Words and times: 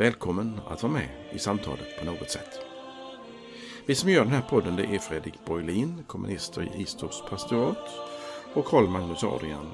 Välkommen 0.00 0.60
att 0.66 0.82
vara 0.82 0.92
med 0.92 1.08
i 1.32 1.38
samtalet 1.38 1.98
på 1.98 2.04
något 2.04 2.30
sätt. 2.30 2.60
Vi 3.86 3.94
som 3.94 4.10
gör 4.10 4.24
den 4.24 4.32
här 4.32 4.42
podden 4.42 4.76
det 4.76 4.84
är 4.84 4.98
Fredrik 4.98 5.34
Borglin, 5.44 6.04
kommunister 6.06 6.62
i 6.62 6.82
Istorps 6.82 7.22
pastorat 7.30 7.88
och 8.54 8.64
Karl 8.64 8.88
Magnus 8.88 9.24
Adrian, 9.24 9.70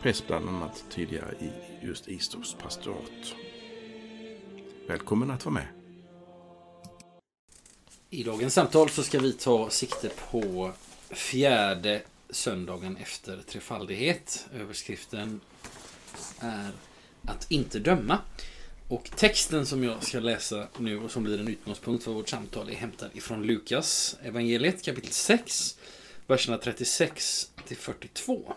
präst 0.00 0.26
bland 0.26 0.48
annat 0.48 0.84
tidigare 0.90 1.34
i 1.40 1.50
just 1.86 2.08
Istorps 2.08 2.54
pastorat. 2.54 3.34
Välkommen 4.88 5.30
att 5.30 5.44
vara 5.44 5.54
med. 5.54 5.66
I 8.10 8.22
dagens 8.22 8.54
samtal 8.54 8.88
så 8.88 9.02
ska 9.02 9.18
vi 9.18 9.32
ta 9.32 9.70
sikte 9.70 10.10
på 10.30 10.72
fjärde 11.10 12.02
söndagen 12.30 12.96
efter 12.96 13.42
trefaldighet. 13.42 14.46
Överskriften 14.54 15.40
är 16.40 16.70
att 17.22 17.50
inte 17.50 17.78
döma. 17.78 18.18
Och 18.88 19.10
texten 19.16 19.66
som 19.66 19.84
jag 19.84 20.02
ska 20.02 20.20
läsa 20.20 20.68
nu 20.78 20.98
och 20.98 21.10
som 21.10 21.24
blir 21.24 21.40
en 21.40 21.48
utgångspunkt 21.48 22.04
för 22.04 22.12
vårt 22.12 22.28
samtal 22.28 22.68
är 22.68 22.74
hämtad 22.74 23.10
ifrån 23.14 23.42
Lukas 23.42 24.16
evangeliet 24.22 24.84
kapitel 24.84 25.12
6, 25.12 25.78
verserna 26.26 26.58
36 26.58 27.50
till 27.66 27.76
42. 27.76 28.54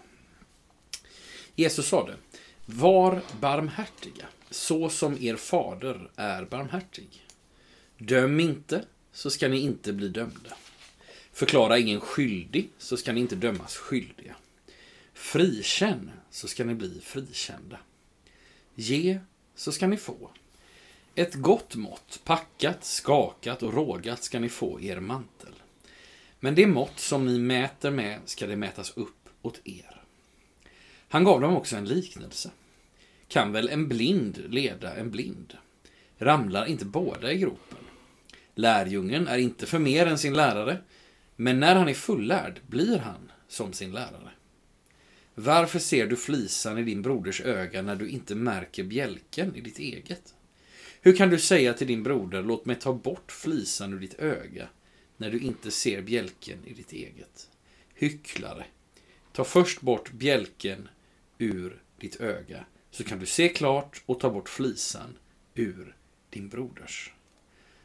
Jesus 1.55 1.87
sade, 1.87 2.15
var 2.65 3.21
barmhärtiga, 3.39 4.25
så 4.49 4.89
som 4.89 5.17
er 5.23 5.35
fader 5.35 6.09
är 6.15 6.45
barmhärtig. 6.45 7.25
Döm 7.97 8.39
inte, 8.39 8.85
så 9.11 9.29
ska 9.29 9.47
ni 9.47 9.59
inte 9.59 9.93
bli 9.93 10.07
dömda. 10.07 10.53
Förklara 11.33 11.77
ingen 11.77 11.99
skyldig, 11.99 12.69
så 12.77 12.97
ska 12.97 13.13
ni 13.13 13.19
inte 13.19 13.35
dömas 13.35 13.77
skyldiga. 13.77 14.35
Frikänn, 15.13 16.11
så 16.29 16.47
ska 16.47 16.63
ni 16.63 16.75
bli 16.75 17.01
frikända. 17.01 17.79
Ge, 18.75 19.19
så 19.59 19.71
ska 19.71 19.87
ni 19.87 19.97
få. 19.97 20.29
Ett 21.15 21.35
gott 21.35 21.75
mått, 21.75 22.21
packat, 22.23 22.83
skakat 22.83 23.63
och 23.63 23.73
rågat 23.73 24.23
ska 24.23 24.39
ni 24.39 24.49
få 24.49 24.81
er 24.81 24.99
mantel. 24.99 25.53
Men 26.39 26.55
det 26.55 26.67
mått 26.67 26.99
som 26.99 27.25
ni 27.25 27.39
mäter 27.39 27.91
med 27.91 28.19
ska 28.25 28.47
det 28.47 28.55
mätas 28.55 28.97
upp 28.97 29.29
åt 29.41 29.61
er. 29.63 30.01
Han 31.09 31.23
gav 31.23 31.41
dem 31.41 31.55
också 31.55 31.75
en 31.75 31.85
liknelse. 31.85 32.51
Kan 33.27 33.51
väl 33.51 33.69
en 33.69 33.87
blind 33.87 34.43
leda 34.49 34.95
en 34.95 35.11
blind? 35.11 35.57
Ramlar 36.17 36.65
inte 36.65 36.85
båda 36.85 37.31
i 37.31 37.37
gropen? 37.37 37.77
Lärjungen 38.55 39.27
är 39.27 39.37
inte 39.37 39.65
för 39.65 39.79
mer 39.79 40.05
än 40.05 40.17
sin 40.17 40.33
lärare, 40.33 40.77
men 41.35 41.59
när 41.59 41.75
han 41.75 41.89
är 41.89 41.93
fullärd 41.93 42.59
blir 42.67 42.97
han 42.97 43.31
som 43.47 43.73
sin 43.73 43.91
lärare. 43.91 44.31
Varför 45.41 45.79
ser 45.79 46.07
du 46.07 46.15
flisan 46.15 46.77
i 46.77 46.83
din 46.83 47.01
broders 47.01 47.41
öga 47.41 47.81
när 47.81 47.95
du 47.95 48.09
inte 48.09 48.35
märker 48.35 48.83
bjälken 48.83 49.55
i 49.55 49.61
ditt 49.61 49.79
eget? 49.79 50.33
Hur 51.01 51.15
kan 51.15 51.29
du 51.29 51.39
säga 51.39 51.73
till 51.73 51.87
din 51.87 52.03
broder, 52.03 52.43
låt 52.43 52.65
mig 52.65 52.75
ta 52.75 52.93
bort 52.93 53.31
flisan 53.31 53.93
ur 53.93 53.99
ditt 53.99 54.19
öga, 54.19 54.69
när 55.17 55.31
du 55.31 55.39
inte 55.39 55.71
ser 55.71 56.01
bjälken 56.01 56.57
i 56.65 56.73
ditt 56.73 56.91
eget? 56.91 57.49
Hycklare, 57.93 58.65
ta 59.33 59.43
först 59.43 59.81
bort 59.81 60.11
bjälken 60.11 60.89
ur 61.37 61.81
ditt 61.99 62.21
öga, 62.21 62.65
så 62.91 63.03
kan 63.03 63.19
du 63.19 63.25
se 63.25 63.49
klart 63.49 64.03
och 64.05 64.19
ta 64.19 64.29
bort 64.29 64.49
flisan 64.49 65.17
ur 65.55 65.95
din 66.29 66.49
broders. 66.49 67.13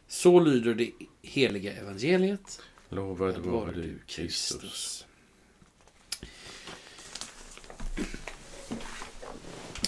Så 0.07 0.41
lyder 0.41 0.75
det 0.75 0.91
heliga 1.23 1.73
evangeliet. 1.73 2.63
Lovad 2.89 3.37
vare 3.37 3.73
du, 3.73 3.99
Kristus. 4.07 5.07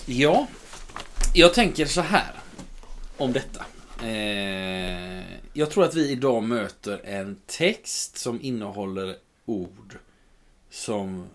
Ja, 0.09 0.47
jag 1.35 1.55
tänker 1.55 1.87
så 1.87 2.01
här 2.01 2.33
om 3.17 3.33
detta. 3.33 3.65
Eh, 4.03 5.25
jag 5.53 5.71
tror 5.71 5.85
att 5.85 5.95
vi 5.95 6.11
idag 6.11 6.43
möter 6.43 7.01
en 7.05 7.41
text 7.47 8.17
som 8.17 8.43
innehåller 8.43 9.17
ord 9.45 9.99
som 10.71 11.27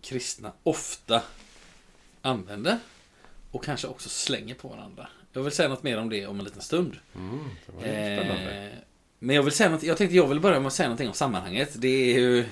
kristna 0.00 0.52
ofta 0.62 1.22
använder 2.22 2.78
och 3.50 3.64
kanske 3.64 3.86
också 3.86 4.08
slänger 4.08 4.54
på 4.54 4.68
varandra. 4.68 5.08
Jag 5.32 5.42
vill 5.42 5.52
säga 5.52 5.68
något 5.68 5.82
mer 5.82 5.98
om 5.98 6.08
det 6.08 6.26
om 6.26 6.38
en 6.38 6.44
liten 6.44 6.62
stund. 6.62 6.96
Mm. 7.14 7.40
Eh, 7.82 8.72
men 9.18 9.36
jag 9.36 9.42
vill 9.42 9.52
säga 9.52 9.70
något, 9.70 9.82
jag 9.82 9.96
tänkte 9.96 10.16
jag 10.16 10.26
vill 10.26 10.40
börja 10.40 10.60
med 10.60 10.66
att 10.66 10.72
säga 10.72 10.88
någonting 10.88 11.08
om 11.08 11.14
sammanhanget. 11.14 11.70
Det 11.74 12.14
är 12.14 12.18
ju 12.18 12.44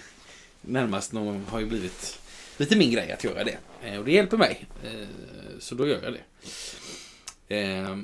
närmast 0.60 1.12
någon, 1.12 1.46
har 1.48 1.60
ju 1.60 1.66
blivit 1.66 2.20
lite 2.56 2.76
min 2.76 2.90
grej 2.90 3.12
att 3.12 3.24
göra 3.24 3.44
det. 3.44 3.58
Eh, 3.82 3.98
och 3.98 4.04
det 4.04 4.12
hjälper 4.12 4.36
mig. 4.36 4.66
Eh, 4.84 5.08
så 5.58 5.74
då 5.74 5.88
gör 5.88 6.02
jag 6.02 6.12
det. 6.12 6.24
Eh, 7.56 7.98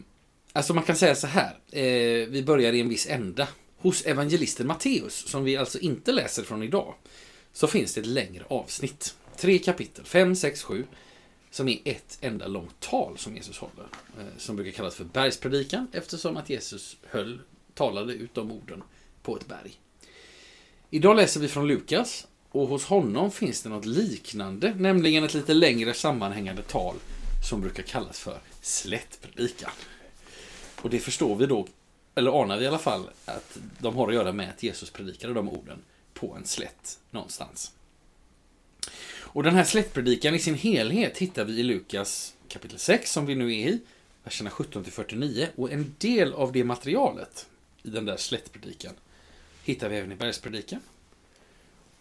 alltså 0.53 0.75
man 0.75 0.85
kan 0.85 0.97
säga 0.97 1.15
så 1.15 1.27
här. 1.27 1.59
Eh, 1.73 2.29
vi 2.29 2.43
börjar 2.47 2.73
i 2.73 2.81
en 2.81 2.89
viss 2.89 3.07
ända. 3.11 3.49
Hos 3.77 4.03
evangelisten 4.03 4.67
Matteus, 4.67 5.29
som 5.29 5.45
vi 5.45 5.57
alltså 5.57 5.79
inte 5.79 6.13
läser 6.13 6.43
från 6.43 6.63
idag, 6.63 6.95
så 7.53 7.67
finns 7.67 7.95
det 7.95 8.01
ett 8.01 8.07
längre 8.07 8.45
avsnitt. 8.49 9.15
Tre 9.37 9.59
kapitel, 9.59 10.05
fem, 10.05 10.37
sex, 10.37 10.63
sju, 10.63 10.85
som 11.51 11.69
är 11.69 11.79
ett 11.85 12.19
enda 12.21 12.47
långt 12.47 12.81
tal 12.81 13.19
som 13.19 13.37
Jesus 13.37 13.59
håller. 13.59 13.87
Eh, 14.19 14.25
som 14.39 14.57
brukar 14.57 14.73
kallas 14.73 14.95
för 14.95 15.05
bergspredikan, 15.05 15.89
eftersom 15.93 16.37
att 16.37 16.51
Jesus 16.51 16.97
höll, 17.11 17.41
talade 17.75 18.13
ut 18.13 18.35
de 18.35 18.53
orden 18.53 18.83
på 19.23 19.37
ett 19.37 19.49
berg. 19.49 19.81
Idag 20.91 21.17
läser 21.17 21.41
vi 21.41 21.49
från 21.49 21.69
Lukas, 21.69 22.27
och 22.51 22.69
hos 22.69 22.85
honom 22.85 23.31
finns 23.31 23.63
det 23.63 23.69
något 23.69 23.87
liknande, 23.87 24.75
nämligen 24.75 25.25
ett 25.25 25.35
lite 25.35 25.55
längre 25.55 25.95
sammanhängande 25.95 26.63
tal 26.63 26.95
som 27.49 27.61
brukar 27.61 27.83
kallas 27.83 28.21
för 28.21 28.41
slättpredikan. 28.61 29.71
Och 30.83 30.91
det 30.91 30.99
förstår 30.99 31.37
vi 31.37 31.47
då, 31.47 31.67
eller 32.15 32.43
anar 32.43 32.59
vi 32.59 32.65
i 32.65 32.69
alla 32.69 32.79
fall, 32.79 33.11
att 33.25 33.59
de 33.79 33.97
har 33.97 34.09
att 34.09 34.15
göra 34.15 34.33
med 34.33 34.51
att 34.51 34.63
Jesus 34.63 34.91
predikade 34.91 35.35
de 35.35 35.49
orden 35.49 35.83
på 36.15 36.35
en 36.35 36.47
slätt 36.47 36.99
någonstans. 37.11 37.73
Och 39.33 39.43
den 39.43 39.55
här 39.55 39.65
slättpredikan 39.65 40.35
i 40.35 40.39
sin 40.39 40.55
helhet 40.55 41.19
hittar 41.19 41.45
vi 41.45 41.61
i 41.61 41.63
Lukas 41.63 42.35
kapitel 42.49 42.79
6 42.79 43.13
som 43.13 43.27
vi 43.27 43.35
nu 43.35 43.45
är 43.45 43.69
i, 43.69 43.81
verserna 44.25 44.51
17-49, 44.51 45.47
Och 45.57 45.73
en 45.73 45.95
del 45.99 46.33
av 46.33 46.53
det 46.53 46.65
materialet 46.65 47.47
i 47.83 47.91
den 47.91 48.05
där 48.05 48.17
slättpredikan 48.17 48.93
hittar 49.63 49.89
vi 49.89 49.97
även 49.97 50.13
i 50.13 50.15
bergspredikan. 50.15 50.81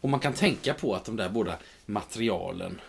Och 0.02 0.10
man 0.10 0.20
kan 0.20 0.34
tänka 0.34 0.74
på 0.74 0.96
att 0.96 1.06
de 1.06 1.16
där 1.16 1.30
båda 1.30 1.58
materialen 1.86 2.82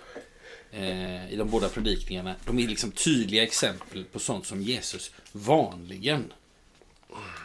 eh, 0.71 1.33
i 1.33 1.37
de 1.37 1.51
båda 1.51 1.69
predikningarna, 1.69 2.35
de 2.47 2.59
är 2.59 2.69
liksom 2.69 2.91
tydliga 2.91 3.43
exempel 3.43 4.05
på 4.05 4.19
sånt 4.19 4.47
som 4.47 4.63
Jesus 4.63 5.11
vanligen 5.33 6.33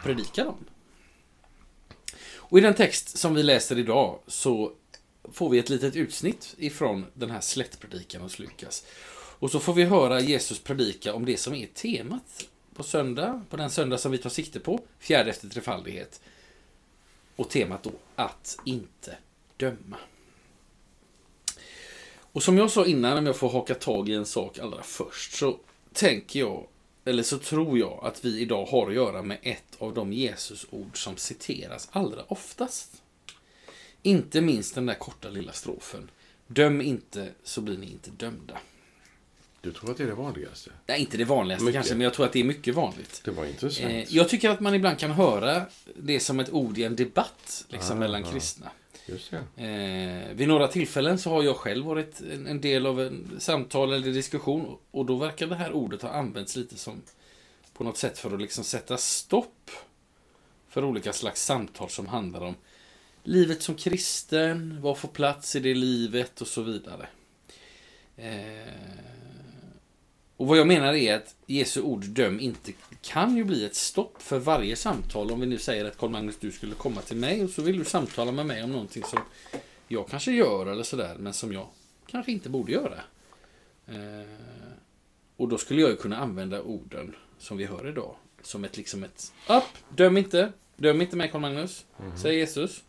predikar 0.02 0.46
om. 0.46 0.64
Och 2.34 2.58
i 2.58 2.60
den 2.60 2.74
text 2.74 3.18
som 3.18 3.34
vi 3.34 3.42
läser 3.42 3.78
idag 3.78 4.18
så 4.26 4.72
får 5.32 5.50
vi 5.50 5.58
ett 5.58 5.68
litet 5.68 5.96
utsnitt 5.96 6.54
ifrån 6.58 7.06
den 7.14 7.30
här 7.30 7.40
slättpredikan 7.40 8.22
hos 8.22 8.38
Lukas. 8.38 8.84
Och 9.38 9.50
så 9.50 9.60
får 9.60 9.74
vi 9.74 9.84
höra 9.84 10.20
Jesus 10.20 10.58
predika 10.58 11.14
om 11.14 11.24
det 11.24 11.36
som 11.36 11.54
är 11.54 11.66
temat 11.66 12.48
på 12.74 12.82
söndag, 12.82 13.44
på 13.50 13.56
den 13.56 13.70
söndag 13.70 13.98
som 13.98 14.12
vi 14.12 14.18
tar 14.18 14.30
sikte 14.30 14.60
på, 14.60 14.80
fjärde 14.98 15.30
efter 15.30 15.48
trefaldighet. 15.48 16.20
Och 17.36 17.50
temat 17.50 17.82
då, 17.82 17.92
att 18.16 18.58
inte 18.64 19.16
döma. 19.56 19.96
Och 22.36 22.42
som 22.42 22.58
jag 22.58 22.70
sa 22.70 22.86
innan, 22.86 23.18
om 23.18 23.26
jag 23.26 23.36
får 23.36 23.50
haka 23.50 23.74
tag 23.74 24.08
i 24.08 24.14
en 24.14 24.26
sak 24.26 24.58
allra 24.58 24.82
först, 24.82 25.32
så 25.32 25.58
tänker 25.92 26.40
jag, 26.40 26.66
eller 27.04 27.22
så 27.22 27.38
tror 27.38 27.78
jag, 27.78 28.00
att 28.04 28.24
vi 28.24 28.40
idag 28.40 28.66
har 28.66 28.88
att 28.88 28.94
göra 28.94 29.22
med 29.22 29.38
ett 29.42 29.76
av 29.78 29.94
de 29.94 30.12
Jesusord 30.12 31.04
som 31.04 31.16
citeras 31.16 31.88
allra 31.92 32.22
oftast. 32.28 33.02
Inte 34.02 34.40
minst 34.40 34.74
den 34.74 34.86
där 34.86 34.94
korta 34.94 35.28
lilla 35.28 35.52
strofen. 35.52 36.10
Döm 36.46 36.80
inte, 36.80 37.28
så 37.42 37.60
blir 37.60 37.78
ni 37.78 37.86
inte 37.86 38.10
dömda. 38.10 38.58
Du 39.60 39.72
tror 39.72 39.90
att 39.90 39.96
det 39.96 40.02
är 40.02 40.08
det 40.08 40.14
vanligaste? 40.14 40.70
Nej, 40.86 41.00
inte 41.00 41.16
det 41.16 41.24
vanligaste 41.24 41.64
Mycket. 41.64 41.76
kanske, 41.76 41.94
men 41.94 42.04
jag 42.04 42.14
tror 42.14 42.26
att 42.26 42.32
det 42.32 42.40
är 42.40 42.44
mycket 42.44 42.74
vanligt. 42.74 43.20
Det 43.24 43.30
var 43.30 43.44
intressant. 43.44 43.92
Eh, 43.92 44.14
jag 44.14 44.28
tycker 44.28 44.50
att 44.50 44.60
man 44.60 44.74
ibland 44.74 44.98
kan 44.98 45.10
höra 45.10 45.66
det 45.94 46.20
som 46.20 46.40
ett 46.40 46.52
ord 46.52 46.78
i 46.78 46.84
en 46.84 46.96
debatt 46.96 47.64
liksom, 47.68 47.96
Ah, 47.96 48.00
mellan 48.00 48.24
ah. 48.24 48.32
kristna. 48.32 48.70
Just 49.06 49.30
det. 49.30 49.64
Eh, 49.64 50.34
vid 50.34 50.48
några 50.48 50.68
tillfällen 50.68 51.18
så 51.18 51.30
har 51.30 51.42
jag 51.42 51.56
själv 51.56 51.84
varit 51.84 52.20
en, 52.20 52.46
en 52.46 52.60
del 52.60 52.86
av 52.86 53.00
en 53.00 53.36
samtal 53.38 53.92
eller 53.92 54.12
diskussion 54.12 54.76
och 54.90 55.06
då 55.06 55.16
verkar 55.16 55.46
det 55.46 55.56
här 55.56 55.72
ordet 55.72 56.02
ha 56.02 56.08
använts 56.08 56.56
lite 56.56 56.76
som 56.76 57.02
på 57.72 57.84
något 57.84 57.96
sätt 57.96 58.18
för 58.18 58.34
att 58.34 58.40
liksom 58.40 58.64
sätta 58.64 58.96
stopp 58.96 59.70
för 60.68 60.84
olika 60.84 61.12
slags 61.12 61.44
samtal 61.44 61.90
som 61.90 62.06
handlar 62.06 62.40
om 62.40 62.54
livet 63.22 63.62
som 63.62 63.74
kristen, 63.74 64.78
vad 64.80 64.98
får 64.98 65.08
plats 65.08 65.56
i 65.56 65.60
det 65.60 65.74
livet 65.74 66.40
och 66.40 66.46
så 66.46 66.62
vidare. 66.62 67.08
Eh, 68.16 69.15
och 70.36 70.46
vad 70.46 70.58
jag 70.58 70.66
menar 70.66 70.94
är 70.94 71.14
att 71.16 71.34
Jesu 71.46 71.80
ord 71.82 72.04
döm 72.04 72.40
inte 72.40 72.72
kan 73.02 73.36
ju 73.36 73.44
bli 73.44 73.64
ett 73.64 73.74
stopp 73.76 74.22
för 74.22 74.38
varje 74.38 74.76
samtal. 74.76 75.30
Om 75.30 75.40
vi 75.40 75.46
nu 75.46 75.58
säger 75.58 75.84
att 75.84 75.98
Karl 75.98 76.10
Magnus, 76.10 76.36
du 76.40 76.52
skulle 76.52 76.74
komma 76.74 77.00
till 77.00 77.16
mig 77.16 77.44
och 77.44 77.50
så 77.50 77.62
vill 77.62 77.78
du 77.78 77.84
samtala 77.84 78.32
med 78.32 78.46
mig 78.46 78.62
om 78.64 78.72
någonting 78.72 79.02
som 79.04 79.18
jag 79.88 80.08
kanske 80.08 80.32
gör 80.32 80.66
eller 80.66 80.82
sådär, 80.82 81.16
men 81.18 81.32
som 81.32 81.52
jag 81.52 81.66
kanske 82.06 82.32
inte 82.32 82.48
borde 82.48 82.72
göra. 82.72 83.00
Eh, 83.86 84.26
och 85.36 85.48
då 85.48 85.58
skulle 85.58 85.80
jag 85.80 85.90
ju 85.90 85.96
kunna 85.96 86.16
använda 86.18 86.62
orden 86.62 87.14
som 87.38 87.56
vi 87.56 87.64
hör 87.64 87.88
idag 87.88 88.16
som 88.42 88.64
ett 88.64 88.76
liksom 88.76 89.04
ett 89.04 89.32
upp, 89.48 89.96
döm 89.96 90.16
inte, 90.16 90.52
döm 90.76 91.00
inte 91.00 91.16
mig 91.16 91.28
Karl 91.30 91.40
Magnus, 91.40 91.84
Mhm. 91.98 92.18
säger 92.18 92.38
Jesus. 92.38 92.82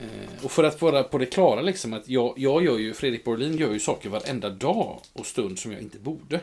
Eh, 0.00 0.44
och 0.44 0.50
för 0.50 0.64
att 0.64 0.82
vara 0.82 1.02
på 1.02 1.18
det 1.18 1.26
klara 1.26 1.62
liksom 1.62 1.92
att 1.92 2.08
jag, 2.08 2.34
jag 2.36 2.64
gör 2.64 2.78
ju, 2.78 2.94
Fredrik 2.94 3.24
Borlin 3.24 3.56
gör 3.56 3.72
ju 3.72 3.80
saker 3.80 4.08
varenda 4.08 4.50
dag 4.50 5.00
och 5.12 5.26
stund 5.26 5.58
som 5.58 5.72
jag 5.72 5.80
inte 5.80 5.98
borde. 5.98 6.36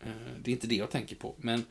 Eh, 0.00 0.10
det 0.42 0.50
är 0.50 0.52
inte 0.52 0.66
det 0.66 0.74
jag 0.74 0.90
tänker 0.90 1.16
på. 1.16 1.34
Men 1.36 1.64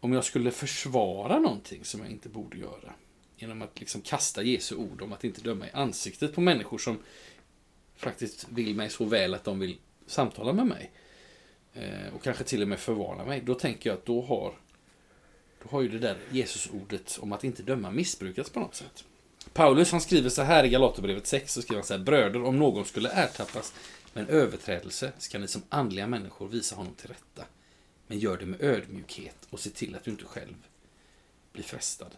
om 0.00 0.12
jag 0.12 0.24
skulle 0.24 0.50
försvara 0.50 1.38
någonting 1.38 1.84
som 1.84 2.00
jag 2.00 2.10
inte 2.10 2.28
borde 2.28 2.58
göra. 2.58 2.94
Genom 3.36 3.62
att 3.62 3.80
liksom 3.80 4.00
kasta 4.00 4.42
Jesu 4.42 4.76
ord 4.76 5.02
om 5.02 5.12
att 5.12 5.24
inte 5.24 5.40
döma 5.40 5.66
i 5.66 5.70
ansiktet 5.72 6.34
på 6.34 6.40
människor 6.40 6.78
som 6.78 6.98
faktiskt 7.96 8.46
vill 8.50 8.74
mig 8.74 8.90
så 8.90 9.04
väl 9.04 9.34
att 9.34 9.44
de 9.44 9.58
vill 9.58 9.78
samtala 10.06 10.52
med 10.52 10.66
mig. 10.66 10.90
Eh, 11.74 12.14
och 12.14 12.22
kanske 12.22 12.44
till 12.44 12.62
och 12.62 12.68
med 12.68 12.78
förvarna 12.78 13.24
mig. 13.24 13.40
Då 13.40 13.54
tänker 13.54 13.90
jag 13.90 13.98
att 13.98 14.06
då 14.06 14.22
har, 14.22 14.54
då 15.62 15.68
har 15.70 15.82
ju 15.82 15.88
det 15.88 15.98
där 15.98 16.18
Jesusordet 16.30 17.18
om 17.20 17.32
att 17.32 17.44
inte 17.44 17.62
döma 17.62 17.90
missbrukats 17.90 18.50
på 18.50 18.60
något 18.60 18.74
sätt. 18.74 19.04
Paulus 19.52 19.92
han 19.92 20.00
skriver 20.00 20.30
så 20.30 20.42
här 20.42 20.64
i 20.64 20.68
Galaterbrevet 20.68 21.26
6, 21.26 21.52
så 21.52 21.62
skriver 21.62 21.80
han 21.80 21.86
så 21.86 21.94
här, 21.94 22.00
Bröder, 22.00 22.44
om 22.44 22.58
någon 22.58 22.84
skulle 22.84 23.08
ertappas 23.08 23.72
med 24.12 24.24
en 24.24 24.30
överträdelse 24.30 25.12
ska 25.18 25.38
ni 25.38 25.48
som 25.48 25.62
andliga 25.68 26.06
människor 26.06 26.48
visa 26.48 26.76
honom 26.76 26.94
till 26.94 27.08
rätta. 27.08 27.44
Men 28.06 28.18
gör 28.18 28.36
det 28.36 28.46
med 28.46 28.62
ödmjukhet 28.62 29.36
och 29.50 29.60
se 29.60 29.70
till 29.70 29.94
att 29.94 30.04
du 30.04 30.10
inte 30.10 30.24
själv 30.24 30.54
blir 31.52 31.64
frestad. 31.64 32.10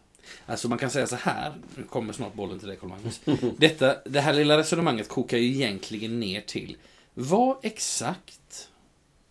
Alltså 0.46 0.68
man 0.68 0.78
kan 0.78 0.90
säga 0.90 1.06
så 1.06 1.16
här, 1.16 1.54
nu 1.76 1.84
kommer 1.84 2.12
snart 2.12 2.34
bollen 2.34 2.58
till 2.58 2.68
dig 2.68 2.76
Carl 2.76 2.90
Magnus. 2.90 3.20
Detta, 3.58 3.96
det 4.04 4.20
här 4.20 4.32
lilla 4.32 4.58
resonemanget 4.58 5.08
kokar 5.08 5.38
ju 5.38 5.46
egentligen 5.46 6.20
ner 6.20 6.40
till 6.40 6.76
vad 7.14 7.56
exakt, 7.62 8.68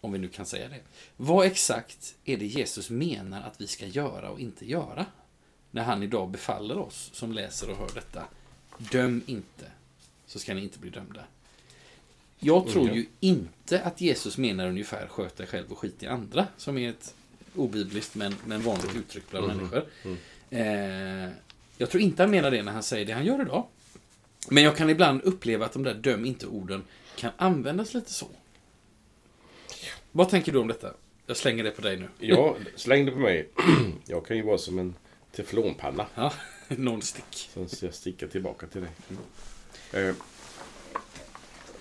om 0.02 0.12
vi 0.12 0.20
nu 0.20 0.28
kan 0.28 0.46
säga 0.46 0.68
det, 0.68 0.80
vad 1.18 1.46
exakt 1.46 2.16
är 2.26 2.38
det 2.38 2.46
Jesus 2.46 2.90
menar 2.90 3.42
att 3.42 3.62
vi 3.62 3.68
ska 3.68 3.86
göra 3.86 4.30
och 4.30 4.40
inte 4.40 4.66
göra? 4.66 5.06
När 5.72 5.84
han 5.84 6.04
idag 6.04 6.30
befaller 6.30 6.78
oss 6.78 7.10
som 7.14 7.32
läser 7.32 7.70
och 7.70 7.78
hör 7.78 7.90
detta. 7.96 8.24
Döm 8.78 9.22
inte, 9.26 9.66
så 10.26 10.40
ska 10.40 10.54
ni 10.54 10.62
inte 10.64 10.80
bli 10.80 10.90
dömda. 10.90 11.24
Jag 12.40 12.68
tror 12.68 12.84
Mm. 12.84 12.96
ju 12.96 13.06
inte 13.20 13.82
att 13.82 14.02
Jesus 14.02 14.38
menar 14.38 14.68
ungefär 14.68 15.08
sköt 15.08 15.36
dig 15.38 15.48
själv 15.48 15.72
och 15.72 15.78
skit 15.80 16.04
i 16.04 16.08
andra, 16.08 16.48
som 16.58 16.78
är 16.78 16.90
ett 16.90 17.16
obibliskt 17.56 18.16
men, 18.16 18.36
men 18.46 18.62
vanligt 18.62 18.96
uttryck 18.96 19.24
bland 19.30 19.48
Mhm. 19.48 19.58
människor. 19.58 19.86
Eh, 20.50 21.30
jag 21.78 21.90
tror 21.90 22.02
inte 22.04 22.24
han 22.24 22.32
menar 22.32 22.52
det 22.52 22.64
när 22.64 22.72
han 22.72 22.84
säger 22.84 23.06
det 23.06 23.14
han 23.14 23.26
gör 23.26 23.42
idag. 23.42 23.68
Men 24.50 24.64
jag 24.64 24.78
kan 24.78 24.90
ibland 24.90 25.22
uppleva 25.22 25.66
att 25.66 25.74
de 25.74 25.84
där 25.84 25.94
döm 25.94 26.26
inte-orden 26.26 26.84
kan 27.16 27.32
användas 27.38 27.94
lite 27.94 28.14
så. 28.14 28.28
Vad 30.12 30.30
tänker 30.30 30.52
du 30.52 30.60
om 30.60 30.68
detta? 30.68 30.94
Jag 31.28 31.38
slänger 31.38 31.64
det 31.64 31.72
på 31.72 31.82
dig 31.82 31.98
nu. 31.98 32.10
Ja, 32.20 32.56
släng 32.76 33.06
det 33.06 33.12
på 33.12 33.20
mig. 33.20 33.50
Jag 34.06 34.26
kan 34.26 34.38
ju 34.38 34.44
vara 34.44 34.58
som 34.58 34.80
en 34.80 34.96
teflonpanna. 35.32 36.06
Ja, 36.16 36.34
non-stick. 36.68 37.50
Sen 37.54 37.70
ska 37.70 37.86
jag 37.86 37.96
sticka 37.96 38.28
tillbaka 38.28 38.68
till 38.68 38.82
dig. 38.82 38.92
Eh, 39.92 40.16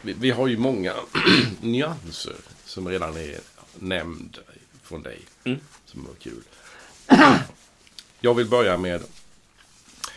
vi, 0.03 0.13
vi 0.13 0.31
har 0.31 0.47
ju 0.47 0.57
många 0.59 0.95
nyanser 1.61 2.37
som 2.65 2.89
redan 2.89 3.17
är 3.17 3.41
nämnd 3.79 4.39
från 4.83 5.03
dig. 5.03 5.21
Mm. 5.45 5.61
Som 5.85 6.05
var 6.05 6.15
kul. 6.15 6.43
Jag 8.21 8.35
vill 8.35 8.47
börja 8.47 8.79
med 8.79 9.03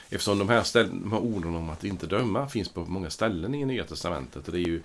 Eftersom 0.09 0.39
de 0.39 0.49
här, 0.49 0.63
ställ, 0.63 0.89
de 0.89 1.11
här 1.11 1.19
orden 1.19 1.55
om 1.55 1.69
att 1.69 1.83
inte 1.83 2.07
döma 2.07 2.49
finns 2.49 2.69
på 2.69 2.85
många 2.85 3.09
ställen 3.09 3.55
i 3.55 3.65
Nya 3.65 3.83
Testamentet. 3.83 4.47
Och 4.47 4.53
det 4.53 4.59
är 4.59 4.67
ju 4.67 4.81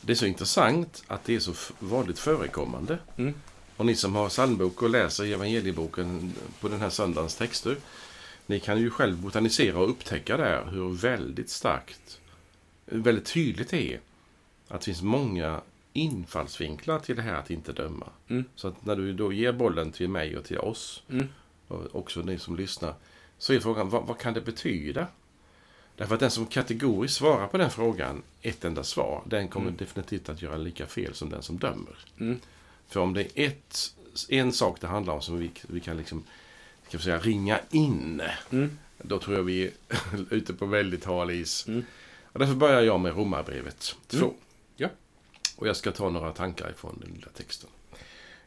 det 0.00 0.12
är 0.12 0.16
så 0.16 0.26
intressant 0.26 1.04
att 1.06 1.24
det 1.24 1.34
är 1.34 1.40
så 1.40 1.52
vanligt 1.78 2.18
förekommande. 2.18 2.98
Mm. 3.16 3.34
Och 3.76 3.86
ni 3.86 3.94
som 3.94 4.14
har 4.14 4.28
psalmbok 4.28 4.82
och 4.82 4.90
läser 4.90 5.24
evangelieboken 5.24 6.32
på 6.60 6.68
den 6.68 6.80
här 6.80 6.90
söndagens 6.90 7.34
texter. 7.36 7.76
Ni 8.46 8.60
kan 8.60 8.80
ju 8.80 8.90
själv 8.90 9.16
botanisera 9.16 9.78
och 9.78 9.90
upptäcka 9.90 10.36
där 10.36 10.64
hur 10.70 10.88
väldigt 10.96 11.50
starkt, 11.50 12.20
väldigt 12.84 13.26
tydligt 13.32 13.68
det 13.70 13.92
är. 13.94 14.00
Att 14.68 14.80
det 14.80 14.84
finns 14.84 15.02
många 15.02 15.60
infallsvinklar 15.92 16.98
till 16.98 17.16
det 17.16 17.22
här 17.22 17.34
att 17.34 17.50
inte 17.50 17.72
döma. 17.72 18.06
Mm. 18.28 18.44
Så 18.54 18.68
att 18.68 18.84
när 18.86 18.96
du 18.96 19.12
då 19.12 19.32
ger 19.32 19.52
bollen 19.52 19.92
till 19.92 20.08
mig 20.08 20.36
och 20.36 20.44
till 20.44 20.58
oss, 20.58 21.02
Mm. 21.08 21.28
och 21.68 21.96
också 21.96 22.20
ni 22.20 22.38
som 22.38 22.56
lyssnar, 22.56 22.94
så 23.38 23.52
är 23.52 23.60
frågan 23.60 23.88
vad, 23.90 24.06
vad 24.06 24.18
kan 24.18 24.34
det 24.34 24.40
betyda? 24.40 25.06
Därför 25.96 26.14
att 26.14 26.20
den 26.20 26.30
som 26.30 26.46
kategoriskt 26.46 27.16
svarar 27.16 27.46
på 27.46 27.58
den 27.58 27.70
frågan, 27.70 28.22
ett 28.42 28.64
enda 28.64 28.84
svar, 28.84 29.22
den 29.26 29.48
kommer 29.48 29.66
Mm. 29.66 29.76
definitivt 29.76 30.28
att 30.28 30.42
göra 30.42 30.56
lika 30.56 30.86
fel 30.86 31.14
som 31.14 31.30
den 31.30 31.42
som 31.42 31.58
dömer. 31.58 31.96
För 32.88 33.00
om 33.00 33.14
det 33.14 33.38
är 33.40 33.46
ett, 33.46 33.94
en 34.28 34.52
sak 34.52 34.80
det 34.80 34.86
handlar 34.86 35.14
om 35.14 35.22
som 35.22 35.38
vi, 35.38 35.50
vi 35.62 35.80
kan 35.80 35.96
liksom, 35.96 36.24
ska 36.88 36.98
säga, 36.98 37.18
ringa 37.18 37.60
in, 37.70 38.22
Mm. 38.50 38.78
då 38.98 39.18
tror 39.18 39.36
jag 39.36 39.42
vi 39.42 39.64
är 39.64 39.70
ute 40.30 40.54
på 40.54 40.66
väldigt 40.66 41.04
hal 41.04 41.30
is. 41.30 41.68
Mm. 41.68 41.84
Och 42.32 42.38
därför 42.38 42.54
börjar 42.54 42.80
jag 42.82 43.00
med 43.00 43.16
Romarbrevet 43.16 43.96
2. 44.06 44.18
Mm. 44.18 44.30
Ja. 44.76 44.88
Och 45.56 45.68
jag 45.68 45.76
ska 45.76 45.92
ta 45.92 46.10
några 46.10 46.32
tankar 46.32 46.70
ifrån 46.70 46.98
den 47.04 47.14
lilla 47.14 47.28
texten. 47.28 47.70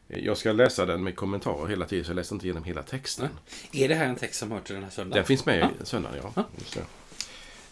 Jag 0.08 0.36
ska 0.36 0.52
läsa 0.52 0.86
den 0.86 1.02
med 1.02 1.16
kommentarer 1.16 1.66
hela 1.68 1.86
tiden, 1.86 2.04
så 2.04 2.10
jag 2.10 2.16
läser 2.16 2.34
inte 2.34 2.46
igenom 2.46 2.64
hela 2.64 2.82
texten. 2.82 3.28
Är 3.72 3.88
det 3.88 3.94
här 3.94 4.06
en 4.06 4.16
text 4.16 4.38
som 4.38 4.50
hör 4.50 4.60
till 4.60 4.74
den 4.74 4.84
här 4.84 4.90
söndagen? 4.90 5.16
Den 5.16 5.24
finns 5.24 5.46
med 5.46 5.70
i 5.82 5.86
söndagen, 5.86 6.22
ja. 6.34 6.44
Just 6.58 6.74
det. 6.74 6.84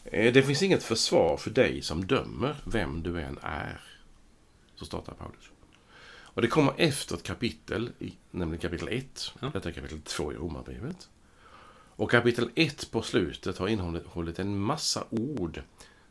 Eh, 0.05 0.33
det 0.33 0.43
finns 0.43 0.63
inget 0.63 0.83
försvar 0.83 1.37
för 1.37 1.51
dig 1.51 1.83
som 1.83 2.07
dömer 2.07 2.57
vem 2.65 3.03
du 3.03 3.21
än 3.21 3.39
är. 3.43 3.81
Så 4.77 4.85
startar 4.85 5.13
Paulus. 5.13 5.51
Och 6.39 6.43
det 6.43 6.49
kommer 6.49 6.73
efter 6.77 7.15
ett 7.15 7.23
kapitel, 7.23 7.91
nämligen 8.31 8.61
kapitel 8.61 8.89
1. 8.89 9.33
Ja. 9.41 9.51
Detta 9.53 9.69
är 9.69 9.73
kapitel 9.73 10.01
2 10.01 10.33
i 10.33 10.37
Romarbrevet. 10.37 11.09
Och 11.71 12.11
kapitel 12.11 12.51
1 12.55 12.91
på 12.91 13.03
slutet 13.03 13.59
har 13.59 13.69
innehållit 13.69 14.39
en 14.39 14.59
massa 14.59 15.05
ord 15.11 15.63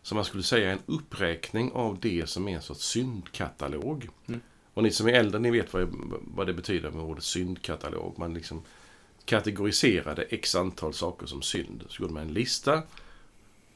som 0.01 0.15
man 0.15 0.25
skulle 0.25 0.43
säga 0.43 0.69
är 0.69 0.73
en 0.73 0.81
uppräkning 0.85 1.71
av 1.71 1.99
det 1.99 2.29
som 2.29 2.47
är 2.47 2.55
en 2.55 2.61
sorts 2.61 2.85
syndkatalog. 2.85 4.09
Mm. 4.27 4.41
Och 4.73 4.83
ni 4.83 4.91
som 4.91 5.07
är 5.07 5.13
äldre, 5.13 5.39
ni 5.39 5.51
vet 5.51 5.73
vad, 5.73 5.89
vad 6.35 6.47
det 6.47 6.53
betyder 6.53 6.91
med 6.91 7.03
ordet 7.03 7.23
syndkatalog. 7.23 8.19
Man 8.19 8.33
liksom 8.33 8.61
kategoriserade 9.25 10.23
x 10.23 10.55
antal 10.55 10.93
saker 10.93 11.25
som 11.25 11.41
synd. 11.41 11.83
Så 11.89 12.01
gjorde 12.01 12.13
man 12.13 12.23
en 12.23 12.33
lista. 12.33 12.83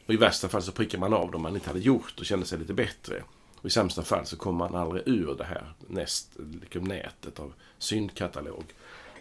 Och 0.05 0.13
i 0.13 0.17
värsta 0.17 0.49
fall 0.49 0.61
så 0.61 0.71
prickar 0.71 0.99
man 0.99 1.13
av 1.13 1.31
dem 1.31 1.41
man 1.41 1.55
inte 1.55 1.69
hade 1.69 1.79
gjort 1.79 2.19
och 2.19 2.25
kände 2.25 2.45
sig 2.45 2.59
lite 2.59 2.73
bättre. 2.73 3.23
Och 3.61 3.65
i 3.65 3.69
sämsta 3.69 4.03
fall 4.03 4.25
så 4.25 4.37
kommer 4.37 4.57
man 4.57 4.75
aldrig 4.75 5.07
ur 5.07 5.35
det 5.37 5.43
här 5.43 5.73
näst, 5.87 6.31
liksom 6.61 6.83
nätet 6.83 7.39
av 7.39 7.53
syndkatalog. 7.77 8.63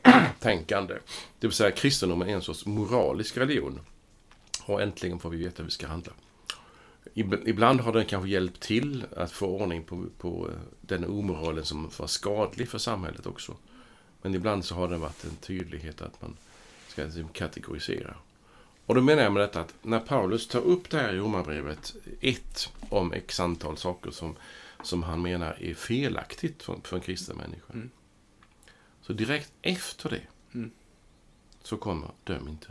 Tänkande. 0.40 0.94
Det 1.38 1.47
vill 1.47 1.52
säga 1.52 1.70
kristendomen 1.70 2.28
är 2.28 2.35
en 2.35 2.42
sorts 2.42 2.66
moralisk 2.66 3.37
religion. 3.37 3.80
Och 4.64 4.82
äntligen 4.82 5.18
får 5.18 5.30
vi 5.30 5.37
veta 5.37 5.56
hur 5.56 5.64
vi 5.64 5.70
ska 5.70 5.87
handla. 5.87 6.12
Ibland 7.14 7.80
har 7.80 7.92
den 7.92 8.04
kanske 8.04 8.28
hjälpt 8.30 8.61
till 8.61 9.04
att 9.16 9.32
få 9.32 9.47
ordning 9.47 9.85
på, 9.85 10.04
på 10.18 10.49
eh, 10.49 10.54
den 10.80 11.04
omoralen 11.04 11.64
som 11.64 11.90
var 11.97 12.06
skadlig 12.06 12.68
för 12.68 12.78
samhället 12.78 13.26
också. 13.26 13.56
Men 14.23 14.35
ibland 14.35 14.64
så 14.64 14.75
har 14.75 14.88
det 14.88 14.99
varit 14.99 15.25
en 15.25 15.37
tydlighet 15.37 16.02
att 16.02 16.23
man 16.23 16.37
ska 16.88 17.04
liksom, 17.04 17.28
kategorisera. 17.28 18.14
Och 18.90 18.97
då 18.97 19.02
menar 19.02 19.23
jag 19.23 19.32
med 19.32 19.42
detta 19.42 19.61
att 19.61 19.75
när 19.82 20.00
Paulus 20.00 20.49
tar 20.49 20.61
upp 20.61 20.90
det 20.90 20.99
här 20.99 21.14
i 21.14 21.18
Romarbrevet 21.18 21.94
1 22.20 22.68
om 22.88 23.12
x 23.12 23.40
antal 23.40 23.76
saker 23.76 24.11
som, 24.11 24.37
som 24.82 25.02
han 25.02 25.23
menar 25.23 25.56
är 25.62 25.75
felaktigt 25.75 26.62
för, 26.62 26.76
för 26.85 26.97
en 26.97 27.02
kristen 27.02 27.37
människa. 27.37 27.73
Mm. 27.73 27.90
Så 29.02 29.12
direkt 29.12 29.52
efter 29.62 30.11
det 30.11 30.20
Mm. 30.54 30.70
så 31.62 31.76
kommer 31.76 32.09
döm 32.25 32.49
inte. 32.49 32.66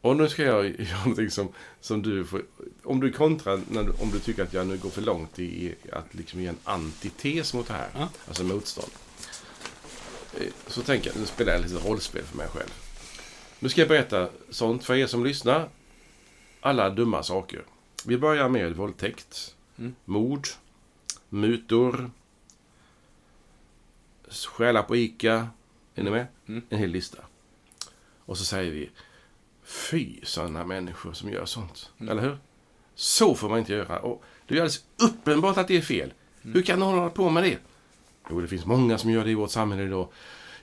Och 0.00 0.16
nu 0.16 0.28
ska 0.28 0.42
jag 0.42 0.64
göra 0.80 0.98
någonting 0.98 1.30
som, 1.30 1.48
som 1.80 2.02
du 2.02 2.24
får... 2.24 2.42
Om 2.82 3.00
du 3.00 3.12
kontrar, 3.12 3.60
när 3.70 4.02
om 4.02 4.10
du 4.10 4.18
tycker 4.20 4.42
att 4.42 4.52
jag 4.52 4.66
nu 4.66 4.76
går 4.78 4.90
för 4.90 5.02
långt 5.02 5.38
i, 5.38 5.44
i 5.44 5.74
att 5.92 6.14
liksom 6.14 6.40
ge 6.40 6.46
en 6.46 6.58
antites 6.64 7.54
mot 7.54 7.66
det 7.66 7.74
här, 7.74 7.88
Ja. 7.94 8.08
alltså 8.28 8.44
motstånd. 8.44 8.92
Eh, 10.40 10.46
Så 10.66 10.82
tänker 10.82 11.10
jag, 11.10 11.20
nu 11.20 11.26
spelar 11.26 11.52
jag 11.52 11.62
lite 11.62 11.88
rollspel 11.88 12.22
för 12.24 12.36
mig 12.36 12.48
själv. 12.48 12.83
Nu 13.64 13.70
ska 13.70 13.80
jag 13.80 13.88
berätta 13.88 14.28
sånt 14.50 14.84
för 14.84 14.94
er 14.94 15.06
som 15.06 15.24
lyssnar. 15.24 15.68
Alla 16.60 16.90
dumma 16.90 17.22
saker. 17.22 17.62
Vi 18.06 18.18
börjar 18.18 18.48
med 18.48 18.76
våldtäkt, 18.76 19.54
Mm. 19.78 19.94
mord, 20.04 20.48
mutor, 21.28 22.10
stjäla 24.30 24.82
på 24.82 24.96
Ica. 24.96 25.48
Är 25.94 26.02
ni 26.02 26.10
med? 26.10 26.26
Mm. 26.46 26.62
En 26.68 26.78
hel 26.78 26.90
lista. 26.90 27.18
Och 28.18 28.38
så 28.38 28.44
säger 28.44 28.72
vi, 28.72 28.90
fy 29.62 30.20
sådana 30.22 30.64
människor 30.64 31.12
som 31.12 31.30
gör 31.30 31.44
sånt. 31.44 31.90
Eller 32.00 32.22
hur? 32.22 32.38
Så 32.94 33.34
får 33.34 33.48
man 33.48 33.58
inte 33.58 33.72
göra. 33.72 33.98
Och 33.98 34.24
det 34.46 34.54
är 34.54 34.58
alldeles 34.58 34.84
uppenbart 35.02 35.56
att 35.56 35.68
det 35.68 35.76
är 35.76 35.82
fel. 35.82 36.12
Hur 36.42 36.62
kan 36.62 36.78
någon 36.78 36.98
hålla 36.98 37.10
på 37.10 37.30
med 37.30 37.42
det? 37.42 37.58
Jo, 38.30 38.40
det 38.40 38.48
finns 38.48 38.66
många 38.66 38.98
som 38.98 39.10
gör 39.10 39.24
det 39.24 39.30
i 39.30 39.34
vårt 39.34 39.50
samhälle 39.50 39.82
idag. 39.82 40.08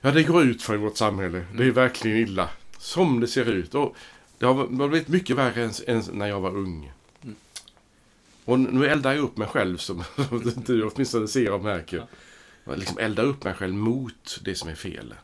Ja, 0.00 0.10
det 0.10 0.22
går 0.22 0.42
ut 0.44 0.62
för 0.62 0.76
vårt 0.76 0.96
samhälle. 0.96 1.46
Det 1.54 1.64
är 1.64 1.70
verkligen 1.70 2.16
illa. 2.18 2.48
Som 2.82 3.20
det 3.20 3.26
ser 3.26 3.44
ut. 3.44 3.74
Och 3.74 3.96
det 4.38 4.46
har 4.46 4.88
blivit 4.88 5.08
mycket 5.08 5.36
värre 5.36 5.64
än, 5.64 5.72
än 5.86 6.02
när 6.12 6.26
jag 6.26 6.40
var 6.40 6.56
ung. 6.56 6.92
Och 8.44 8.60
nu 8.60 8.86
eldar 8.86 9.12
jag 9.12 9.24
upp 9.24 9.36
mig 9.36 9.48
själv 9.48 9.76
som 9.76 10.04
du 10.66 10.84
åtminstone 10.84 11.28
ser 11.28 11.52
och 11.52 11.64
märker. 11.64 12.06
Jag 12.64 12.78
liksom 12.78 12.98
eldar 12.98 13.24
upp 13.24 13.44
mig 13.44 13.54
själv 13.54 13.74
mot 13.74 14.40
det 14.44 14.54
som 14.54 14.68
är 14.68 14.74
fel. 14.74 15.14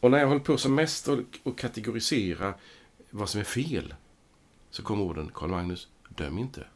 Och 0.00 0.10
när 0.10 0.18
jag 0.18 0.26
håller 0.26 0.40
på 0.40 0.56
som 0.56 0.74
mest 0.74 1.08
och, 1.08 1.18
och 1.42 1.58
kategorisera 1.58 2.54
vad 3.10 3.28
som 3.28 3.40
är 3.40 3.44
fel 3.44 3.94
så 4.70 4.82
kommer 4.82 5.04
orden 5.04 5.30
Karl 5.34 5.50
Magnus, 5.50 5.88
döm 6.08 6.38
inte. 6.38 6.66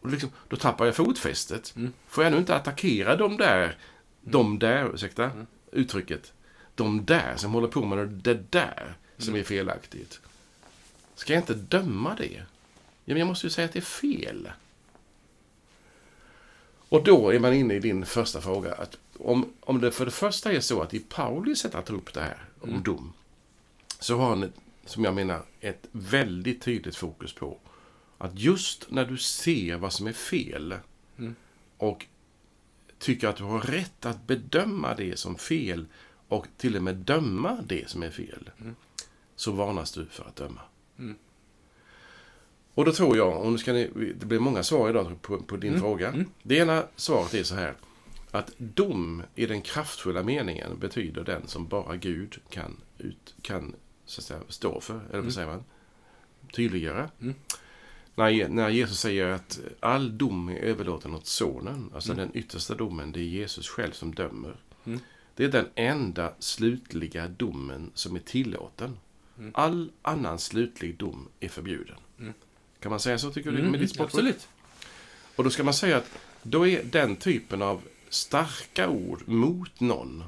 Och 0.00 0.10
liksom, 0.10 0.30
då 0.48 0.56
tappar 0.56 0.86
jag 0.86 0.96
fotfästet. 0.96 1.74
Får 2.06 2.24
jag 2.24 2.32
nu 2.32 2.38
inte 2.38 2.56
attackera 2.56 3.16
de 3.16 3.36
där, 3.36 3.78
de 4.20 4.58
där, 4.58 4.94
ursäkta 4.94 5.30
uttrycket, 5.72 6.32
de 6.78 7.04
där 7.04 7.36
som 7.36 7.52
håller 7.52 7.68
på 7.68 7.84
med 7.84 8.08
det 8.08 8.52
där 8.52 8.94
som 9.18 9.36
är 9.36 9.42
felaktigt. 9.42 10.20
Ska 11.14 11.32
jag 11.32 11.42
inte 11.42 11.54
döma 11.54 12.14
det? 12.14 12.42
Ja, 13.04 13.14
men 13.14 13.16
jag 13.16 13.26
måste 13.26 13.46
ju 13.46 13.50
säga 13.50 13.64
att 13.64 13.72
det 13.72 13.78
är 13.78 13.80
fel. 13.80 14.50
Och 16.88 17.04
då 17.04 17.30
är 17.30 17.38
man 17.38 17.54
inne 17.54 17.74
i 17.74 17.80
din 17.80 18.06
första 18.06 18.40
fråga. 18.40 18.74
Att 18.74 18.98
om, 19.18 19.52
om 19.60 19.80
det 19.80 19.90
för 19.90 20.04
det 20.04 20.10
första 20.10 20.52
är 20.52 20.60
så 20.60 20.82
att 20.82 20.94
i 20.94 20.98
Paulus 20.98 21.58
sätt 21.58 21.74
att 21.74 21.86
ta 21.86 21.94
upp 21.94 22.14
det 22.14 22.20
här 22.20 22.44
om 22.60 22.82
dom. 22.82 23.12
Så 24.00 24.16
har 24.16 24.28
han, 24.28 24.52
som 24.86 25.04
jag 25.04 25.14
menar, 25.14 25.42
ett 25.60 25.86
väldigt 25.92 26.62
tydligt 26.62 26.96
fokus 26.96 27.32
på 27.32 27.58
att 28.18 28.38
just 28.38 28.90
när 28.90 29.04
du 29.04 29.16
ser 29.16 29.76
vad 29.76 29.92
som 29.92 30.06
är 30.06 30.12
fel 30.12 30.74
och 31.76 32.06
tycker 32.98 33.28
att 33.28 33.36
du 33.36 33.44
har 33.44 33.60
rätt 33.60 34.06
att 34.06 34.26
bedöma 34.26 34.94
det 34.94 35.18
som 35.18 35.38
fel 35.38 35.86
och 36.28 36.46
till 36.56 36.76
och 36.76 36.82
med 36.82 36.96
döma 36.96 37.58
det 37.66 37.88
som 37.90 38.02
är 38.02 38.10
fel, 38.10 38.50
så 39.36 39.52
varnas 39.52 39.92
du 39.92 40.06
för 40.06 40.24
att 40.24 40.36
döma. 40.36 40.60
Och 42.74 42.84
då 42.84 42.92
tror 42.92 43.16
jag, 43.16 43.42
och 43.42 43.52
nu 43.52 43.58
ska 43.58 43.72
ni, 43.72 43.90
det 44.20 44.26
blir 44.26 44.38
många 44.38 44.62
svar 44.62 44.90
idag 44.90 45.22
på, 45.22 45.38
på 45.42 45.56
din 45.56 45.72
fråga. 45.80 46.24
Det 46.42 46.56
ena 46.56 46.84
svaret 46.96 47.34
är 47.34 47.42
så 47.42 47.54
här, 47.54 47.74
att 48.30 48.52
dom 48.58 49.22
i 49.34 49.46
den 49.46 49.62
kraftfulla 49.62 50.22
meningen 50.22 50.78
betyder 50.78 51.24
den 51.24 51.46
som 51.48 51.68
bara 51.68 51.96
Gud 51.96 52.38
kan, 52.50 52.76
ut, 52.98 53.34
kan 53.42 53.74
så 54.04 54.20
att 54.20 54.24
säga, 54.24 54.40
stå 54.48 54.80
för, 54.80 55.00
eller 55.10 55.22
vad 55.22 55.32
säger 55.32 55.48
man? 55.48 55.64
Tydliggöra. 56.52 57.10
När, 58.14 58.48
när 58.48 58.68
Jesus 58.68 59.00
säger 59.00 59.26
att 59.26 59.60
all 59.80 60.18
dom 60.18 60.48
är 60.48 60.56
överlåten 60.56 61.14
åt 61.14 61.26
sonen, 61.26 61.90
alltså 61.94 62.14
den 62.14 62.30
yttersta 62.34 62.74
domen, 62.74 63.12
det 63.12 63.20
är 63.20 63.24
Jesus 63.24 63.68
själv 63.68 63.92
som 63.92 64.14
dömer. 64.14 64.56
Det 65.38 65.44
är 65.44 65.48
den 65.48 65.68
enda 65.74 66.32
slutliga 66.38 67.28
domen 67.28 67.90
som 67.94 68.16
är 68.16 68.20
tillåten. 68.20 68.98
All 69.52 69.90
annan 70.02 70.38
slutlig 70.38 70.96
dom 70.96 71.28
är 71.40 71.48
förbjuden. 71.48 71.96
Kan 72.80 72.90
man 72.90 73.00
säga 73.00 73.18
så, 73.18 73.30
tycker 73.30 73.52
du, 73.52 73.62
med 73.62 73.80
ditt 73.80 74.00
absolut. 74.00 74.48
Och 75.36 75.44
då 75.44 75.50
ska 75.50 75.64
man 75.64 75.74
säga 75.74 75.96
att 75.96 76.18
då 76.42 76.66
är 76.66 76.84
den 76.84 77.16
typen 77.16 77.62
av 77.62 77.82
starka 78.08 78.88
ord 78.88 79.28
mot 79.28 79.80
någon, 79.80 80.24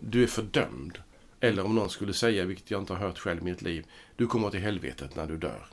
du 0.00 0.22
är 0.22 0.26
fördömd. 0.26 0.98
Eller 1.40 1.64
om 1.64 1.74
någon 1.74 1.90
skulle 1.90 2.12
säga, 2.12 2.44
vilket 2.44 2.70
jag 2.70 2.82
inte 2.82 2.92
har 2.92 3.00
hört 3.00 3.18
själv 3.18 3.40
i 3.40 3.44
mitt 3.44 3.62
liv, 3.62 3.86
du 4.16 4.26
kommer 4.26 4.50
till 4.50 4.60
helvetet 4.60 5.16
när 5.16 5.26
du 5.26 5.36
dör. 5.36 5.66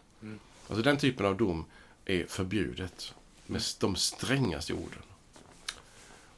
Alltså 0.68 0.84
den 0.84 0.98
typen 0.98 1.26
av 1.26 1.38
dom 1.38 1.66
är 2.06 2.26
förbjudet 2.26 3.14
med 3.46 3.62
de 3.80 3.96
strängaste 3.96 4.74
orden. 4.74 5.02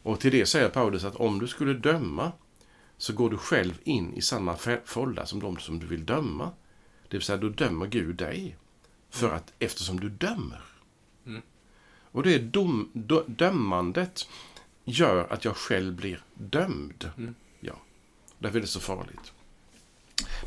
Och 0.07 0.19
till 0.19 0.31
det 0.31 0.45
säger 0.45 0.69
Paulus 0.69 1.03
att 1.03 1.15
om 1.15 1.39
du 1.39 1.47
skulle 1.47 1.73
döma 1.73 2.31
så 2.97 3.13
går 3.13 3.29
du 3.29 3.37
själv 3.37 3.73
in 3.83 4.13
i 4.13 4.21
samma 4.21 4.57
fålla 4.85 5.25
som 5.25 5.39
de 5.39 5.57
som 5.57 5.79
du 5.79 5.87
vill 5.87 6.05
döma. 6.05 6.51
Det 7.07 7.17
vill 7.17 7.21
säga, 7.21 7.37
då 7.37 7.49
dömer 7.49 7.85
Gud 7.85 8.15
dig. 8.15 8.57
För 9.09 9.31
att, 9.31 9.53
eftersom 9.59 9.99
du 9.99 10.09
dömer. 10.09 10.61
Och 12.11 12.23
det 12.23 12.33
är 12.33 12.39
dom, 12.39 12.89
dö, 12.93 13.21
dömandet 13.25 14.29
gör 14.85 15.27
att 15.33 15.45
jag 15.45 15.55
själv 15.55 15.95
blir 15.95 16.23
dömd. 16.33 17.11
Ja, 17.59 17.75
därför 18.39 18.57
är 18.57 18.61
det 18.61 18.67
så 18.67 18.79
farligt. 18.79 19.33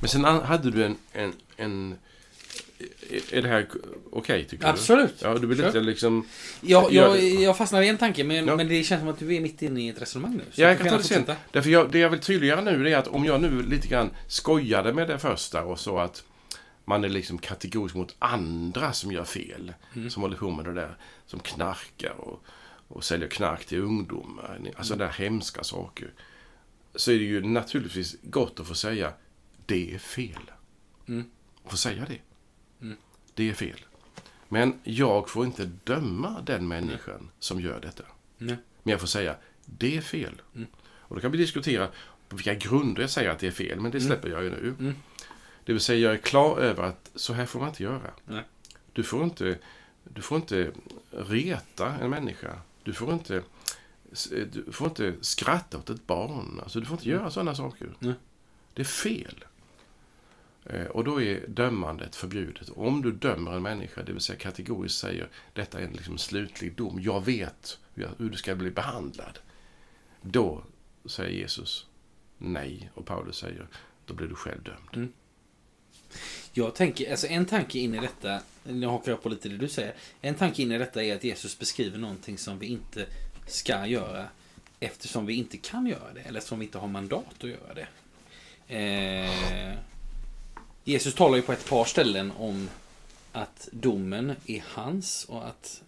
Men 0.01 0.09
sen 0.09 0.25
hade 0.25 0.71
du 0.71 0.85
en... 0.85 0.97
en, 1.13 1.33
en 1.57 1.99
är 3.33 3.43
det 3.43 3.49
här 3.49 3.69
okej, 4.13 4.45
tycker 4.45 4.67
Absolut. 4.67 5.21
du? 5.21 5.27
Ja, 5.27 5.35
du 5.35 5.47
vill 5.47 5.65
inte 5.65 5.81
liksom... 5.81 6.27
Jag, 6.61 6.93
Gör 6.93 7.17
jag, 7.17 7.25
jag 7.43 7.57
fastnar 7.57 7.83
i 7.83 7.89
en 7.89 7.99
tanke, 7.99 8.25
men, 8.25 8.47
Ja. 8.47 8.57
men 8.57 8.69
det 8.69 8.83
känns 8.83 9.01
som 9.01 9.09
att 9.09 9.19
du 9.19 9.35
är 9.35 9.41
mitt 9.41 9.63
inne 9.63 9.81
i 9.81 9.89
ett 9.89 10.03
resonemang 10.03 10.37
nu. 10.37 10.45
Ja, 10.55 10.69
jag 10.69 10.79
kan 10.79 10.89
ta 10.89 10.97
det 10.97 11.03
sen. 11.03 11.25
Därför 11.51 11.71
jag, 11.71 11.91
det 11.91 11.99
jag 11.99 12.11
vill 12.11 12.21
tydliggöra 12.21 12.61
nu 12.61 12.89
är 12.89 12.97
att 12.97 13.09
om 13.09 13.25
jag 13.25 13.41
nu 13.41 13.63
lite 13.63 13.89
grann 13.89 14.11
skojade 14.29 14.93
med 14.93 15.09
det 15.09 15.19
första 15.19 15.65
och 15.65 15.81
så 15.81 15.99
att 15.99 16.25
man 16.85 17.05
är 17.05 17.09
liksom 17.09 17.39
kategorisk 17.39 17.95
mot 17.95 18.17
andra 18.19 18.93
som 18.93 19.13
gör 19.13 19.25
fel. 19.25 19.73
Som 20.09 20.23
håller 20.23 20.37
på 20.37 20.51
med 20.51 20.65
det 20.65 20.75
där, 20.75 20.97
som 21.27 21.41
knarkar 21.41 22.15
och, 22.21 22.45
och 22.89 23.05
säljer 23.05 23.29
knark 23.29 23.65
till 23.65 23.79
ungdomar. 23.81 24.61
Alltså 24.77 24.97
där 24.97 25.09
hemska 25.09 25.65
saker. 25.65 26.11
Så 26.95 27.11
är 27.13 27.19
det 27.19 27.25
ju 27.25 27.43
naturligtvis 27.43 28.17
gott 28.23 28.61
att 28.61 28.67
få 28.67 28.75
säga, 28.75 29.13
det 29.67 29.95
är 29.95 29.99
fel. 29.99 30.51
Få 31.67 31.77
säga 31.77 32.07
det. 32.09 32.19
Det 33.35 33.51
är 33.51 33.55
fel. 33.55 33.85
Men 34.49 34.81
jag 34.85 35.29
får 35.29 35.45
inte 35.47 35.71
döma 35.85 36.43
den 36.47 36.69
människan 36.69 37.31
som 37.39 37.61
gör 37.61 37.81
detta. 37.81 38.05
Nej. 38.39 38.57
Men 38.83 38.91
jag 38.91 39.01
får 39.01 39.07
säga, 39.07 39.37
det 39.65 39.97
är 39.97 40.01
fel. 40.01 40.43
Och 40.83 41.17
då 41.17 41.21
kan 41.21 41.31
vi 41.31 41.39
diskutera 41.39 41.89
på 42.29 42.37
vilka 42.37 42.55
grunder 42.55 43.01
jag 43.01 43.11
säger 43.11 43.31
att 43.31 43.39
det 43.39 43.47
är 43.47 43.51
fel, 43.51 43.81
men 43.81 43.91
det 43.91 44.01
släpper 44.01 44.29
jag 44.29 44.45
ju 44.45 44.51
nu. 44.51 44.95
Det 45.65 45.73
vill 45.73 45.81
säga, 45.81 45.99
jag 45.99 46.13
är 46.13 46.23
klar 46.23 46.59
över 46.59 46.83
att 46.83 47.11
så 47.15 47.33
här 47.33 47.47
får 47.47 47.61
man 47.61 47.69
inte 47.69 47.83
göra. 47.83 48.11
Du 48.93 49.03
får 49.03 49.25
inte, 49.25 49.59
du 50.05 50.23
får 50.23 50.37
inte 50.37 50.71
reta 51.11 51.95
en 51.95 52.11
människa. 52.11 52.59
Du 52.83 52.93
får 52.93 53.13
inte, 53.13 53.43
du 54.53 54.73
får 54.73 54.89
inte 54.89 55.15
skratta 55.21 55.79
åt 55.79 55.91
ett 55.91 56.07
barn. 56.07 56.61
Alltså, 56.63 56.81
du 56.81 56.87
får 56.87 56.97
inte 56.97 57.09
göra 57.09 57.31
sådana 57.31 57.55
saker. 57.55 57.89
Det 58.75 58.83
är 58.83 58.87
fel. 58.87 59.45
Eh, 60.67 60.87
och 60.87 61.05
då 61.05 61.23
är 61.23 61.47
dömandet 61.49 62.17
förbjudet. 62.17 62.69
Och 62.69 62.87
om 62.87 63.03
du 63.03 63.13
dömer 63.13 63.53
en 63.53 63.63
människa, 63.63 64.03
det 64.03 64.13
vill 64.13 64.21
säga 64.21 64.39
kategoriskt 64.39 64.99
säger 64.99 65.29
detta 65.53 65.79
är 65.79 65.83
en 65.83 65.93
liksom 65.93 66.19
slutlig 66.19 66.77
dom, 66.77 67.01
jag 67.03 67.25
vet 67.25 67.79
hur 67.95 68.31
du 68.31 68.37
ska 68.37 68.55
bli 68.55 68.71
behandlad. 68.71 69.39
Då 70.23 70.65
säger 71.05 71.31
Jesus 71.31 71.87
nej 72.39 72.91
och 72.95 73.07
Paulus 73.07 73.37
säger 73.37 73.67
då 74.07 74.15
blir 74.15 74.27
du 74.27 74.35
själv 74.35 74.63
dömd. 74.63 74.89
Mm. 74.93 75.13
Jag 76.53 76.75
tänker, 76.75 77.11
alltså 77.11 77.27
en 77.27 77.47
tanke 77.47 77.79
in 77.79 77.95
i 77.95 78.01
detta, 78.01 78.41
nu 78.65 78.87
hakar 78.87 79.13
jag 79.13 79.23
på 79.23 79.29
lite 79.29 79.49
det 79.49 79.57
du 79.57 79.69
säger. 79.69 79.95
En 80.21 80.35
tanke 80.35 80.63
in 80.63 80.73
i 80.73 80.79
detta 80.79 81.05
är 81.05 81.17
att 81.17 81.25
Jesus 81.25 81.59
beskriver 81.59 81.99
någonting 81.99 82.39
som 82.39 82.59
vi 82.59 82.67
inte 82.67 83.07
ska 83.47 83.87
göra 83.87 84.29
eftersom 84.81 85.27
vi 85.27 85.35
inte 85.35 85.57
kan 85.57 85.87
göra 85.87 86.13
det, 86.15 86.21
eller 86.21 86.41
som 86.41 86.59
vi 86.59 86.65
inte 86.65 86.79
har 86.79 86.89
mandat 86.89 87.45
att 87.45 87.51
göra 87.51 87.75
det. 87.75 87.87
Eh, 88.77 89.79
Jesus 90.91 91.15
talar 91.15 91.37
ju 91.37 91.43
på 91.43 91.53
ett 91.53 91.69
par 91.69 91.85
ställen 91.85 92.33
om 92.39 92.69
att 93.33 93.69
domen 93.73 94.35
är 94.47 94.65
hans 94.67 95.25
och 95.25 95.47
att 95.47 95.83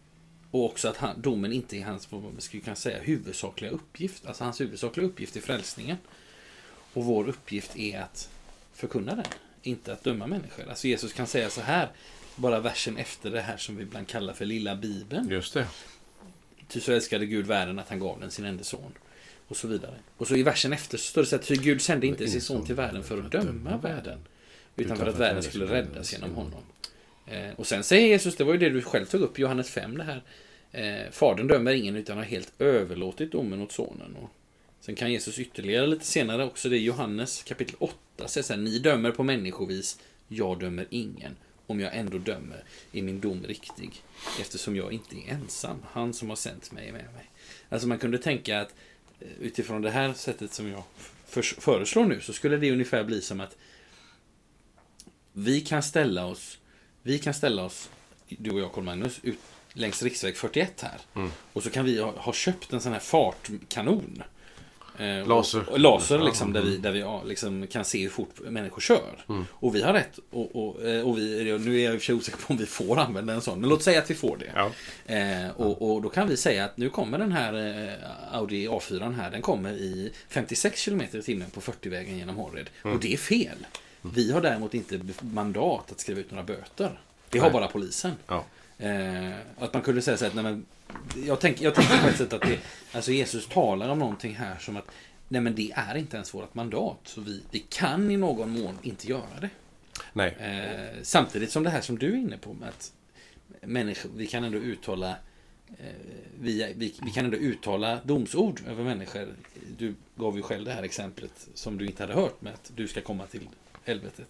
och 0.50 0.64
också 0.64 0.88
att 0.88 0.96
han, 0.96 1.20
domen 1.20 1.52
inte 1.52 1.76
är 1.76 1.84
hans, 1.84 2.12
vad 2.12 2.22
man 2.22 2.40
skulle 2.40 2.62
kunna 2.62 2.76
säga, 2.76 3.00
huvudsakliga 3.00 3.70
uppgift. 3.70 4.26
Alltså 4.26 4.44
hans 4.44 4.60
huvudsakliga 4.60 5.06
uppgift 5.06 5.36
är 5.36 5.40
frälsningen. 5.40 5.96
Och 6.92 7.04
vår 7.04 7.28
uppgift 7.28 7.76
är 7.76 8.00
att 8.00 8.28
förkunna 8.74 9.14
den, 9.14 9.24
inte 9.62 9.92
att 9.92 10.04
döma 10.04 10.26
människor. 10.26 10.68
Alltså 10.68 10.88
Jesus 10.88 11.12
kan 11.12 11.26
säga 11.26 11.50
så 11.50 11.60
här, 11.60 11.88
bara 12.36 12.60
versen 12.60 12.96
efter 12.96 13.30
det 13.30 13.40
här 13.40 13.56
som 13.56 13.76
vi 13.76 13.82
ibland 13.82 14.08
kallar 14.08 14.34
för 14.34 14.44
lilla 14.44 14.76
bibeln. 14.76 15.28
Just 15.28 15.54
det. 15.54 15.66
Ty 16.68 16.80
så 16.80 16.92
älskade 16.92 17.26
Gud 17.26 17.46
världen 17.46 17.78
att 17.78 17.88
han 17.88 17.98
gav 17.98 18.20
den 18.20 18.30
sin 18.30 18.44
enda 18.44 18.64
son. 18.64 18.92
Och 19.48 19.56
så 19.56 19.68
vidare. 19.68 19.94
Och 20.16 20.28
så 20.28 20.36
i 20.36 20.42
versen 20.42 20.72
efter 20.72 20.98
så 20.98 21.04
står 21.04 21.22
det 21.22 21.28
så 21.28 21.36
här, 21.36 21.42
ty 21.42 21.56
Gud 21.56 21.82
sände 21.82 22.06
inte 22.06 22.28
sin 22.28 22.40
son 22.40 22.66
till 22.66 22.74
världen 22.74 23.04
för 23.04 23.18
att 23.18 23.32
döma 23.32 23.76
världen. 23.76 24.18
Utan 24.76 24.96
för 24.96 25.06
att 25.06 25.18
världen 25.18 25.42
skulle 25.42 25.66
räddas 25.66 26.12
genom 26.12 26.34
honom. 26.34 26.62
Eh, 27.26 27.52
och 27.56 27.66
sen 27.66 27.84
säger 27.84 28.08
Jesus, 28.08 28.36
det 28.36 28.44
var 28.44 28.52
ju 28.52 28.58
det 28.58 28.70
du 28.70 28.82
själv 28.82 29.04
tog 29.06 29.20
upp 29.20 29.38
i 29.38 29.42
Johannes 29.42 29.70
5 29.70 29.98
det 29.98 30.04
här. 30.04 30.22
Eh, 30.72 31.10
Fadern 31.10 31.48
dömer 31.48 31.72
ingen 31.72 31.96
utan 31.96 32.16
har 32.16 32.24
helt 32.24 32.52
överlåtit 32.58 33.32
domen 33.32 33.62
åt 33.62 33.72
sonen. 33.72 34.16
Och 34.16 34.30
sen 34.80 34.94
kan 34.94 35.12
Jesus 35.12 35.38
ytterligare 35.38 35.86
lite 35.86 36.06
senare 36.06 36.44
också, 36.44 36.68
det 36.68 36.76
är 36.76 36.80
Johannes 36.80 37.42
kapitel 37.42 37.76
8, 37.78 37.96
säger 38.26 38.44
så 38.44 38.52
här, 38.52 38.60
ni 38.60 38.78
dömer 38.78 39.10
på 39.10 39.22
människovis, 39.22 39.98
jag 40.28 40.60
dömer 40.60 40.86
ingen. 40.90 41.36
Om 41.66 41.80
jag 41.80 41.96
ändå 41.96 42.18
dömer 42.18 42.64
är 42.92 43.02
min 43.02 43.20
dom 43.20 43.44
riktig, 43.44 44.02
eftersom 44.40 44.76
jag 44.76 44.92
inte 44.92 45.16
är 45.16 45.32
ensam. 45.32 45.76
Han 45.90 46.14
som 46.14 46.28
har 46.28 46.36
sänt 46.36 46.72
mig 46.72 46.88
är 46.88 46.92
med 46.92 47.04
mig. 47.14 47.30
Alltså 47.68 47.88
man 47.88 47.98
kunde 47.98 48.18
tänka 48.18 48.60
att 48.60 48.74
eh, 49.20 49.26
utifrån 49.40 49.82
det 49.82 49.90
här 49.90 50.12
sättet 50.12 50.52
som 50.52 50.68
jag 50.68 50.82
för, 51.26 51.42
föreslår 51.42 52.04
nu 52.04 52.20
så 52.20 52.32
skulle 52.32 52.56
det 52.56 52.72
ungefär 52.72 53.04
bli 53.04 53.20
som 53.20 53.40
att 53.40 53.56
vi 55.32 55.60
kan 55.60 55.82
ställa 55.82 56.26
oss, 56.26 56.58
vi 57.02 57.18
kan 57.18 57.34
ställa 57.34 57.64
oss, 57.64 57.90
du 58.28 58.50
och 58.50 58.60
jag 58.60 58.72
Carl-Magnus, 58.72 59.20
ut 59.22 59.38
längs 59.72 60.02
riksväg 60.02 60.36
41 60.36 60.80
här. 60.82 61.00
Mm. 61.14 61.30
Och 61.52 61.62
så 61.62 61.70
kan 61.70 61.84
vi 61.84 62.00
ha, 62.00 62.10
ha 62.16 62.32
köpt 62.32 62.72
en 62.72 62.80
sån 62.80 62.92
här 62.92 63.00
fartkanon. 63.00 64.22
Eh, 64.98 65.26
Laser. 65.26 65.60
Och, 65.60 65.68
och 65.68 65.80
laser 65.80 66.18
liksom, 66.18 66.52
där 66.52 66.62
vi, 66.62 66.76
där 66.76 66.92
vi 66.92 67.28
liksom, 67.28 67.66
kan 67.66 67.84
se 67.84 68.02
hur 68.02 68.08
fort 68.08 68.40
människor 68.40 68.80
kör. 68.80 69.24
Mm. 69.28 69.44
Och 69.52 69.74
vi 69.74 69.82
har 69.82 69.92
rätt. 69.92 70.18
Och, 70.30 70.56
och, 70.56 70.82
eh, 70.82 71.08
och 71.08 71.18
vi, 71.18 71.58
nu 71.58 71.80
är 71.80 71.84
jag 71.84 71.94
i 71.94 71.96
och 71.96 72.00
för 72.00 72.06
sig 72.06 72.14
osäker 72.14 72.38
på 72.38 72.52
om 72.52 72.56
vi 72.56 72.66
får 72.66 72.98
använda 72.98 73.32
en 73.32 73.40
sån. 73.40 73.60
Men 73.60 73.70
låt 73.70 73.82
säga 73.82 73.98
att 73.98 74.10
vi 74.10 74.14
får 74.14 74.36
det. 74.36 74.52
Ja. 74.54 74.70
Eh, 75.14 75.50
och, 75.50 75.92
och 75.92 76.02
då 76.02 76.08
kan 76.08 76.28
vi 76.28 76.36
säga 76.36 76.64
att 76.64 76.76
nu 76.76 76.90
kommer 76.90 77.18
den 77.18 77.32
här 77.32 77.54
eh, 77.54 78.36
Audi 78.36 78.68
A4 78.68 79.14
här. 79.14 79.30
Den 79.30 79.42
kommer 79.42 79.72
i 79.72 80.12
56 80.28 80.84
km 80.84 81.00
i 81.12 81.22
timmen 81.22 81.50
på 81.50 81.60
40-vägen 81.60 82.18
genom 82.18 82.36
Horred. 82.36 82.70
Mm. 82.84 82.96
Och 82.96 83.02
det 83.02 83.12
är 83.12 83.18
fel. 83.18 83.66
Vi 84.02 84.32
har 84.32 84.40
däremot 84.40 84.74
inte 84.74 85.00
mandat 85.20 85.92
att 85.92 86.00
skriva 86.00 86.20
ut 86.20 86.30
några 86.30 86.44
böter. 86.44 87.00
Det 87.30 87.38
har 87.38 87.46
Nej. 87.46 87.52
bara 87.52 87.68
polisen. 87.68 88.12
Ja. 88.26 88.44
Eh, 88.78 89.32
att 89.58 89.74
man 89.74 89.82
kunde 89.82 90.02
säga 90.02 90.16
så 90.16 90.24
här, 90.24 90.32
nej, 90.34 90.44
men, 90.44 90.66
jag, 91.26 91.40
tänk, 91.40 91.60
jag 91.60 91.74
tänker 91.74 92.02
på 92.02 92.08
ett 92.08 92.16
sätt 92.16 92.32
att 92.32 92.42
det, 92.42 92.58
alltså 92.92 93.12
Jesus 93.12 93.46
talar 93.46 93.88
om 93.88 93.98
någonting 93.98 94.34
här 94.34 94.58
som 94.58 94.76
att 94.76 94.90
nej 95.28 95.40
men 95.40 95.54
det 95.54 95.72
är 95.74 95.96
inte 95.96 96.16
ens 96.16 96.34
vårt 96.34 96.54
mandat. 96.54 96.98
Så 97.04 97.20
vi, 97.20 97.42
vi 97.50 97.58
kan 97.58 98.10
i 98.10 98.16
någon 98.16 98.50
mån 98.50 98.78
inte 98.82 99.08
göra 99.08 99.40
det. 99.40 99.50
Nej. 100.12 100.36
Eh, 100.40 101.02
samtidigt 101.02 101.50
som 101.50 101.62
det 101.62 101.70
här 101.70 101.80
som 101.80 101.98
du 101.98 102.12
är 102.12 102.16
inne 102.16 102.38
på 102.38 102.52
med 102.52 102.68
att 102.68 102.92
människor, 103.60 104.10
vi 104.16 104.26
kan 104.26 104.44
ändå 104.44 104.58
uttala 104.58 105.10
eh, 105.68 105.86
vi, 106.40 106.74
vi, 106.76 106.94
vi 107.02 107.10
kan 107.10 107.24
ändå 107.24 107.36
uttala 107.36 107.98
domsord 108.04 108.60
över 108.68 108.84
människor. 108.84 109.28
Du 109.78 109.94
gav 110.16 110.36
ju 110.36 110.42
själv 110.42 110.64
det 110.64 110.72
här 110.72 110.82
exemplet 110.82 111.48
som 111.54 111.78
du 111.78 111.86
inte 111.86 112.02
hade 112.02 112.14
hört 112.14 112.42
med 112.42 112.54
att 112.54 112.72
du 112.74 112.88
ska 112.88 113.00
komma 113.00 113.26
till 113.26 113.48
helvetet. 113.84 114.28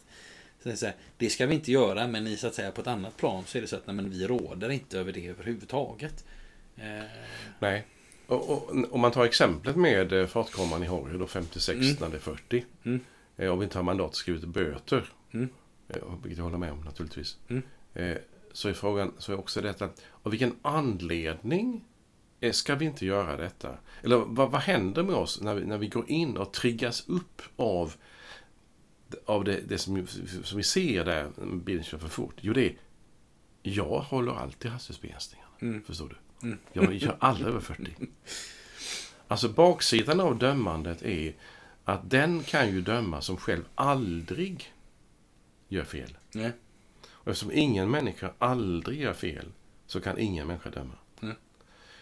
Så 0.62 0.68
det, 0.68 0.74
är 0.74 0.76
så 0.76 0.86
här, 0.86 0.94
det 1.16 1.30
ska 1.30 1.46
vi 1.46 1.54
inte 1.54 1.72
göra, 1.72 2.06
men 2.06 2.26
i 2.26 2.36
så 2.36 2.46
att 2.46 2.54
säga 2.54 2.70
på 2.70 2.80
ett 2.80 2.86
annat 2.86 3.16
plan 3.16 3.44
så 3.46 3.58
är 3.58 3.62
det 3.62 3.68
så 3.68 3.76
att 3.76 3.86
nej, 3.86 3.96
men 3.96 4.10
vi 4.10 4.26
råder 4.26 4.70
inte 4.70 4.98
över 4.98 5.12
det 5.12 5.28
överhuvudtaget. 5.28 6.24
Eh, 6.76 7.04
Nej. 7.58 7.86
Och, 8.26 8.50
och, 8.50 8.94
om 8.94 9.00
man 9.00 9.10
tar 9.12 9.24
exemplet 9.24 9.76
med 9.76 10.12
eh, 10.12 10.26
fartkameran 10.26 10.82
i 10.82 10.86
Horry 10.86 11.18
då 11.18 11.26
56 11.26 11.80
Mm. 11.80 11.96
när 12.00 12.08
det 12.08 12.16
är 12.16 12.20
40. 12.20 12.64
Mm. 12.84 13.00
Eh, 13.36 13.50
om 13.50 13.58
vi 13.58 13.64
inte 13.64 13.78
har 13.78 13.82
mandat 13.82 14.24
ut 14.26 14.44
böter. 14.44 15.04
Mm. 15.32 15.48
Eh, 15.88 15.96
vilket 16.22 16.38
jag 16.38 16.44
håller 16.44 16.58
med 16.58 16.72
om 16.72 16.80
naturligtvis. 16.80 17.36
Mm. 17.48 17.62
Eh, 17.94 18.16
så 18.52 18.68
är 18.68 18.72
frågan 18.72 19.12
så 19.18 19.32
är 19.32 19.38
också 19.38 19.60
detta. 19.60 19.88
Av 20.22 20.30
vilken 20.30 20.56
anledning 20.62 21.84
eh, 22.40 22.52
ska 22.52 22.74
vi 22.74 22.84
inte 22.84 23.06
göra 23.06 23.36
detta? 23.36 23.76
Eller 24.02 24.16
vad, 24.16 24.50
vad 24.50 24.60
händer 24.60 25.02
med 25.02 25.14
oss 25.14 25.40
när 25.40 25.54
vi, 25.54 25.64
när 25.64 25.78
vi 25.78 25.88
går 25.88 26.10
in 26.10 26.36
och 26.36 26.52
triggas 26.52 27.08
upp 27.08 27.42
av 27.56 27.94
av 29.26 29.44
det, 29.44 29.60
det 29.68 29.78
som, 29.78 30.06
som 30.44 30.56
vi 30.56 30.62
ser 30.64 31.04
där, 31.04 31.30
bilen 31.64 31.84
kör 31.84 31.98
för 31.98 32.08
fort. 32.08 32.34
Jo, 32.40 32.52
det 32.52 32.66
är 32.66 32.76
jag 33.62 33.98
håller 34.00 34.32
alltid 34.32 34.70
hastighetsbegränsningarna. 34.70 35.50
Mm. 35.60 35.82
Förstår 35.82 36.08
du? 36.40 36.46
Mm. 36.48 36.58
Jag 36.72 37.00
kör 37.00 37.16
aldrig 37.20 37.48
över 37.48 37.60
40. 37.60 37.90
Alltså 39.28 39.48
baksidan 39.48 40.20
av 40.20 40.38
dömandet 40.38 41.02
är 41.02 41.34
att 41.84 42.10
den 42.10 42.42
kan 42.42 42.70
ju 42.72 42.80
döma 42.82 43.20
som 43.20 43.36
själv 43.36 43.62
aldrig 43.74 44.72
gör 45.68 45.84
fel. 45.84 46.16
nej. 46.32 46.52
Och 47.08 47.28
eftersom 47.28 47.52
ingen 47.52 47.90
människa 47.90 48.32
aldrig 48.38 49.00
gör 49.00 49.12
fel 49.12 49.46
så 49.86 50.00
kan 50.00 50.18
ingen 50.18 50.46
människa 50.46 50.70
döma. 50.70 50.94
Mm. 51.22 51.36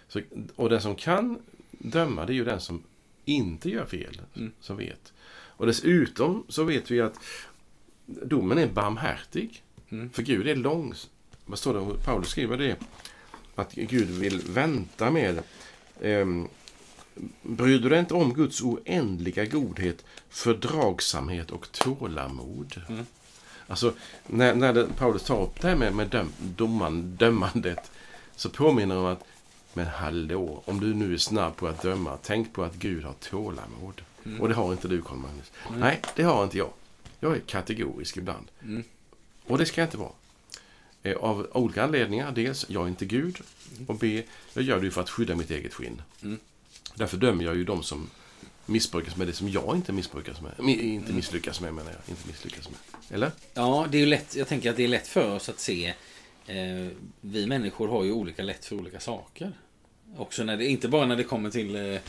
Så, 0.09 0.21
och 0.57 0.69
den 0.69 0.81
som 0.81 0.95
kan 0.97 1.39
döma 1.71 2.27
det 2.27 2.33
är 2.33 2.35
ju 2.35 2.45
den 2.45 2.61
som 2.61 2.83
inte 3.25 3.71
gör 3.71 3.87
fel, 3.87 4.21
Mm. 4.37 4.53
som 4.61 4.77
vet. 4.77 5.13
Och 5.61 5.67
dessutom 5.67 6.45
så 6.49 6.65
vet 6.65 6.91
vi 6.91 7.01
att 7.01 7.21
domen 8.07 8.59
är 8.59 8.67
barmhärtig. 8.67 9.63
Mm. 9.91 10.11
För 10.11 10.23
Gud 10.23 10.49
är 10.49 10.55
lång. 10.55 10.95
Vad 11.45 11.59
står 11.59 11.75
det? 11.75 12.05
Paulus 12.05 12.29
skriver 12.29 12.57
det. 12.57 12.77
Att 13.55 13.73
Gud 13.75 14.09
vill 14.09 14.41
vänta 14.41 15.11
med. 15.11 15.43
Um, 16.01 16.49
bryr 17.43 17.79
du 17.79 17.89
dig 17.89 17.99
inte 17.99 18.15
om 18.15 18.35
Guds 18.35 18.63
oändliga 18.63 19.45
godhet, 19.45 20.05
fördragsamhet 20.29 21.51
och 21.51 21.73
tålamod? 21.73 22.83
Mm. 22.89 23.07
Alltså, 23.67 23.95
när, 24.27 24.55
när 24.55 24.73
det, 24.73 24.87
Paulus 24.97 25.23
tar 25.23 25.43
upp 25.43 25.61
det 25.61 25.69
här 25.69 25.77
med, 25.77 25.95
med 25.95 26.09
döm, 26.09 26.33
domman, 26.39 27.17
dömandet 27.17 27.91
så 28.37 28.51
påminner 28.51 28.95
han 28.95 29.05
om 29.05 29.13
att 29.13 29.25
men 29.73 29.87
hallå, 29.87 30.63
om 30.65 30.81
du 30.81 30.95
nu 30.95 31.15
är 31.15 31.19
snabb 31.19 31.57
på 31.57 31.69
att 31.69 31.83
döma, 31.83 32.19
tänk 32.23 32.53
på 32.53 32.63
att 32.63 32.75
Gud 32.75 33.05
har 33.05 33.15
tålamod. 33.21 34.03
Mm. 34.31 34.41
Och 34.41 34.49
det 34.49 34.55
har 34.55 34.73
inte 34.73 34.89
du, 34.89 35.03
Carl 35.03 35.19
Magnus. 35.19 35.53
Mm. 35.69 35.81
Nej, 35.81 36.03
det 36.17 36.23
har 36.23 36.45
inte 36.45 36.59
jag. 36.59 36.71
Jag 37.21 37.37
är 37.37 37.41
kategorisk 37.41 38.17
ibland. 38.17 38.47
Mm. 38.63 38.85
Och 39.47 39.59
det 39.59 39.67
ska 39.67 39.81
jag 39.81 39.87
inte 39.87 39.97
vara. 39.97 40.13
Eh, 41.03 41.17
Av 41.17 41.49
olika 41.53 41.85
anledningar. 41.85 42.33
Dels, 42.33 42.67
jag 42.69 42.85
är 42.85 42.89
inte 42.89 43.05
Gud. 43.05 43.39
Och 43.87 43.95
B, 43.95 44.23
jag 44.53 44.65
gör 44.65 44.81
det 44.81 44.91
för 44.91 45.01
att 45.01 45.11
skydda 45.11 45.37
mitt 45.37 45.51
eget 45.51 45.75
skinn. 45.75 46.03
Mm. 46.23 46.39
Därför 46.95 47.17
dömer 47.17 47.45
jag 47.45 47.57
ju 47.57 47.65
de 47.65 47.83
som 47.83 48.11
missbrukas 48.67 49.17
med 49.17 49.27
det 49.27 49.33
som 49.33 49.49
jag 49.49 49.77
inte 49.77 49.93
missbrukas 49.93 50.41
med. 50.41 50.69
Inte 50.69 51.13
misslyckas 51.13 51.61
med, 51.61 51.75
menar 51.75 51.91
jag. 51.91 52.01
Inte 52.09 52.29
misslyckas 52.29 52.69
med. 52.71 52.79
Eller? 53.15 53.33
Ja, 53.55 53.87
det 53.91 53.97
är 53.97 54.01
ju 54.01 54.07
lätt. 54.07 54.37
Jag 54.37 54.49
tänker 54.49 54.71
att 54.71 54.77
det 54.77 54.85
är 54.85 54.89
lätt 54.89 55.09
för 55.09 55.35
oss 55.35 55.49
att 55.49 55.61
se. 55.61 55.95
Eh, 56.47 56.89
vi 57.21 57.47
människor 57.47 57.89
har 57.89 58.05
ju 58.05 58.13
olika 58.13 58.43
lätt 58.43 58.65
för 58.65 58.77
olika 58.77 59.01
saker. 59.01 59.53
Också 60.17 60.45
när 60.45 60.57
det, 60.57 60.67
inte 60.67 60.89
bara 60.89 61.07
när 61.07 61.17
det 61.17 61.25
kommer 61.25 61.51
till 61.51 61.77
eh, 61.77 62.01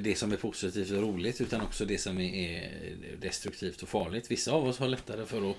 det 0.00 0.14
som 0.18 0.32
är 0.32 0.36
positivt 0.36 0.90
och 0.90 1.02
roligt 1.02 1.40
utan 1.40 1.60
också 1.60 1.84
det 1.84 1.98
som 1.98 2.20
är, 2.20 2.70
destruktivt 3.20 3.82
och 3.82 3.88
farligt. 3.88 4.30
Vissa 4.30 4.52
av 4.52 4.66
oss 4.68 4.78
har 4.78 4.88
lättare 4.88 5.26
för 5.26 5.50
att 5.50 5.56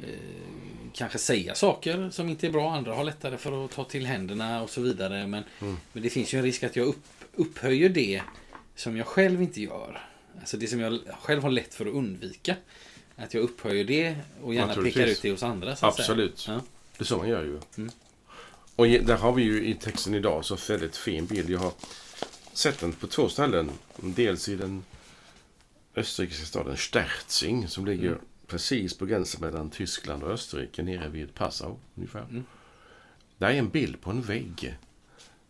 eh, 0.00 0.08
kanske 0.94 1.18
säga 1.18 1.54
saker 1.54 2.10
som 2.10 2.28
inte 2.28 2.46
är 2.46 2.50
bra. 2.50 2.72
Andra 2.74 2.94
har 2.94 3.04
lättare 3.04 3.36
för 3.38 3.64
att 3.64 3.70
ta 3.70 3.84
till 3.84 4.06
händerna 4.06 4.62
och 4.62 4.70
så 4.70 4.80
vidare. 4.80 5.26
Men, 5.26 5.44
Mm. 5.60 5.76
men 5.92 6.02
det 6.02 6.10
finns 6.10 6.34
ju 6.34 6.38
en 6.38 6.44
risk 6.44 6.62
att 6.62 6.76
jag 6.76 6.86
upp, 6.86 7.04
upphöjer 7.34 7.88
det 7.88 8.22
som 8.76 8.96
jag 8.96 9.06
själv 9.06 9.42
inte 9.42 9.62
gör. 9.62 10.06
Alltså 10.40 10.56
det 10.56 10.66
som 10.66 10.80
jag 10.80 11.00
själv 11.20 11.42
har 11.42 11.50
lätt 11.50 11.74
för 11.74 11.86
att 11.86 11.94
undvika. 11.94 12.56
Att 13.16 13.34
jag 13.34 13.42
upphöjer 13.42 13.84
det 13.84 14.16
och 14.42 14.54
gärna 14.54 14.74
pekar 14.74 15.06
ut 15.06 15.22
det 15.22 15.30
hos 15.30 15.42
andra. 15.42 15.76
Absolut. 15.80 16.44
Ja. 16.48 16.60
Det 16.96 17.02
är 17.02 17.06
så 17.06 17.16
man 17.18 17.28
gör 17.28 17.42
ju. 17.44 17.58
Mm. 17.76 17.90
Och 18.80 18.86
där 18.86 19.16
har 19.16 19.32
vi 19.32 19.42
ju 19.42 19.66
i 19.66 19.74
texten 19.74 20.14
idag 20.14 20.44
så 20.44 20.56
väldigt 20.68 20.96
fin 20.96 21.26
bild. 21.26 21.50
Jag 21.50 21.58
har 21.58 21.72
sett 22.52 22.78
den 22.78 22.92
på 22.92 23.06
två 23.06 23.28
ställen. 23.28 23.70
Dels 23.96 24.48
i 24.48 24.56
den 24.56 24.84
österrikiska 25.96 26.44
staden 26.46 26.76
Sterzing 26.76 27.68
som 27.68 27.86
ligger 27.86 28.08
Mm. 28.08 28.20
precis 28.46 28.98
på 28.98 29.06
gränsen 29.06 29.40
mellan 29.40 29.70
Tyskland 29.70 30.22
och 30.22 30.30
Österrike 30.30 30.82
nere 30.82 31.08
vid 31.08 31.34
Passau 31.34 31.76
ungefär. 31.94 32.20
Mm. 32.30 32.44
Där 33.38 33.48
är 33.50 33.54
en 33.54 33.68
bild 33.68 34.00
på 34.00 34.10
en 34.10 34.22
vägg. 34.22 34.76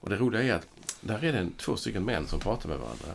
Och 0.01 0.11
det 0.11 0.17
roliga 0.17 0.43
är 0.43 0.53
att 0.53 0.67
där 1.01 1.25
är 1.25 1.33
det 1.33 1.49
två 1.57 1.77
stycken 1.77 2.05
män 2.05 2.27
som 2.27 2.41
pratar 2.41 2.69
med 2.69 2.79
varandra. 2.79 3.15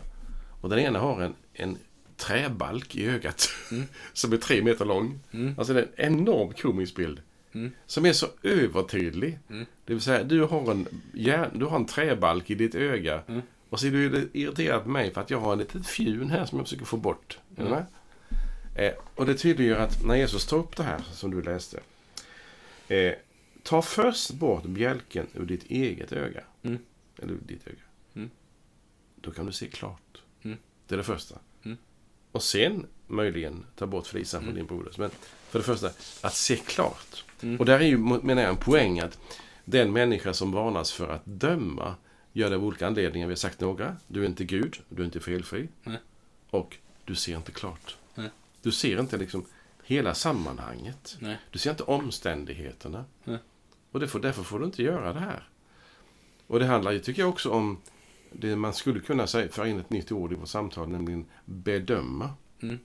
Och 0.60 0.68
den 0.68 0.78
ena 0.78 0.98
har 0.98 1.22
en, 1.22 1.34
en 1.52 1.78
träbalk 2.16 2.96
i 2.96 3.06
ögat 3.06 3.48
Mm. 3.70 3.84
som 4.12 4.32
är 4.32 4.36
tre 4.36 4.62
meter 4.62 4.84
lång. 4.84 5.20
Mm. 5.32 5.54
Alltså 5.58 5.74
det 5.74 5.80
är 5.80 5.88
en 6.06 6.18
enorm 6.18 6.52
komisk 6.52 6.94
bild. 6.96 7.20
Mm. 7.56 7.72
Som 7.86 8.06
är 8.06 8.12
så 8.12 8.26
övertydlig. 8.42 9.38
Mm. 9.50 9.66
Det 9.84 9.92
vill 9.92 10.02
säga, 10.02 10.24
du 10.24 10.42
har 10.42 10.70
en, 10.70 10.88
järn, 11.14 11.58
du 11.58 11.64
har 11.64 11.76
en 11.76 11.86
träbalk 11.86 12.50
i 12.50 12.54
ditt 12.54 12.74
öga. 12.74 13.22
Mm. 13.26 13.42
Och 13.70 13.80
så 13.80 13.86
är 13.86 13.90
du 13.90 14.30
irriterad 14.32 14.82
på 14.82 14.88
mig 14.88 15.14
för 15.14 15.20
att 15.20 15.30
jag 15.30 15.40
har 15.40 15.52
en 15.52 15.58
litet 15.58 15.86
fjun 15.86 16.30
här 16.30 16.46
som 16.46 16.58
jag 16.58 16.66
försöker 16.66 16.84
få 16.84 16.96
bort. 16.96 17.38
Mm. 17.56 17.82
Eh, 18.74 18.92
och 19.14 19.26
det 19.26 19.34
tydliggör 19.34 19.78
att 19.78 20.04
när 20.04 20.16
Jesus 20.16 20.46
tar 20.46 20.56
upp 20.56 20.76
det 20.76 20.82
här 20.82 21.00
som 21.12 21.30
du 21.30 21.42
läste. 21.42 21.80
Eh, 22.88 23.12
ta 23.62 23.82
först 23.82 24.30
bort 24.30 24.64
bjälken 24.64 25.26
ur 25.34 25.46
ditt 25.46 25.64
eget 25.64 26.12
öga. 26.12 26.44
Mm. 26.62 26.78
Eller 27.18 27.32
ur 27.32 27.40
ditt 27.46 27.66
öga. 27.66 27.84
Mm. 28.14 28.30
Då 29.16 29.30
kan 29.30 29.46
du 29.46 29.52
se 29.52 29.66
klart. 29.66 30.22
Det 30.86 30.94
är 30.94 30.96
det 30.96 31.04
första. 31.04 31.38
Och 32.32 32.42
sen 32.42 32.86
möjligen 33.06 33.66
ta 33.76 33.86
bort 33.86 34.06
flisan 34.06 34.44
från 34.44 34.54
din 34.54 34.66
broders. 34.66 34.98
Men 34.98 35.10
för 35.48 35.58
det 35.58 35.64
första, 35.64 35.90
att 36.20 36.34
se 36.34 36.56
klart. 36.56 37.24
Mm. 37.42 37.60
Och 37.60 37.66
där 37.66 37.80
är 37.80 37.84
ju, 37.84 37.98
menar 37.98 38.42
jag, 38.42 38.50
en 38.50 38.56
poäng 38.56 39.00
att 39.00 39.18
den 39.64 39.92
människa 39.92 40.32
som 40.32 40.52
varnas 40.52 40.92
för 40.92 41.08
att 41.08 41.22
döma 41.24 41.94
gör 42.32 42.50
det 42.50 42.56
av 42.56 42.64
olika 42.64 42.86
anledningar. 42.86 43.26
Vi 43.26 43.32
har 43.32 43.36
sagt 43.36 43.60
några. 43.60 43.96
Du 44.08 44.22
är 44.22 44.26
inte 44.26 44.44
Gud, 44.44 44.76
du 44.88 45.02
är 45.02 45.06
inte 45.06 45.20
felfri. 45.20 45.68
Nej. 45.82 45.98
Och 46.50 46.76
du 47.04 47.14
ser 47.14 47.36
inte 47.36 47.52
klart. 47.52 47.96
Nej. 48.14 48.30
Du 48.62 48.72
ser 48.72 49.00
inte 49.00 49.16
liksom 49.16 49.44
hela 49.84 50.14
sammanhanget. 50.14 51.16
Nej. 51.20 51.38
Du 51.50 51.58
ser 51.58 51.70
inte 51.70 51.82
omständigheterna. 51.82 53.04
Och 53.90 54.00
det 54.00 54.08
får, 54.08 54.20
därför 54.20 54.42
får 54.42 54.58
du 54.58 54.64
inte 54.64 54.82
göra 54.82 55.12
det 55.12 55.20
här. 55.20 55.48
Och 56.46 56.58
det 56.58 56.66
handlar 56.66 56.92
ju, 56.92 56.98
tycker 56.98 57.22
jag, 57.22 57.28
också 57.28 57.50
om 57.50 57.78
det 58.32 58.56
man 58.56 58.72
skulle 58.74 59.00
kunna 59.00 59.26
säga, 59.26 59.48
föra 59.48 59.68
in 59.68 59.80
ett 59.80 59.90
nytt 59.90 60.12
ord 60.12 60.32
i 60.32 60.36
vårt 60.36 60.48
samtal, 60.48 60.88
nämligen 60.88 61.26
bedöma. 61.44 62.30
Mm. 62.62 62.78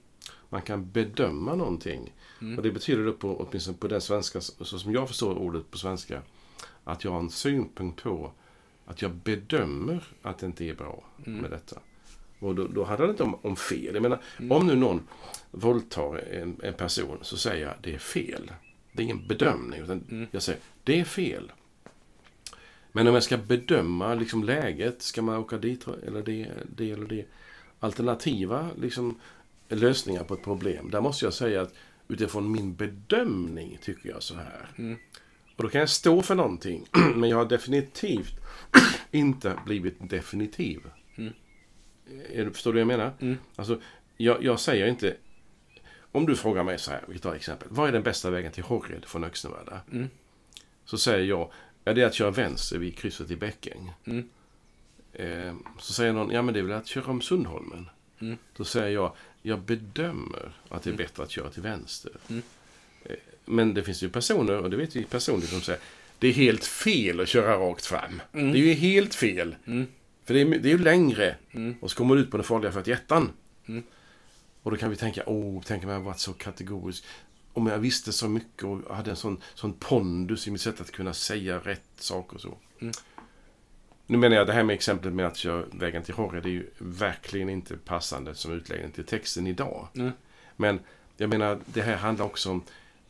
Man 0.48 0.62
kan 0.62 0.90
bedöma 0.90 1.54
någonting. 1.54 2.12
Mm. 2.40 2.56
Och 2.56 2.62
det 2.62 2.70
betyder 2.70 3.04
då 3.04 3.12
på, 3.12 3.36
åtminstone 3.36 3.76
på 3.76 3.88
den 3.88 4.00
svenska, 4.00 4.40
så 4.40 4.78
som 4.78 4.92
jag 4.92 5.08
förstår 5.08 5.34
ordet 5.38 5.70
på 5.70 5.78
svenska, 5.78 6.22
att 6.84 7.04
jag 7.04 7.10
har 7.10 7.18
en 7.18 7.30
synpunkt 7.30 8.02
på 8.02 8.32
att 8.86 9.02
jag 9.02 9.10
bedömer 9.14 10.04
att 10.22 10.38
det 10.38 10.46
inte 10.46 10.64
är 10.64 10.74
bra 10.74 11.04
Mm. 11.26 11.40
med 11.40 11.50
detta. 11.50 11.78
Och 12.38 12.54
då, 12.54 12.66
då 12.66 12.84
handlar 12.84 13.06
det 13.06 13.10
inte 13.10 13.22
om, 13.22 13.34
om 13.42 13.56
fel. 13.56 13.94
Jag 13.94 14.02
menar, 14.02 14.20
om 14.50 14.66
nu 14.66 14.76
någon 14.76 15.00
våldtar 15.50 16.16
en, 16.16 16.60
en 16.62 16.74
person 16.74 17.18
så 17.22 17.36
säger 17.36 17.66
jag 17.66 17.74
det 17.80 17.94
är 17.94 17.98
fel. 17.98 18.50
Det 18.92 19.02
är 19.02 19.04
ingen 19.04 19.26
bedömning. 19.26 19.80
Utan 19.80 20.28
Jag 20.30 20.42
säger 20.42 20.60
det 20.84 21.00
är 21.00 21.04
fel. 21.04 21.52
Men 22.92 23.06
om 23.08 23.14
jag 23.14 23.22
ska 23.22 23.36
bedöma 23.36 24.14
liksom 24.14 24.44
läget, 24.44 25.02
ska 25.02 25.22
man 25.22 25.36
åka 25.36 25.58
dit 25.58 25.86
eller 26.06 26.22
det, 26.22 26.50
det 26.76 26.90
eller 26.90 27.06
det. 27.06 27.24
Alternativa 27.80 28.68
liksom, 28.80 29.20
lösningar 29.68 30.24
på 30.24 30.34
ett 30.34 30.42
problem. 30.44 30.90
Där 30.90 31.00
måste 31.00 31.24
jag 31.26 31.34
säga 31.34 31.62
att 31.62 31.74
utifrån 32.08 32.52
min 32.52 32.74
bedömning 32.74 33.78
tycker 33.82 34.08
jag 34.08 34.22
så 34.22 34.34
här. 34.34 34.66
Och 35.56 35.62
då 35.62 35.68
kan 35.68 35.78
jag 35.80 35.88
stå 35.90 36.22
för 36.22 36.34
någonting. 36.34 36.86
Men 37.14 37.28
jag 37.30 37.36
har 37.36 37.44
definitivt 37.46 38.34
inte 39.10 39.58
blivit 39.66 40.10
definitiv. 40.10 40.80
Är 42.32 42.44
du- 42.44 42.52
Förstår 42.52 42.72
du 42.72 42.84
vad 42.84 42.92
jag 42.92 42.98
menar? 42.98 43.36
Alltså, 43.56 43.80
jag, 44.16 44.44
jag 44.44 44.60
säger 44.60 44.86
inte... 44.86 45.16
Om 46.14 46.26
du 46.26 46.36
frågar 46.36 46.64
mig 46.64 46.78
så 46.78 46.90
här, 46.90 47.04
vi 47.08 47.18
tar 47.18 47.34
exempel. 47.34 47.68
Vad 47.70 47.88
är 47.88 47.92
den 47.92 48.02
bästa 48.02 48.30
vägen 48.30 48.52
till 48.52 48.62
Horred 48.64 49.04
från 49.04 49.24
Öxneväda? 49.24 49.80
Så 50.84 50.98
säger 50.98 51.24
jag, 51.26 51.50
ja, 51.84 51.92
det 51.92 52.02
är 52.02 52.06
att 52.06 52.14
köra 52.14 52.30
vänster 52.30 52.78
vid 52.78 52.96
krysset 52.96 53.30
i 53.30 53.36
Bäckäng. 53.36 53.92
Mm. 54.04 54.28
Eh, 55.12 55.54
så 55.78 55.92
säger 55.92 56.12
någon, 56.12 56.30
ja 56.30 56.42
men 56.42 56.54
det 56.54 56.60
är 56.60 56.64
väl 56.64 56.72
att 56.76 56.86
köra 56.86 57.06
om 57.10 57.20
Sundholmen. 57.20 57.88
Mm. 58.20 58.36
Då 58.56 58.64
säger 58.64 58.88
jag, 58.94 59.12
jag 59.42 59.60
bedömer 59.60 60.52
att 60.68 60.82
det 60.82 60.90
är 60.90 60.94
bättre 60.94 61.22
att 61.22 61.30
köra 61.30 61.50
till 61.50 61.62
vänster. 61.62 62.12
Mm. 62.28 62.42
Eh, 63.04 63.16
men 63.44 63.74
det 63.74 63.82
finns 63.82 64.02
ju 64.02 64.08
personer, 64.08 64.58
och 64.58 64.70
det 64.70 64.76
vet 64.76 64.96
vi 64.96 65.04
personligt, 65.04 65.50
som 65.50 65.60
säger 65.60 65.80
det 66.18 66.28
är 66.28 66.32
helt 66.32 66.64
fel 66.64 67.20
att 67.20 67.28
köra 67.28 67.56
rakt 67.56 67.86
fram. 67.86 68.22
Det 68.32 68.38
är 68.38 68.54
ju 68.54 68.72
helt 68.72 69.14
fel. 69.14 69.56
Mm. 69.66 69.86
För 70.24 70.34
det 70.34 70.40
är, 70.40 70.44
det 70.44 70.68
är 70.68 70.72
ju 70.72 70.78
längre. 70.78 71.36
Mm. 71.52 71.74
Och 71.80 71.90
så 71.90 71.96
kommer 71.96 72.14
du 72.14 72.20
ut 72.20 72.30
på 72.30 72.36
den 72.36 72.44
farliga 72.44 72.72
41 72.72 73.02
Mm. 73.66 73.82
Och 74.62 74.70
då 74.70 74.76
kan 74.76 74.90
vi 74.90 74.96
tänka, 74.96 75.22
åh, 75.26 75.62
tänk 75.66 75.84
om 75.84 75.90
jag 75.90 76.00
varit 76.00 76.18
så 76.18 76.32
kategorisk. 76.32 77.04
Om 77.52 77.66
jag 77.66 77.78
visste 77.78 78.12
så 78.12 78.28
mycket 78.28 78.64
och 78.64 78.96
hade 78.96 79.10
en 79.10 79.16
sån, 79.16 79.40
sån 79.54 79.72
pondus 79.72 80.48
i 80.48 80.50
mitt 80.50 80.60
sätt 80.60 80.80
att 80.80 80.90
kunna 80.90 81.14
säga 81.14 81.58
rätt 81.58 81.82
saker 81.96 82.34
och 82.34 82.40
så. 82.40 82.58
Mm. 84.12 84.20
Nu 84.20 84.28
menar 84.28 84.36
jag 84.36 84.46
det 84.46 84.52
här 84.52 84.64
med 84.64 84.74
exemplet 84.74 85.12
med 85.12 85.26
att 85.26 85.36
köra 85.36 85.64
vägen 85.72 86.02
till 86.02 86.14
Horre, 86.14 86.40
det 86.40 86.48
är 86.48 86.50
ju 86.50 86.70
verkligen 86.78 87.48
inte 87.48 87.76
passande 87.76 88.34
som 88.34 88.52
utläggning 88.52 88.90
till 88.90 89.04
texten 89.04 89.46
idag. 89.46 89.88
Mm. 89.94 90.12
Men 90.56 90.80
jag 91.16 91.30
menar, 91.30 91.60
det 91.66 91.82
här 91.82 91.96
handlar 91.96 92.24
också 92.24 92.50
om 92.50 92.62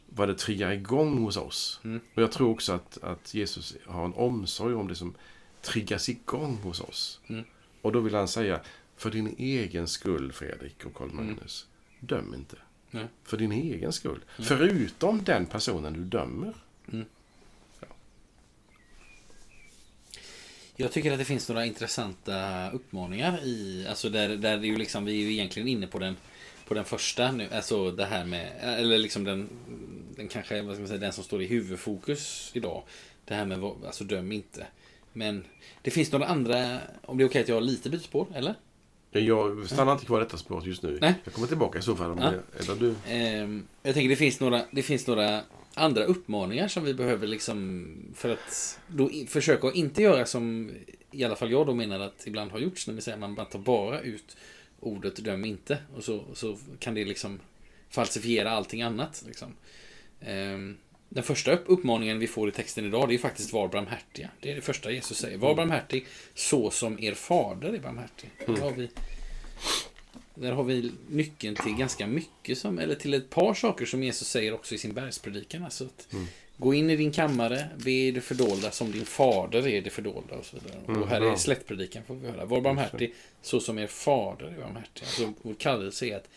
vad 0.07 0.29
det 0.29 0.35
triggar 0.35 0.71
igång 0.71 1.19
hos 1.19 1.37
oss. 1.37 1.81
Mm. 1.85 2.01
Och 2.15 2.23
jag 2.23 2.33
tror 2.33 2.51
också 2.51 2.73
att, 2.73 2.99
att 3.03 3.35
Jesus 3.35 3.77
har 3.87 4.05
en 4.05 4.15
omsorg 4.15 4.75
om 4.75 4.89
det 4.89 4.95
som 4.95 5.15
triggas 5.63 6.09
igång 6.09 6.59
hos 6.63 6.81
oss. 6.81 7.21
Mm. 7.27 7.45
Och 7.83 7.93
då 7.93 8.01
vill 8.01 8.15
han 8.15 8.29
säga, 8.29 8.61
för 8.97 9.11
din 9.11 9.35
egen 9.39 9.89
skull 9.89 10.33
Fredrik 10.33 10.85
och 10.85 10.95
Karl 10.95 11.11
Magnus, 11.11 11.67
döm 12.01 12.35
inte. 12.35 12.57
Nej. 12.91 13.07
För 13.25 13.37
din 13.37 13.53
egen 13.53 13.93
skull. 13.93 14.21
Förutom 14.39 15.25
den 15.25 15.47
personen 15.47 15.93
du 15.93 16.05
dömer. 16.05 16.55
Jag 20.77 20.93
tycker 20.93 21.13
att 21.13 21.19
det 21.19 21.25
finns 21.25 21.49
några 21.49 21.67
intressanta 21.67 22.71
uppmaningar 22.71 23.45
i, 23.45 23.87
alltså 23.89 24.09
där, 24.09 24.29
där 24.29 24.37
det 24.59 24.67
är 24.67 24.71
ju 24.71 24.77
liksom, 24.77 25.05
vi 25.05 25.13
är 25.13 25.27
ju 25.27 25.33
egentligen 25.33 25.69
inne 25.69 25.87
på 25.87 25.99
den, 25.99 26.17
på 26.69 26.75
den 26.75 26.85
första 26.85 27.33
nu, 27.33 27.49
alltså 27.53 27.91
det 27.91 28.05
här 28.05 28.25
med, 28.25 28.51
eller 28.63 28.99
liksom 28.99 29.25
den, 29.25 29.49
den 30.17 30.29
kanske, 30.29 30.63
vad 30.63 30.75
ska 30.75 30.81
man 30.81 30.89
säga, 30.89 31.01
den 31.01 31.13
som 31.13 31.25
står 31.25 31.43
i 31.43 31.47
huvudfokus 31.47 32.51
idag. 32.55 32.83
Det 33.25 33.35
här 33.35 33.45
med, 33.47 33.65
alltså 33.65 34.05
döm 34.05 34.33
inte. 34.33 34.67
Men 35.13 35.45
det 35.83 35.91
finns 35.91 36.13
några 36.13 36.27
andra, 36.27 36.79
om 37.05 37.19
det 37.19 37.25
är 37.25 37.29
okej 37.29 37.43
att 37.43 37.49
jag 37.49 37.57
har 37.57 37.61
lite 37.61 37.91
bytespår, 37.91 38.27
eller? 38.35 38.55
Jag 39.11 39.71
stannar 39.71 39.93
inte 39.93 40.07
kvar 40.07 40.21
i 40.21 40.25
detta 40.25 40.37
spåret 40.37 40.67
just 40.67 40.83
nu. 40.83 40.99
Nej. 41.01 41.15
Jag 41.25 41.35
kommer 41.35 41.49
tillbaka 41.49 41.79
i 41.79 41.83
så 41.83 41.97
fall. 41.97 42.11
Om 42.11 42.19
Ja. 42.19 42.31
det, 42.31 42.65
eller 42.65 42.81
du. 42.81 42.95
Ehm, 43.09 43.67
jag 43.83 43.95
tänker 43.95 44.09
det 44.09 44.17
finns 44.17 44.41
några, 44.41 44.63
det 44.71 44.83
finns 44.83 45.07
några 45.07 45.41
andra 45.75 46.05
uppmaningar 46.05 46.69
som 46.69 46.85
vi 46.85 46.95
behöver 46.95 47.27
liksom 47.27 47.87
för 48.15 48.31
att 48.31 48.81
då 48.89 49.11
försöka 49.29 49.69
att 49.69 49.75
inte 49.75 50.03
göra 50.03 50.27
som 50.27 50.71
i 51.11 51.25
alla 51.25 51.37
fall 51.37 51.51
jag 51.51 51.67
då 51.67 51.75
menar 51.75 52.01
att 52.01 52.27
ibland 52.27 52.51
har 52.51 52.59
gjorts 52.59 52.87
när 52.87 52.95
vi 52.95 53.01
säger 53.01 53.15
att 53.17 53.31
man 53.31 53.47
tar 53.47 53.59
bara 53.59 54.01
ut 54.01 54.37
ordet 54.81 55.25
döm 55.25 55.45
inte 55.45 55.79
och 55.97 56.05
så, 56.05 56.25
så 56.35 56.59
kan 56.79 56.95
det 56.95 57.05
liksom 57.05 57.41
falsifiera 57.91 58.51
allting 58.51 58.83
annat. 58.83 59.25
Liksom. 59.27 59.55
Ehm, 60.21 60.77
den 61.09 61.25
första 61.25 61.57
uppmaningen 61.57 62.19
vi 62.19 62.27
får 62.27 62.49
i 62.49 62.53
texten 62.53 62.87
idag 62.87 63.09
det 63.09 63.15
är 63.15 63.19
faktiskt 63.19 63.53
var 63.53 63.69
barmhärtiga. 63.69 64.31
Det 64.41 64.51
är 64.51 64.55
det 64.55 64.61
första 64.61 64.91
Jesus 64.91 65.19
säger. 65.19 65.39
Var 65.39 65.55
barmhärtig 65.55 66.07
så 66.35 66.71
som 66.71 67.01
er 67.01 67.15
fader 67.15 67.73
är 67.73 67.79
barmhärtig. 67.79 68.31
Där 68.47 68.57
har 68.57 68.71
vi 68.71 68.91
där 70.35 70.53
har 70.53 70.65
vi 70.65 70.93
nyckeln 71.11 71.57
till 71.57 71.75
ganska 71.75 72.07
mycket 72.07 72.59
som, 72.59 72.79
eller 72.79 72.95
till 72.95 73.15
ett 73.15 73.31
par 73.31 73.55
saker 73.55 73.87
som 73.87 74.03
Jesus 74.03 74.29
säger 74.29 74.55
också 74.55 74.75
i 74.75 74.79
sin 74.79 74.95
bergspredikan. 74.95 75.65
Alltså 75.65 75.85
att 75.85 76.15
Gå 76.57 76.75
in 76.75 76.91
i 76.91 76.97
din 76.97 77.13
kammare, 77.13 77.69
be 77.77 77.91
i 77.91 78.11
det 78.11 78.21
fördolda 78.21 78.71
som 78.71 78.93
din 78.93 79.05
fader 79.05 79.59
är 79.59 79.77
i 79.77 79.81
det 79.81 79.91
fördolda 79.91 80.35
och 80.35 80.45
så 80.45 80.57
vidare. 80.57 81.01
och 81.01 81.09
här 81.09 81.21
bra. 81.21 81.33
är 81.33 81.37
slättpredikan 81.37 82.05
får 82.05 82.15
vi 82.15 82.29
höra. 82.29 82.45
Var 82.45 82.61
barmhärtig 82.61 83.15
så 83.43 83.61
som 83.61 83.79
er 83.79 83.87
fader 83.87 84.47
är 84.47 84.61
barmhärtig. 84.61 85.05
Alltså 85.05 85.33
vår 85.43 85.55
kallelse 85.55 86.07
är 86.07 86.17
att 86.17 86.29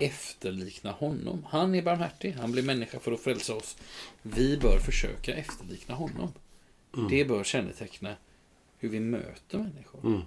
efterlikna 0.00 0.90
honom. 0.90 1.46
Han 1.48 1.74
är 1.74 1.82
barmhärtig, 1.82 2.32
han 2.32 2.52
blir 2.52 2.62
människa 2.62 2.98
för 2.98 3.12
att 3.12 3.20
frälsa 3.20 3.54
oss. 3.54 3.76
Vi 4.22 4.56
bör 4.56 4.78
försöka 4.78 5.34
efterlikna 5.34 5.94
honom. 5.94 6.32
Det 7.10 7.24
bör 7.24 7.44
känneteckna 7.44 8.14
hur 8.78 8.88
vi 8.88 9.00
möter 9.00 9.58
människor. 9.58 10.00
Mm. 10.04 10.22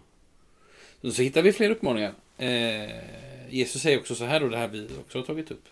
Så 1.13 1.21
hittar 1.21 1.41
vi 1.41 1.53
fler 1.53 1.69
uppmaningar. 1.69 2.13
Eh, 2.41 2.89
Jesus 3.49 3.81
säger 3.81 3.99
också 3.99 4.15
så 4.15 4.25
här, 4.25 4.43
och 4.43 4.49
det 4.49 4.57
här 4.57 4.67
vi 4.67 4.87
också 4.99 5.17
har 5.17 5.25
tagit 5.25 5.51
upp. 5.51 5.65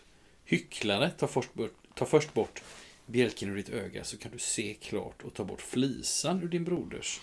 Hycklare, 0.46 1.10
ta 1.10 1.28
först 1.28 1.54
bort, 1.54 1.74
ta 1.96 2.06
först 2.06 2.34
bort 2.34 2.62
bjälken 3.06 3.50
ur 3.50 3.56
ditt 3.56 3.70
öga 3.70 4.04
så 4.04 4.18
kan 4.18 4.32
du 4.32 4.40
se 4.40 4.74
klart 4.82 5.24
och 5.24 5.34
ta 5.34 5.44
bort 5.44 5.62
flisan 5.62 6.44
ur 6.44 6.48
din 6.48 6.64
broders. 6.64 7.22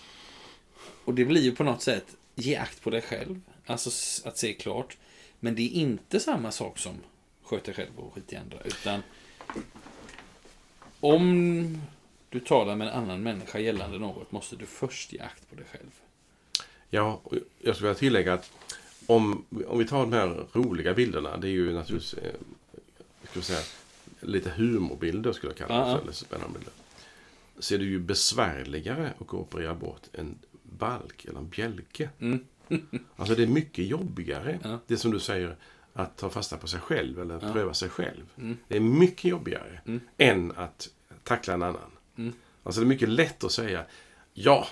Och 1.05 1.13
det 1.13 1.25
blir 1.25 1.41
ju 1.41 1.55
på 1.55 1.63
något 1.63 1.81
sätt, 1.81 2.15
ge 2.35 2.55
akt 2.55 2.81
på 2.81 2.89
dig 2.89 3.01
själv. 3.01 3.41
Alltså 3.65 3.89
att 4.27 4.37
se 4.37 4.53
klart. 4.53 4.97
Men 5.39 5.55
det 5.55 5.61
är 5.61 5.71
inte 5.71 6.19
samma 6.19 6.51
sak 6.51 6.79
som 6.79 6.93
sköt 7.43 7.63
dig 7.63 7.73
själv 7.73 7.99
och 7.99 8.13
skit 8.13 8.33
i 8.33 8.35
andra. 8.35 8.61
Utan 8.65 9.03
om 10.99 11.81
du 12.29 12.39
talar 12.39 12.75
med 12.75 12.87
en 12.87 12.93
annan 12.93 13.23
människa 13.23 13.59
gällande 13.59 13.99
något 13.99 14.31
måste 14.31 14.55
du 14.55 14.65
först 14.65 15.13
ge 15.13 15.19
akt 15.19 15.49
på 15.49 15.55
dig 15.55 15.65
själv. 15.71 15.91
Ja, 16.89 17.21
jag 17.59 17.75
skulle 17.75 17.89
vilja 17.89 17.99
tillägga 17.99 18.33
att 18.33 18.51
om, 19.07 19.45
om 19.67 19.79
vi 19.79 19.85
tar 19.87 19.99
de 19.99 20.13
här 20.13 20.45
roliga 20.53 20.93
bilderna, 20.93 21.37
det 21.37 21.47
är 21.47 21.51
ju 21.51 21.73
naturligtvis 21.73 22.13
eh, 22.13 22.31
ska 23.31 23.41
säga, 23.41 23.59
lite 24.21 24.49
humorbilder 24.49 25.33
skulle 25.33 25.53
jag 25.57 25.67
kalla 25.67 25.85
det, 25.85 25.89
ja. 25.91 25.95
för, 25.95 26.03
eller 26.03 26.11
spännande 26.11 26.53
bilder. 26.59 26.73
Så 27.59 27.73
är 27.73 27.77
det 27.77 27.85
ju 27.85 27.99
besvärligare 27.99 29.13
att 29.19 29.33
operera 29.33 29.73
bort 29.75 30.01
en 30.11 30.37
balk 30.63 31.25
eller 31.25 31.39
en 31.39 31.49
bjälke. 31.49 32.09
Mm. 32.19 32.45
Alltså 33.15 33.35
det 33.35 33.43
är 33.43 33.47
mycket 33.47 33.85
jobbigare, 33.85 34.59
Ja. 34.63 34.79
det 34.87 34.97
som 34.97 35.11
du 35.11 35.19
säger, 35.19 35.55
att 35.93 36.17
ta 36.17 36.29
fasta 36.29 36.57
på 36.57 36.67
sig 36.67 36.79
själv 36.79 37.21
eller 37.21 37.39
Ja. 37.41 37.53
pröva 37.53 37.73
sig 37.73 37.89
själv. 37.89 38.25
Mm. 38.37 38.57
Det 38.67 38.75
är 38.75 38.79
mycket 38.79 39.25
jobbigare 39.25 39.81
Mm. 39.85 39.99
än 40.17 40.51
att 40.55 40.89
tackla 41.23 41.53
en 41.53 41.63
annan. 41.63 41.91
Mm. 42.17 42.33
Alltså 42.63 42.81
det 42.81 42.85
är 42.85 42.87
mycket 42.87 43.09
lätt 43.09 43.43
att 43.43 43.51
säga 43.51 43.85
ja, 44.33 44.67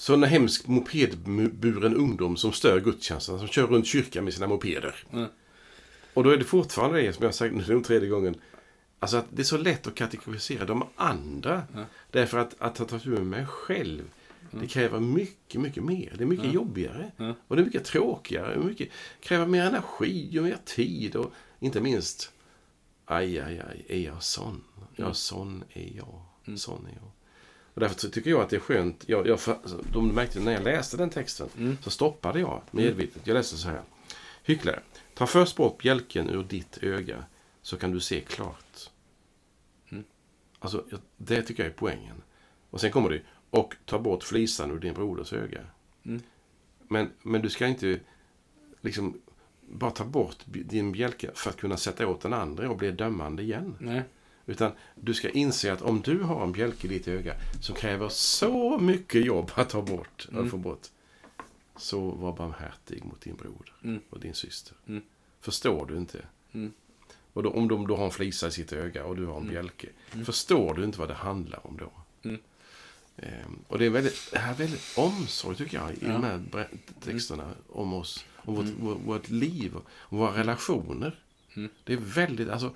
sån 0.00 0.22
hemsk 0.22 0.66
mopedburen 0.66 1.96
ungdom 1.96 2.36
som 2.36 2.52
stör 2.52 2.80
gudstjänsten, 2.80 3.38
som 3.38 3.48
kör 3.48 3.66
runt 3.66 3.86
kyrkan 3.86 4.24
med 4.24 4.34
sina 4.34 4.46
mopeder. 4.46 4.94
Mm. 5.12 5.28
Och 6.14 6.24
då 6.24 6.30
är 6.30 6.36
det 6.36 6.44
fortfarande 6.44 7.00
det 7.02 7.12
som 7.12 7.22
jag 7.22 7.28
har 7.28 7.32
sagt 7.32 7.54
nu 7.56 7.62
den 7.62 7.82
tredje 7.82 8.08
gången. 8.08 8.34
Alltså 8.98 9.16
att 9.16 9.26
det 9.30 9.42
är 9.42 9.44
så 9.44 9.58
lätt 9.58 9.86
att 9.86 9.94
kategorisera 9.94 10.64
de 10.64 10.84
andra. 10.96 11.62
Ja. 11.74 11.84
Därför 12.10 12.38
att, 12.38 12.54
att 12.58 12.74
ta 12.74 12.98
tur 12.98 13.10
med 13.10 13.26
mig 13.26 13.46
själv, 13.46 14.02
det 14.50 14.66
kräver 14.66 15.00
mycket, 15.00 15.60
mycket 15.60 15.84
mer. 15.84 16.14
Det 16.18 16.24
är 16.24 16.26
mycket 16.26 16.46
Ja. 16.46 16.52
jobbigare. 16.52 17.10
Ja. 17.16 17.34
Och 17.48 17.56
det 17.56 17.62
är 17.62 17.64
mycket 17.66 17.84
tråkigare. 17.84 18.54
Det 18.54 18.60
mycket, 18.64 18.88
kräver 19.20 19.46
mer 19.46 19.64
energi 19.64 20.38
och 20.38 20.42
mer 20.44 20.58
tid. 20.64 21.16
Och 21.16 21.32
inte 21.60 21.80
minst, 21.80 22.32
aj, 23.04 23.38
aj, 23.40 23.62
aj, 23.70 23.84
är 23.88 23.98
jag 24.00 24.22
sån? 24.22 24.64
Ja, 24.96 25.04
Mm. 25.04 25.14
sån 25.14 25.64
är 25.72 25.92
jag. 25.96 26.58
Sån 26.58 26.86
är 26.86 26.92
jag. 26.94 27.10
Och 27.74 27.80
därför 27.80 28.08
tycker 28.08 28.30
jag 28.30 28.40
att 28.40 28.50
det 28.50 28.56
är 28.56 28.60
skönt. 28.60 29.04
Jag, 29.06 29.26
jag, 29.26 29.38
de 29.92 30.08
märkte 30.08 30.40
när 30.40 30.52
jag 30.52 30.62
läste 30.62 30.96
den 30.96 31.10
texten 31.10 31.48
Mm. 31.58 31.78
så 31.82 31.90
stoppade 31.90 32.40
jag 32.40 32.62
medvetet. 32.70 33.26
Jag 33.26 33.34
läste 33.34 33.56
så 33.56 33.68
här. 33.68 33.82
Hycklare, 34.42 34.80
ta 35.14 35.26
först 35.26 35.56
bort 35.56 35.82
bjälken 35.82 36.30
ur 36.30 36.42
ditt 36.42 36.78
öga 36.82 37.24
så 37.62 37.76
kan 37.76 37.90
du 37.90 38.00
se 38.00 38.20
klart. 38.20 38.90
Mm. 39.90 40.04
Alltså, 40.58 40.84
det 41.16 41.42
tycker 41.42 41.62
jag 41.62 41.72
är 41.72 41.76
poängen. 41.76 42.22
Och 42.70 42.80
sen 42.80 42.90
kommer 42.90 43.10
det 43.10 43.22
och 43.50 43.76
ta 43.84 43.98
bort 43.98 44.24
flisan 44.24 44.70
ur 44.70 44.78
din 44.78 44.94
broders 44.94 45.32
öga. 45.32 45.60
Mm. 46.02 46.22
Men, 46.88 47.10
men 47.22 47.42
du 47.42 47.48
ska 47.48 47.66
inte 47.66 48.00
liksom 48.80 49.20
bara 49.68 49.90
ta 49.90 50.04
bort 50.04 50.36
din 50.46 50.92
bjälke 50.92 51.30
för 51.34 51.50
att 51.50 51.56
kunna 51.56 51.76
sätta 51.76 52.06
åt 52.06 52.20
den 52.20 52.32
andra 52.32 52.70
och 52.70 52.76
bli 52.76 52.90
dömande 52.90 53.42
igen. 53.42 53.76
Nej. 53.78 54.02
Utan 54.50 54.72
du 54.94 55.14
ska 55.14 55.30
inse 55.30 55.72
att 55.72 55.82
om 55.82 56.00
du 56.00 56.22
har 56.22 56.42
en 56.44 56.52
bjälke 56.52 56.86
i 56.86 56.90
ditt 56.90 57.08
öga 57.08 57.34
som 57.60 57.74
kräver 57.74 58.08
så 58.08 58.78
mycket 58.78 59.24
jobb 59.24 59.50
att 59.54 59.68
ta 59.68 59.82
bort, 59.82 60.28
Mm. 60.32 60.44
att 60.44 60.50
få 60.50 60.56
bort. 60.56 60.86
så 61.76 62.10
var 62.10 62.36
barmhärtig 62.36 63.04
mot 63.04 63.20
din 63.20 63.36
broder 63.36 63.72
Mm. 63.84 64.00
och 64.10 64.20
din 64.20 64.34
syster. 64.34 64.76
Mm. 64.88 65.02
Förstår 65.40 65.86
du 65.86 65.96
inte? 65.96 66.18
Mm. 66.52 66.72
Och 67.32 67.42
då, 67.42 67.50
om 67.50 67.68
de 67.68 67.86
då 67.86 67.96
har 67.96 68.04
en 68.04 68.10
flisa 68.10 68.48
i 68.48 68.50
sitt 68.50 68.72
öga 68.72 69.04
och 69.04 69.16
du 69.16 69.26
har 69.26 69.36
en 69.40 69.48
bjälke. 69.48 69.88
Förstår 70.24 70.74
du 70.74 70.84
inte 70.84 70.98
vad 70.98 71.08
det 71.08 71.14
handlar 71.14 71.66
om 71.66 71.76
då? 71.76 71.92
Mm. 72.28 72.40
Ehm, 73.16 73.58
och 73.68 73.78
det 73.78 73.86
är 73.86 73.90
väldigt, 73.90 74.28
det 74.32 74.38
här 74.38 74.52
är 74.52 74.56
väldigt 74.56 74.94
omsorg 74.98 75.56
tycker 75.56 75.76
jag 75.78 75.90
i 75.92 75.96
Ja. 76.00 76.08
de 76.12 76.24
här 76.24 76.68
texterna 77.04 77.50
om 77.68 77.92
oss. 77.94 78.24
Om 78.36 78.54
vårt, 78.54 78.66
vårt, 78.80 78.98
vårt 79.04 79.28
liv 79.28 79.76
och 79.76 80.18
våra 80.18 80.38
relationer. 80.38 81.20
Mm. 81.54 81.70
Det 81.84 81.92
är 81.92 81.96
väldigt, 81.96 82.48
alltså, 82.48 82.70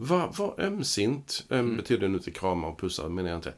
var, 0.00 0.28
var 0.38 0.54
ömsint. 0.60 1.46
Öm 1.50 1.58
Mm. 1.60 1.76
betyder 1.76 2.08
nu 2.08 2.16
inte 2.16 2.30
krama 2.30 2.68
och 2.68 2.78
pussa, 2.80 3.08
menar 3.08 3.28
jag 3.28 3.38
inte. 3.38 3.54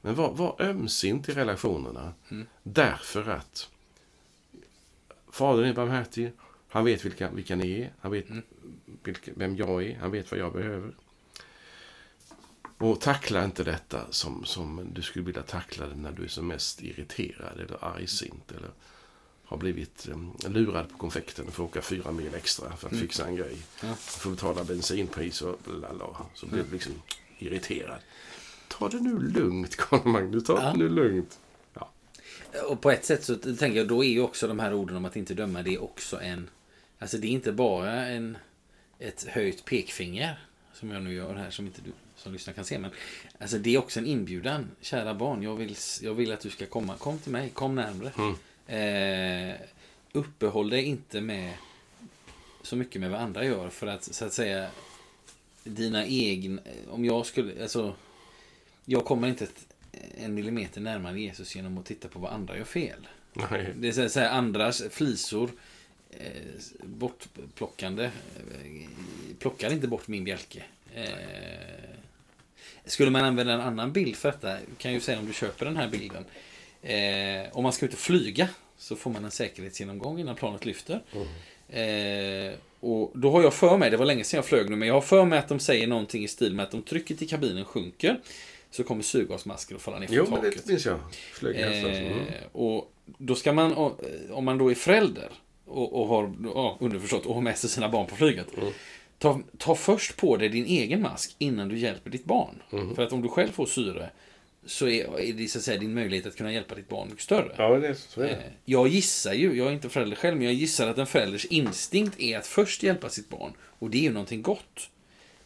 Men 0.00 0.14
var, 0.14 0.32
var 0.34 0.56
ömsint 0.62 1.28
i 1.28 1.32
relationerna. 1.32 2.12
Mm. 2.28 2.46
Därför 2.62 3.28
att 3.30 3.68
Fadern 5.30 5.64
är 5.64 5.74
barmhärtig. 5.74 6.32
Han 6.68 6.84
vet 6.84 7.04
vilka, 7.04 7.30
vilka 7.30 7.56
ni 7.56 7.80
är. 7.80 7.92
Han 8.00 8.12
vet 8.12 8.30
Mm. 8.30 8.42
vilka, 9.02 9.30
vem 9.34 9.56
jag 9.56 9.84
är. 9.84 9.98
Han 9.98 10.10
vet 10.10 10.30
vad 10.30 10.40
jag 10.40 10.52
behöver. 10.52 10.94
Och 12.78 13.00
tackla 13.00 13.44
inte 13.44 13.64
detta 13.64 14.00
som, 14.10 14.44
som 14.44 14.88
du 14.94 15.02
skulle 15.02 15.24
vilja 15.24 15.42
tackla 15.42 15.86
det 15.86 15.94
när 15.96 16.12
du 16.12 16.24
är 16.24 16.28
som 16.28 16.46
mest 16.46 16.82
irriterad 16.82 17.60
eller 17.60 17.84
argsint. 17.84 18.52
Eller 18.52 18.70
har 19.48 19.56
blivit 19.56 20.08
um, 20.12 20.32
lurad 20.46 20.90
på 20.92 20.98
konfekten 20.98 21.46
och 21.48 21.54
får 21.54 21.64
åka 21.64 21.82
fyra 21.82 22.12
mil 22.12 22.34
extra 22.34 22.76
för 22.76 22.86
att 22.86 22.92
Mm. 22.92 23.04
fixa 23.06 23.26
en 23.26 23.36
grej. 23.36 23.56
Ja. 23.82 23.94
Får 23.94 24.30
betala 24.30 24.64
bensinpris 24.64 25.42
och 25.42 25.56
lala. 25.80 26.06
Så 26.34 26.46
blir 26.46 26.62
du 26.62 26.72
liksom 26.72 26.92
irriterad. 27.38 27.98
Ta 28.68 28.88
det 28.88 29.00
nu 29.00 29.18
lugnt, 29.18 29.76
Karl 29.76 30.08
Magnus. 30.08 30.44
Ta 30.44 30.52
Ja. 30.62 30.70
det 30.72 30.78
nu 30.78 30.88
lugnt. 30.88 31.38
Och 32.68 32.80
på 32.80 32.90
ett 32.90 33.04
sätt 33.04 33.24
så 33.24 33.34
tänker 33.36 33.78
jag, 33.78 33.88
då 33.88 34.04
är 34.04 34.08
ju 34.08 34.20
också 34.20 34.48
de 34.48 34.58
här 34.58 34.74
orden 34.74 34.96
om 34.96 35.04
att 35.04 35.16
inte 35.16 35.34
döma, 35.34 35.62
det 35.62 35.74
är 35.74 35.82
också 35.82 36.20
en... 36.20 36.50
Alltså 36.98 37.18
det 37.18 37.26
är 37.26 37.30
inte 37.30 37.52
bara 37.52 38.06
en, 38.06 38.38
ett 38.98 39.26
höjt 39.28 39.64
pekfinger, 39.64 40.38
som 40.74 40.90
jag 40.90 41.02
nu 41.02 41.14
gör 41.14 41.34
här, 41.34 41.50
som 41.50 41.66
inte 41.66 41.80
du 41.82 41.90
som 42.16 42.32
lyssnar 42.32 42.54
kan 42.54 42.64
se. 42.64 42.78
Men 42.78 42.90
alltså 43.40 43.58
det 43.58 43.74
är 43.74 43.78
också 43.78 43.98
en 44.00 44.06
inbjudan. 44.06 44.70
Kära 44.80 45.14
barn, 45.14 45.42
jag 45.42 45.56
vill, 45.56 45.76
jag 46.02 46.14
vill 46.14 46.32
att 46.32 46.40
du 46.40 46.50
ska 46.50 46.66
komma. 46.66 46.94
Kom 46.98 47.18
till 47.18 47.32
mig, 47.32 47.50
kom 47.50 47.74
närmre. 47.74 48.12
Eh, 48.68 49.54
uppehåll 50.12 50.70
dig 50.70 50.84
inte 50.84 51.20
med 51.20 51.54
så 52.62 52.76
mycket 52.76 53.00
med 53.00 53.10
vad 53.10 53.20
andra 53.20 53.44
gör 53.44 53.68
för 53.68 53.86
att 53.86 54.14
så 54.14 54.24
att 54.24 54.32
säga 54.32 54.70
dina 55.64 56.06
egna, 56.06 56.62
om 56.90 57.04
jag 57.04 57.26
skulle, 57.26 57.62
alltså 57.62 57.94
jag 58.84 59.04
kommer 59.04 59.28
inte 59.28 59.46
en 60.18 60.34
millimeter 60.34 60.80
närmare 60.80 61.20
Jesus 61.20 61.56
genom 61.56 61.78
att 61.78 61.86
titta 61.86 62.08
på 62.08 62.18
vad 62.18 62.32
andra 62.32 62.56
gör 62.56 62.64
fel. 62.64 63.08
Nej. 63.32 63.74
Det 63.76 63.88
är 63.88 63.92
så 63.92 64.02
att 64.02 64.12
säga 64.12 64.30
andras 64.30 64.82
flisor 64.90 65.50
eh, 66.10 66.26
bortplockande 66.82 68.04
eh, 68.04 68.88
plockar 69.38 69.72
inte 69.72 69.88
bort 69.88 70.08
min 70.08 70.24
bjälke. 70.24 70.64
Eh, 70.94 71.08
skulle 72.84 73.10
man 73.10 73.24
använda 73.24 73.52
en 73.52 73.60
annan 73.60 73.92
bild 73.92 74.16
för 74.16 74.30
detta, 74.30 74.56
kan 74.56 74.90
jag 74.90 74.92
ju 74.92 75.00
säga 75.00 75.18
om 75.18 75.26
du 75.26 75.32
köper 75.32 75.66
den 75.66 75.76
här 75.76 75.88
bilden. 75.88 76.24
Eh, 76.82 77.46
om 77.52 77.62
man 77.62 77.72
ska 77.72 77.86
ut 77.86 77.92
och 77.92 77.98
flyga 77.98 78.48
så 78.78 78.96
får 78.96 79.10
man 79.10 79.24
en 79.24 79.30
säkerhetsgenomgång 79.30 80.20
innan 80.20 80.36
planet 80.36 80.66
lyfter. 80.66 81.02
Eh, 81.68 82.52
och 82.80 83.10
då 83.14 83.30
har 83.30 83.42
jag 83.42 83.54
för 83.54 83.76
mig, 83.76 83.90
det 83.90 83.96
var 83.96 84.06
länge 84.06 84.24
sedan 84.24 84.38
jag 84.38 84.44
flög 84.44 84.70
nu, 84.70 84.76
men 84.76 84.88
jag 84.88 84.94
har 84.94 85.00
för 85.00 85.24
mig 85.24 85.38
att 85.38 85.48
de 85.48 85.58
säger 85.58 85.86
någonting 85.86 86.24
i 86.24 86.28
stil 86.28 86.54
med 86.54 86.62
att 86.66 86.74
om 86.74 86.82
trycket 86.82 87.22
i 87.22 87.26
kabinen 87.26 87.64
sjunker 87.64 88.20
så 88.70 88.84
kommer 88.84 89.02
syrgasmasken 89.02 89.76
att 89.76 89.82
falla 89.82 89.98
ner 89.98 90.06
från 90.06 90.16
Jo, 90.16 90.26
men 90.30 90.40
taket. 90.40 90.62
det 90.66 90.72
minns 90.72 90.86
jag. 90.86 90.98
Flög. 91.32 91.56
Eh, 91.60 91.84
Mm. 92.12 92.18
och 92.52 92.92
då 93.18 93.34
ska 93.34 93.52
man, 93.52 93.72
om 94.30 94.44
man 94.44 94.58
då 94.58 94.70
är 94.70 94.74
förälder 94.74 95.28
och, 95.66 96.00
och 96.00 96.06
har, 96.08 96.32
ja, 96.54 96.76
underförstått, 96.80 97.26
och 97.26 97.34
har 97.34 97.42
med 97.42 97.58
sig 97.58 97.70
sina 97.70 97.88
barn 97.88 98.06
på 98.06 98.16
flyget. 98.16 98.46
Mm. 98.58 98.72
Ta, 99.18 99.40
ta 99.58 99.74
först 99.74 100.16
på 100.16 100.36
dig 100.36 100.48
din 100.48 100.64
egen 100.64 101.02
mask 101.02 101.34
innan 101.38 101.68
du 101.68 101.78
hjälper 101.78 102.10
ditt 102.10 102.24
barn. 102.24 102.62
Mm. 102.72 102.94
För 102.94 103.02
att 103.02 103.12
om 103.12 103.22
du 103.22 103.28
själv 103.28 103.52
får 103.52 103.66
syre 103.66 104.10
så 104.66 104.88
är, 104.88 105.20
är 105.20 105.32
det 105.32 105.48
så 105.48 105.58
att 105.58 105.64
säga 105.64 105.80
din 105.80 105.94
möjlighet 105.94 106.26
att 106.26 106.36
kunna 106.36 106.52
hjälpa 106.52 106.74
ditt 106.74 106.88
barn 106.88 107.08
mycket 107.08 107.24
större. 107.24 107.54
Ja, 107.58 107.78
det 107.78 107.88
är 107.88 107.94
så 107.94 108.20
är 108.20 108.26
det. 108.26 108.32
Eh, 108.32 108.52
Jag 108.64 108.88
gissar 108.88 109.32
ju, 109.32 109.56
jag 109.56 109.66
är 109.68 109.72
inte 109.72 109.88
förälder 109.88 110.16
själv, 110.16 110.36
men 110.36 110.46
jag 110.46 110.54
gissar 110.54 110.88
att 110.88 110.98
en 110.98 111.06
förälders 111.06 111.44
instinkt 111.44 112.20
är 112.20 112.38
att 112.38 112.46
först 112.46 112.82
hjälpa 112.82 113.08
sitt 113.08 113.28
barn. 113.28 113.52
Och 113.60 113.90
det 113.90 113.98
är 113.98 114.02
ju 114.02 114.12
någonting 114.12 114.42
gott. 114.42 114.90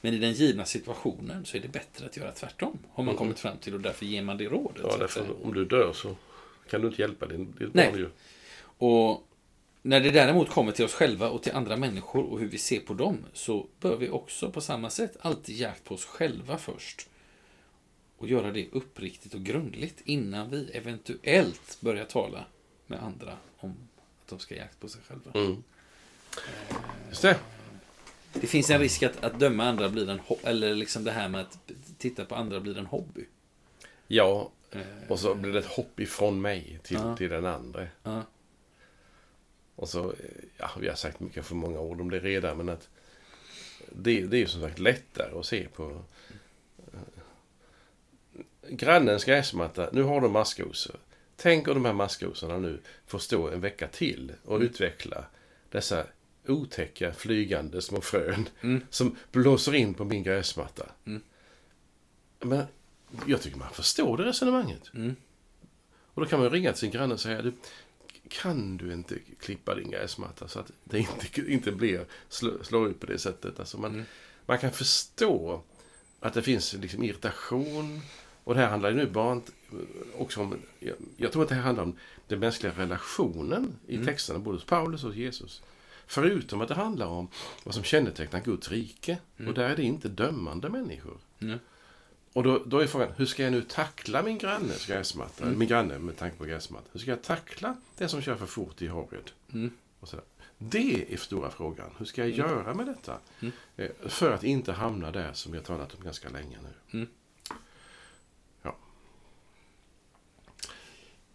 Men 0.00 0.14
i 0.14 0.18
den 0.18 0.32
givna 0.32 0.64
situationen 0.64 1.44
så 1.44 1.56
är 1.56 1.60
det 1.60 1.68
bättre 1.68 2.06
att 2.06 2.16
göra 2.16 2.32
tvärtom. 2.32 2.78
Har 2.92 3.04
man 3.04 3.16
kommit 3.16 3.38
fram 3.38 3.56
till 3.56 3.74
och 3.74 3.80
därför 3.80 4.06
ger 4.06 4.22
man 4.22 4.36
det 4.36 4.44
rådet. 4.44 4.78
Mm. 4.78 4.90
Ja, 4.90 4.96
därför 4.98 5.44
om 5.44 5.54
du 5.54 5.64
dör 5.64 5.92
så 5.92 6.16
kan 6.70 6.80
du 6.80 6.88
inte 6.88 7.02
hjälpa 7.02 7.26
din, 7.26 7.54
ditt 7.58 7.74
Nej. 7.74 7.90
barn 7.90 7.98
ju. 7.98 8.08
Och 8.78 9.28
när 9.82 10.00
det 10.00 10.10
däremot 10.10 10.48
kommer 10.50 10.72
till 10.72 10.84
oss 10.84 10.94
själva 10.94 11.30
och 11.30 11.42
till 11.42 11.52
andra 11.52 11.76
människor 11.76 12.24
och 12.24 12.40
hur 12.40 12.48
vi 12.48 12.58
ser 12.58 12.80
på 12.80 12.94
dem 12.94 13.18
så 13.32 13.66
bör 13.80 13.96
vi 13.96 14.08
också 14.08 14.50
på 14.50 14.60
samma 14.60 14.90
sätt 14.90 15.16
alltid 15.20 15.56
jakt 15.56 15.84
på 15.84 15.94
oss 15.94 16.04
själva 16.04 16.58
först. 16.58 17.08
Och 18.22 18.28
göra 18.28 18.50
det 18.50 18.68
uppriktigt 18.72 19.34
och 19.34 19.42
grundligt 19.42 20.00
innan 20.04 20.50
vi 20.50 20.70
eventuellt 20.72 21.78
börjar 21.80 22.04
tala 22.04 22.44
med 22.86 23.02
andra 23.02 23.36
om 23.56 23.70
att 24.22 24.28
de 24.28 24.38
ska 24.38 24.54
jakt 24.56 24.80
på 24.80 24.88
sig 24.88 25.00
själva. 25.08 25.30
Mm. 25.34 25.62
Just 27.08 27.22
det. 27.22 27.38
Det 28.32 28.46
finns 28.46 28.70
en 28.70 28.80
risk 28.80 29.02
att, 29.02 29.24
att 29.24 29.38
döma 29.38 29.64
andra 29.64 29.88
blir 29.88 30.10
en 30.10 30.20
eller 30.42 30.74
liksom 30.74 31.04
det 31.04 31.12
här 31.12 31.28
med 31.28 31.40
att 31.40 31.58
titta 31.98 32.24
på 32.24 32.34
andra 32.34 32.60
blir 32.60 32.78
en 32.78 32.86
hobby. 32.86 33.24
Ja, 34.06 34.50
Eh, 34.74 34.80
och 35.08 35.18
så 35.18 35.34
blir 35.34 35.52
det 35.52 35.58
ett 35.58 35.66
hopp 35.66 36.00
ifrån 36.00 36.40
mig 36.40 36.78
till, 36.82 36.96
Ja. 36.96 37.16
till 37.16 37.30
den 37.30 37.46
andra. 37.46 37.86
ja. 38.02 38.22
Och 39.76 39.88
så, 39.88 40.10
eh, 40.10 40.16
ja, 40.58 40.70
vi 40.80 40.88
har 40.88 40.94
sagt 40.94 41.20
mycket 41.20 41.44
för 41.46 41.54
många 41.54 41.80
ord 41.80 42.00
om 42.00 42.10
det 42.10 42.20
redan, 42.20 42.56
men 42.56 42.68
att 42.68 42.88
det, 43.92 44.26
det 44.26 44.36
är 44.36 44.40
ju 44.40 44.46
som 44.46 44.60
sagt 44.60 44.78
lättare 44.78 45.38
att 45.38 45.46
se 45.46 45.68
på 45.68 45.90
eh, 45.90 46.36
grannens 48.68 49.24
gräsmatta. 49.24 49.88
Nu 49.92 50.02
har 50.02 50.20
de 50.20 50.32
maskosor. 50.32 50.96
Tänk 51.36 51.68
om 51.68 51.74
de 51.74 51.84
här 51.84 51.92
maskosorna 51.92 52.58
nu 52.58 52.80
får 53.06 53.18
stå 53.18 53.48
en 53.48 53.60
vecka 53.60 53.88
till 53.88 54.32
och 54.44 54.60
utveckla 54.60 55.24
dessa 55.70 56.06
otäcka 56.46 57.12
flygande 57.12 57.82
små 57.82 58.00
frön 58.00 58.48
Mm. 58.60 58.80
som 58.90 59.16
blåser 59.32 59.74
in 59.74 59.94
på 59.94 60.04
min 60.04 60.22
gräsmatta. 60.22 60.86
Mm. 61.04 61.22
Men 62.40 62.64
jag 63.26 63.40
tycker 63.42 63.58
man 63.58 63.72
förstår 63.72 64.16
det 64.16 64.24
resonemanget. 64.24 64.90
Mm. 64.94 65.16
Och 66.14 66.22
då 66.22 66.28
kan 66.28 66.40
man 66.40 66.50
ringa 66.50 66.72
till 66.72 66.80
sin 66.80 66.90
granne 66.90 67.14
och 67.14 67.20
säga 67.20 67.42
du, 67.42 67.52
kan 68.28 68.76
du 68.76 68.92
inte 68.92 69.18
klippa 69.40 69.74
din 69.74 69.90
gräsmatta 69.90 70.48
så 70.48 70.58
att 70.58 70.70
det 70.84 70.98
inte, 70.98 71.52
inte 71.52 71.72
blir, 71.72 72.06
slår 72.62 72.88
ut 72.88 73.00
på 73.00 73.06
det 73.06 73.18
sättet. 73.18 73.60
Alltså 73.60 73.78
man, 73.78 73.90
Mm. 73.94 74.04
man 74.46 74.58
kan 74.58 74.72
förstå 74.72 75.62
att 76.20 76.34
det 76.34 76.42
finns 76.42 76.72
liksom 76.74 77.02
irritation. 77.02 78.00
Och 78.44 78.54
det 78.54 78.60
här 78.60 78.68
handlar 78.68 78.90
ju 78.90 78.96
nu 78.96 79.06
bara 79.06 79.32
inte, 79.32 79.52
också 80.18 80.40
om, 80.40 80.58
jag, 80.78 80.96
jag 81.16 81.32
tror 81.32 81.42
att 81.42 81.48
det 81.48 81.54
här 81.54 81.62
handlar 81.62 81.82
om 81.84 81.96
den 82.28 82.38
mänskliga 82.38 82.72
relationen 82.76 83.76
i 83.86 83.94
Mm. 83.94 84.06
texterna, 84.06 84.38
både 84.38 84.56
hos 84.56 84.64
Paulus 84.64 85.02
och 85.04 85.08
hos 85.10 85.16
Jesus. 85.16 85.62
Förutom 86.06 86.60
att 86.60 86.68
det 86.68 86.74
handlar 86.74 87.06
om 87.06 87.28
vad 87.64 87.74
som 87.74 87.84
kännetecknar 87.84 88.40
Guds 88.40 88.68
rike. 88.70 89.18
Mm. 89.38 89.48
Och 89.48 89.54
där 89.54 89.70
är 89.70 89.76
det 89.76 89.82
inte 89.82 90.08
dömande 90.08 90.68
människor. 90.68 91.18
Mm. 91.40 91.58
Och 92.32 92.42
då, 92.42 92.62
då 92.66 92.78
är 92.78 92.86
frågan, 92.86 93.08
hur 93.16 93.26
ska 93.26 93.42
jag 93.42 93.52
nu 93.52 93.62
tackla 93.62 94.22
min 94.22 94.38
grannes 94.38 94.86
gräsmatta? 94.86 95.44
Mm. 95.44 95.58
Min 95.58 95.68
granne 95.68 95.98
med 95.98 96.16
tanke 96.16 96.36
på 96.36 96.44
gräsmatta. 96.44 96.86
Hur 96.92 97.00
ska 97.00 97.10
jag 97.10 97.22
tackla 97.22 97.76
den 97.98 98.08
som 98.08 98.22
kör 98.22 98.36
för 98.36 98.46
fort 98.46 98.82
i 98.82 98.86
Horred? 98.86 99.30
Mm. 99.52 99.70
Och 100.00 100.08
sådär. 100.08 100.24
Det 100.58 101.12
är 101.12 101.16
stora 101.16 101.50
frågan. 101.50 101.90
Hur 101.98 102.06
ska 102.06 102.20
jag 102.20 102.30
göra 102.30 102.74
med 102.74 102.86
detta? 102.86 103.18
Mm. 103.40 103.52
Eh, 103.76 103.90
För 104.06 104.32
att 104.32 104.44
inte 104.44 104.72
hamna 104.72 105.10
där 105.10 105.32
som 105.32 105.52
vi 105.52 105.58
har 105.58 105.64
talat 105.64 105.94
om 105.94 106.04
ganska 106.04 106.28
länge 106.28 106.58
nu. 106.62 106.98
Mm. 106.98 107.08
Ja. 108.62 108.76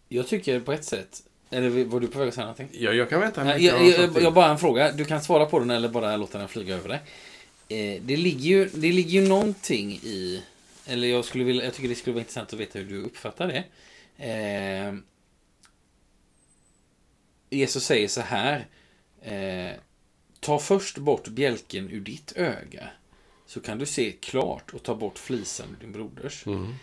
Jag 0.08 0.28
tycker 0.28 0.60
på 0.60 0.72
ett 0.72 0.84
sätt, 0.84 1.22
eller 1.50 1.84
var 1.84 2.00
du 2.00 2.06
på 2.06 2.18
väg 2.18 2.28
att 2.28 2.34
säga 2.34 2.44
någonting? 2.46 2.68
Jag, 2.72 2.94
jag 2.94 3.10
kan 3.10 3.20
vänta. 3.20 3.44
Nej, 3.44 3.64
jag, 3.64 3.86
jag, 3.86 4.22
jag 4.22 4.34
bara 4.34 4.50
en 4.50 4.58
fråga. 4.58 4.92
Du 4.92 5.04
kan 5.04 5.22
svara 5.22 5.46
på 5.46 5.58
den 5.58 5.70
eller 5.70 5.88
bara 5.88 6.16
låta 6.16 6.38
den 6.38 6.48
flyga 6.48 6.76
över 6.76 6.88
dig. 6.88 7.00
Eh, 7.68 8.02
det, 8.02 8.16
ligger 8.16 8.48
ju, 8.48 8.68
det 8.74 8.92
ligger 8.92 9.20
ju 9.20 9.28
någonting 9.28 9.92
i... 9.92 10.42
Eller 10.86 11.08
jag, 11.08 11.24
skulle 11.24 11.44
vilja, 11.44 11.64
jag 11.64 11.74
tycker 11.74 11.88
det 11.88 11.94
skulle 11.94 12.14
vara 12.14 12.20
intressant 12.20 12.52
att 12.52 12.60
veta 12.60 12.78
hur 12.78 12.86
du 12.86 13.02
uppfattar 13.02 13.48
det. 13.48 13.64
Eh, 14.24 14.94
Jesus 17.50 17.84
säger 17.84 18.08
så 18.08 18.20
här. 18.20 18.66
Eh, 19.22 19.76
Ta 20.40 20.58
först 20.58 20.98
bort 20.98 21.28
bjälken 21.28 21.90
ur 21.90 22.00
ditt 22.00 22.32
öga. 22.36 22.88
Så 23.46 23.60
kan 23.60 23.78
du 23.78 23.86
se 23.86 24.12
klart 24.12 24.74
och 24.74 24.82
ta 24.82 24.94
bort 24.94 25.18
flisen 25.18 25.66
ur 25.76 25.80
din 25.80 25.92
broders. 25.92 26.46
Mm. 26.46 26.74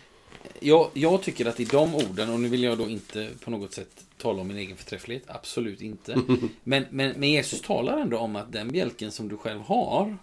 Jag, 0.60 0.90
jag 0.94 1.22
tycker 1.22 1.46
att 1.46 1.60
i 1.60 1.64
de 1.64 1.94
orden, 1.94 2.30
och 2.30 2.40
nu 2.40 2.48
vill 2.48 2.62
jag 2.62 2.78
då 2.78 2.88
inte 2.88 3.28
på 3.44 3.50
något 3.50 3.72
sätt 3.72 4.04
tala 4.18 4.40
om 4.40 4.48
min 4.48 4.56
egen 4.56 4.76
förträfflighet, 4.76 5.24
absolut 5.26 5.82
inte. 5.82 6.18
Men, 6.64 6.84
men, 6.90 7.14
men 7.16 7.30
Jesus 7.30 7.60
talar 7.60 7.98
ändå 7.98 8.18
om 8.18 8.36
att 8.36 8.52
den 8.52 8.68
bjälken 8.68 9.12
som 9.12 9.28
du 9.28 9.36
själv 9.36 9.60
har, 9.60 10.16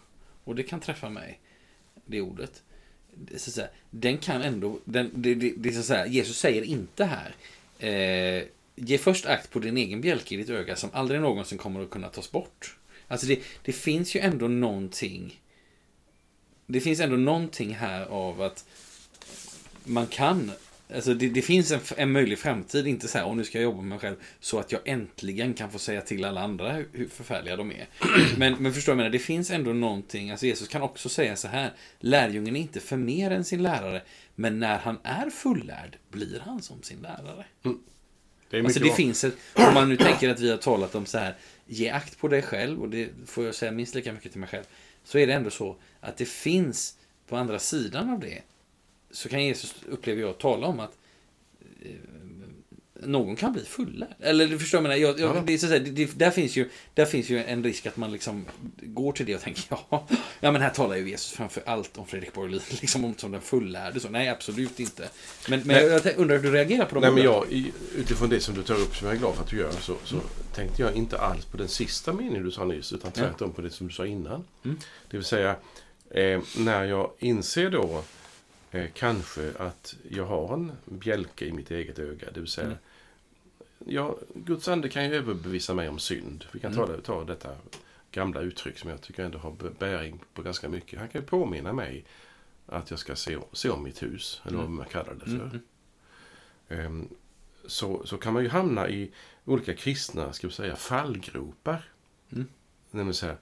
och 0.44 0.56
det 0.56 0.64
kan 0.64 0.80
träffa 0.80 1.10
mig, 1.10 1.40
det 2.06 2.22
ordet, 2.22 2.64
så 3.38 3.52
säga, 3.52 3.68
den 3.90 4.18
kan 4.18 4.42
ändå, 4.42 4.80
den, 4.86 5.12
det, 5.14 5.36
det, 5.36 5.54
det 5.58 5.70
är 5.70 5.74
så 5.74 5.84
säga, 5.84 6.08
Jesus 6.08 6.38
säger 6.38 6.64
inte 6.64 7.06
här, 7.06 7.36
eh, 7.80 8.44
ge 8.76 8.98
först 8.98 9.26
akt 9.26 9.52
på 9.52 9.60
din 9.60 9.78
egen 9.78 10.02
bjälke 10.02 10.36
i 10.36 10.38
ditt 10.38 10.50
öga 10.50 10.76
som 10.76 10.90
aldrig 10.94 11.22
någonsin 11.22 11.58
kommer 11.58 11.82
att 11.82 11.90
kunna 11.90 12.10
tas 12.10 12.32
bort. 12.32 12.78
Alltså 13.08 13.28
det, 13.28 13.40
det 13.64 13.74
finns 13.74 14.16
ju 14.16 14.20
ändå 14.20 14.48
någonting. 14.48 15.42
Det 16.66 16.80
finns 16.80 17.00
ändå 17.00 17.16
någonting 17.16 17.74
här 17.74 18.06
av 18.06 18.42
att 18.42 18.66
man 19.86 20.08
kan 20.08 20.52
Alltså 20.96 21.14
det, 21.14 21.30
det 21.30 21.42
finns 21.42 21.72
en, 21.72 21.80
en 21.98 22.12
möjlig 22.12 22.40
framtid, 22.40 22.88
inte 22.88 23.08
så 23.08 23.18
här, 23.18 23.26
och 23.26 23.38
nu 23.38 23.44
ska 23.44 23.58
jag 23.58 23.64
jobba 23.64 23.78
med 23.78 23.90
mig 23.90 24.00
själv, 24.00 24.16
så 24.40 24.60
att 24.60 24.72
jag 24.72 24.82
äntligen 24.86 25.54
kan 25.54 25.72
få 25.72 25.80
säga 25.80 26.02
till 26.02 26.26
alla 26.26 26.42
andra 26.42 26.72
hur, 26.72 26.90
hur 26.94 27.08
förfärliga 27.08 27.56
de 27.56 27.72
är. 27.72 27.88
Men, 28.38 28.64
men 28.64 28.74
förstår 28.74 28.94
du, 28.94 28.98
menar, 28.98 29.10
det 29.10 29.20
finns 29.20 29.52
ändå 29.52 29.74
någonting, 29.74 30.32
alltså 30.32 30.46
Jesus 30.46 30.68
kan 30.68 30.82
också 30.82 31.10
säga 31.10 31.36
så 31.36 31.48
här, 31.48 31.74
lärjungen 32.00 32.56
är 32.56 32.60
inte 32.60 32.80
för 32.80 32.98
mer 32.98 33.32
än 33.32 33.46
sin 33.46 33.64
lärare, 33.64 34.02
men 34.36 34.60
när 34.60 34.80
han 34.80 34.98
är 35.04 35.30
fullärd 35.30 35.98
blir 36.10 36.40
han 36.46 36.62
som 36.62 36.84
sin 36.84 37.02
lärare. 37.02 37.46
Mm. 37.66 37.80
Det 38.50 38.60
Alltså 38.60 38.80
det 38.80 38.86
bra. 38.86 38.96
finns 38.96 39.24
ett, 39.24 39.36
om 39.54 39.74
man 39.74 39.90
nu 39.90 39.98
tänker 39.98 40.30
att 40.30 40.40
vi 40.40 40.50
har 40.50 40.58
talat 40.58 40.96
om 40.96 41.06
så 41.06 41.18
här, 41.18 41.36
ge 41.66 41.90
akt 41.90 42.18
på 42.18 42.28
dig 42.28 42.42
själv, 42.42 42.82
och 42.82 42.90
det 42.90 43.10
får 43.26 43.46
jag 43.46 43.56
säga 43.56 43.72
minst 43.72 43.96
lika 43.96 44.14
mycket 44.14 44.32
till 44.32 44.42
mig 44.42 44.50
själv, 44.50 44.64
så 45.04 45.18
är 45.18 45.28
det 45.28 45.34
ändå 45.34 45.50
så 45.50 45.76
att 46.00 46.18
det 46.18 46.26
finns 46.26 46.98
på 47.28 47.38
andra 47.38 47.60
sidan 47.60 48.10
av 48.10 48.20
det, 48.20 48.42
så 49.14 49.30
kan 49.30 49.44
Jesus, 49.46 49.76
upplever 49.90 50.22
jag, 50.22 50.38
tala 50.38 50.68
om 50.68 50.80
att 50.80 50.98
eh, 51.82 51.92
någon 53.08 53.36
kan 53.36 53.54
bli 53.54 53.62
fullärd. 53.62 54.16
Eller 54.20 54.48
du 54.48 54.60
förstår, 54.60 54.86
jag 54.86 55.00
jag, 55.00 55.20
jag, 55.20 55.36
Ja. 55.36 55.44
det 55.46 55.58
så 55.58 55.68
säga, 55.68 55.80
det, 55.80 56.20
där, 56.20 56.32
finns 56.32 56.56
ju, 56.56 56.70
där 56.94 57.06
finns 57.06 57.30
ju 57.30 57.44
en 57.44 57.64
risk 57.64 57.86
att 57.86 57.98
man 57.98 58.12
liksom 58.12 58.46
går 58.82 59.12
till 59.12 59.26
det 59.26 59.36
och 59.36 59.42
tänker 59.42 59.64
ja, 59.90 60.08
ja 60.40 60.52
men 60.52 60.62
här 60.62 60.70
talar 60.70 60.96
ju 60.96 61.10
Jesus 61.10 61.32
framför 61.32 61.64
allt 61.66 61.98
om 61.98 62.08
Fredrik 62.08 62.34
Borglin, 62.34 62.62
liksom 62.82 63.06
om 63.06 63.18
som 63.18 63.32
den 63.32 63.42
fullärde. 63.42 64.00
Så, 64.00 64.10
nej, 64.10 64.30
absolut 64.30 64.80
inte. 64.80 65.10
Men, 65.50 65.60
men 65.60 65.68
Nej. 65.68 65.86
jag, 65.86 66.06
jag 66.06 66.18
undrar 66.18 66.36
hur 66.36 66.44
du 66.44 66.52
reagerar 66.52 66.86
på 66.86 66.96
de 66.96 67.02
Nej, 67.02 67.12
men 67.12 67.24
jag, 67.24 67.72
utifrån 67.96 68.30
det 68.30 68.40
som 68.40 68.56
du 68.56 68.64
tar 68.64 68.76
upp, 68.76 68.96
som 68.96 69.08
jag 69.08 69.16
är 69.16 69.20
glad 69.20 69.36
för 69.36 69.44
att 69.44 69.50
du 69.50 69.58
gör, 69.58 69.72
så, 69.72 69.96
så 70.04 70.16
tänkte 70.56 70.82
jag 70.82 70.96
inte 70.96 71.18
alls 71.20 71.46
på 71.46 71.58
den 71.58 71.68
sista 71.68 72.14
meningen 72.14 72.44
du 72.44 72.52
sa 72.52 72.66
nyss, 72.66 72.94
utan 72.94 73.12
tvärtom 73.12 73.52
på 73.52 73.62
det 73.62 73.70
som 73.70 73.88
du 73.88 73.94
sa 73.94 74.06
innan. 74.06 74.44
Mm. 74.66 74.80
Det 75.10 75.18
vill 75.18 75.26
säga, 75.26 75.56
eh, 76.10 76.42
när 76.58 76.84
jag 76.84 77.12
inser 77.20 77.70
då 77.70 78.04
eh, 78.74 78.90
kanske 78.94 79.52
att 79.60 79.96
jag 80.10 80.26
har 80.26 80.54
en 80.54 80.72
bjälke 80.86 81.46
i 81.46 81.52
mitt 81.52 81.72
eget 81.72 82.00
öga, 82.00 82.32
det 82.32 82.40
vill 82.40 82.50
säga, 82.50 82.68
Mm. 82.68 82.78
ja, 83.86 84.18
Guds 84.36 84.68
ande 84.68 84.90
kan 84.90 85.06
ju 85.06 85.16
överbevisa 85.16 85.74
mig 85.74 85.90
om 85.90 86.00
synd. 86.00 86.46
Vi 86.52 86.60
kan 86.60 86.74
ta, 86.74 86.84
Mm. 86.84 86.96
det, 86.96 87.02
ta 87.02 87.24
detta 87.24 87.56
gamla 88.12 88.42
uttryck 88.42 88.78
som 88.80 88.90
jag 88.90 89.02
tycker 89.02 89.24
ändå 89.24 89.38
har 89.38 89.52
bäring 89.80 90.20
på 90.34 90.42
ganska 90.42 90.70
mycket. 90.70 91.00
Han 91.00 91.08
kan 91.10 91.22
ju 91.22 91.28
påminna 91.28 91.74
mig 91.74 92.06
att 92.66 92.90
jag 92.90 93.00
ska 93.00 93.16
se, 93.16 93.38
se 93.54 93.70
om 93.70 93.84
mitt 93.84 94.04
hus, 94.04 94.42
eller 94.46 94.58
vad 94.58 94.66
Mm. 94.66 94.78
man 94.78 94.86
kallar 94.88 95.14
det 95.14 95.26
för. 95.26 95.60
Mm, 96.68 97.10
så, 97.66 98.06
så 98.06 98.18
kan 98.18 98.34
man 98.34 98.44
ju 98.44 98.50
hamna 98.50 98.90
i 98.90 99.12
olika 99.46 99.74
kristna, 99.76 100.34
ska 100.34 100.48
vi 100.48 100.54
säga, 100.54 100.76
fallgropar. 100.76 101.90
Mm. 102.32 102.48
Nämligen 102.92 103.14
så 103.14 103.26
här, 103.26 103.38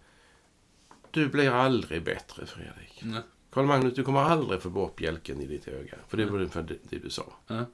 du 1.11 1.27
blir 1.29 1.49
aldrig 1.51 2.03
bättre 2.03 2.45
Fredrik. 2.45 2.99
Nej. 3.03 3.21
Karl 3.51 3.65
Magnus, 3.65 3.93
du 3.95 4.03
kommer 4.03 4.19
aldrig 4.19 4.61
få 4.61 4.69
bort 4.69 4.95
bjälken 4.95 5.41
i 5.41 5.45
ditt 5.45 5.67
öga. 5.67 5.95
För 6.07 6.17
det 6.17 6.23
Mm. 6.23 6.33
var 6.33 6.39
ungefär 6.41 6.77
det, 6.89 6.97
du 6.97 7.09
sa. 7.09 7.25
Ja. 7.47 7.65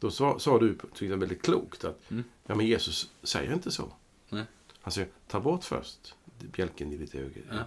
Då 0.00 0.10
sa, 0.10 0.38
sa 0.38 0.58
du, 0.58 0.74
tyckte 0.74 1.04
jag 1.06 1.16
väldigt 1.16 1.42
klokt, 1.42 1.84
att 1.84 2.10
Mm. 2.10 2.24
ja, 2.46 2.54
men 2.54 2.66
Jesus 2.66 3.10
säger 3.22 3.52
inte 3.52 3.70
så. 3.70 3.92
Nej. 4.28 4.44
Han 4.80 4.92
säger, 4.92 5.08
ta 5.28 5.40
bort 5.40 5.64
först 5.64 6.14
bjälken 6.38 6.92
i 6.92 6.96
ditt 6.96 7.14
öga. 7.14 7.40
Öga. 7.50 7.66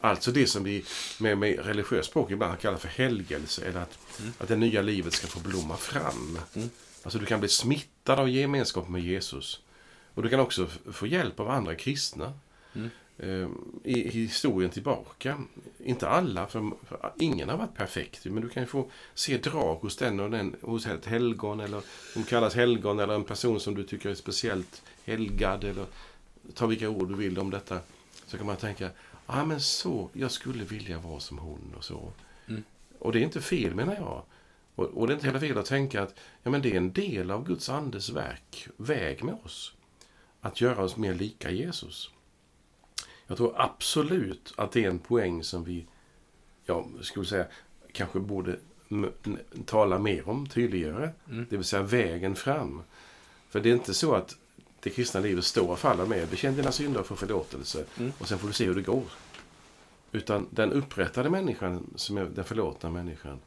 Alltså 0.00 0.32
det 0.32 0.46
som 0.46 0.64
vi 0.64 0.84
med, 1.20 1.38
med 1.38 1.58
religiöst 1.66 2.10
språk 2.10 2.30
ibland 2.30 2.58
kallar 2.60 2.78
för 2.78 2.88
helgelse, 2.88 3.64
eller 3.66 3.80
att, 3.80 3.98
Mm. 4.20 4.32
att 4.38 4.48
det 4.48 4.56
nya 4.56 4.82
livet 4.82 5.12
ska 5.12 5.26
få 5.26 5.40
blomma 5.40 5.76
fram. 5.76 6.38
Mm. 6.54 6.70
Alltså 7.02 7.18
du 7.18 7.26
kan 7.26 7.40
bli 7.40 7.48
smittad 7.48 8.18
av 8.18 8.28
gemenskap 8.28 8.88
med 8.88 9.02
Jesus. 9.02 9.60
Och 10.14 10.22
du 10.22 10.28
kan 10.28 10.40
också 10.40 10.66
få 10.92 11.06
hjälp 11.06 11.40
av 11.40 11.50
andra 11.50 11.74
kristna. 11.74 12.32
Mm. 13.18 13.42
Eh, 13.84 13.92
I, 13.92 14.08
historien 14.08 14.70
tillbaka. 14.70 15.38
Inte 15.84 16.08
alla, 16.08 16.46
för, 16.46 16.70
för 16.86 17.12
ingen 17.18 17.48
har 17.48 17.56
varit 17.56 17.74
perfekt. 17.74 18.24
Men 18.24 18.42
du 18.42 18.48
kan 18.48 18.66
få 18.66 18.90
se 19.14 19.38
drag 19.38 19.76
hos 19.76 19.96
den 19.96 20.20
och 20.20 20.30
den, 20.30 20.56
hos 20.62 20.86
ett 20.86 21.06
helgon 21.06 21.60
eller 21.60 21.82
som 22.12 22.24
kallas 22.24 22.54
helgon 22.54 23.00
eller 23.00 23.14
en 23.14 23.24
person 23.24 23.60
som 23.60 23.74
du 23.74 23.82
tycker 23.84 24.10
är 24.10 24.14
speciellt 24.14 24.82
helgad 25.04 25.64
eller 25.64 25.86
ta 26.54 26.66
vilka 26.66 26.88
ord 26.88 27.08
du 27.08 27.14
vill 27.14 27.38
om 27.38 27.50
detta. 27.50 27.80
Så 28.26 28.36
kan 28.36 28.46
man 28.46 28.56
tänka, 28.56 28.84
ja 28.84 28.90
ah, 29.26 29.44
men 29.44 29.60
så, 29.60 30.10
jag 30.12 30.30
skulle 30.30 30.64
vilja 30.64 30.98
vara 30.98 31.20
som 31.20 31.38
hon 31.38 31.74
och 31.76 31.84
så. 31.84 32.12
Mm. 32.48 32.64
Och 32.98 33.12
det 33.12 33.18
är 33.18 33.22
inte 33.22 33.40
fel 33.40 33.74
menar 33.74 33.94
jag. 33.94 34.22
Och, 34.74 34.84
och 34.84 35.06
det 35.06 35.12
är 35.12 35.14
inte 35.14 35.26
heller 35.26 35.40
fel 35.40 35.58
att 35.58 35.66
tänka 35.66 36.02
att 36.02 36.14
ja, 36.42 36.50
men 36.50 36.62
det 36.62 36.72
är 36.72 36.76
en 36.76 36.92
del 36.92 37.30
av 37.30 37.46
Guds 37.46 37.68
andes 37.68 38.10
verk, 38.10 38.68
väg 38.76 39.24
med 39.24 39.34
oss. 39.44 39.74
Att 40.40 40.60
göra 40.60 40.84
oss 40.84 40.96
mer 40.96 41.14
lika 41.14 41.50
Jesus. 41.50 42.10
Jag 43.28 43.36
tror 43.36 43.54
absolut 43.56 44.52
att 44.56 44.72
det 44.72 44.84
är 44.84 44.88
en 44.88 44.98
poäng 44.98 45.44
som 45.44 45.64
vi, 45.64 45.86
ja, 46.66 46.86
skulle 47.00 47.26
säga, 47.26 47.46
kanske 47.92 48.20
borde 48.20 48.56
tala 49.64 49.98
mer 49.98 50.28
om, 50.28 50.46
tydliggöra. 50.46 51.10
Mm. 51.30 51.46
Det 51.50 51.56
vill 51.56 51.64
säga 51.64 51.82
vägen 51.82 52.36
fram. 52.36 52.82
För 53.48 53.60
det 53.60 53.68
är 53.70 53.74
inte 53.74 53.94
så 53.94 54.14
att 54.14 54.36
det 54.80 54.90
kristna 54.90 55.20
livet 55.20 55.44
står 55.44 55.70
och 55.70 55.78
faller 55.78 56.06
med 56.06 56.28
bekänn 56.28 56.56
dina 56.56 56.72
synder 56.72 57.00
och 57.00 57.06
få 57.06 57.16
förlåtelse 57.16 57.84
Mm. 57.98 58.12
och 58.18 58.28
sen 58.28 58.38
får 58.38 58.48
du 58.48 58.54
se 58.54 58.64
hur 58.64 58.74
det 58.74 58.82
går. 58.82 59.04
Utan 60.12 60.46
den 60.50 60.72
upprättade 60.72 61.30
människan, 61.30 61.90
som 61.96 62.16
är 62.18 62.24
den 62.24 62.44
förlåtna 62.44 62.90
människan, 62.90 63.40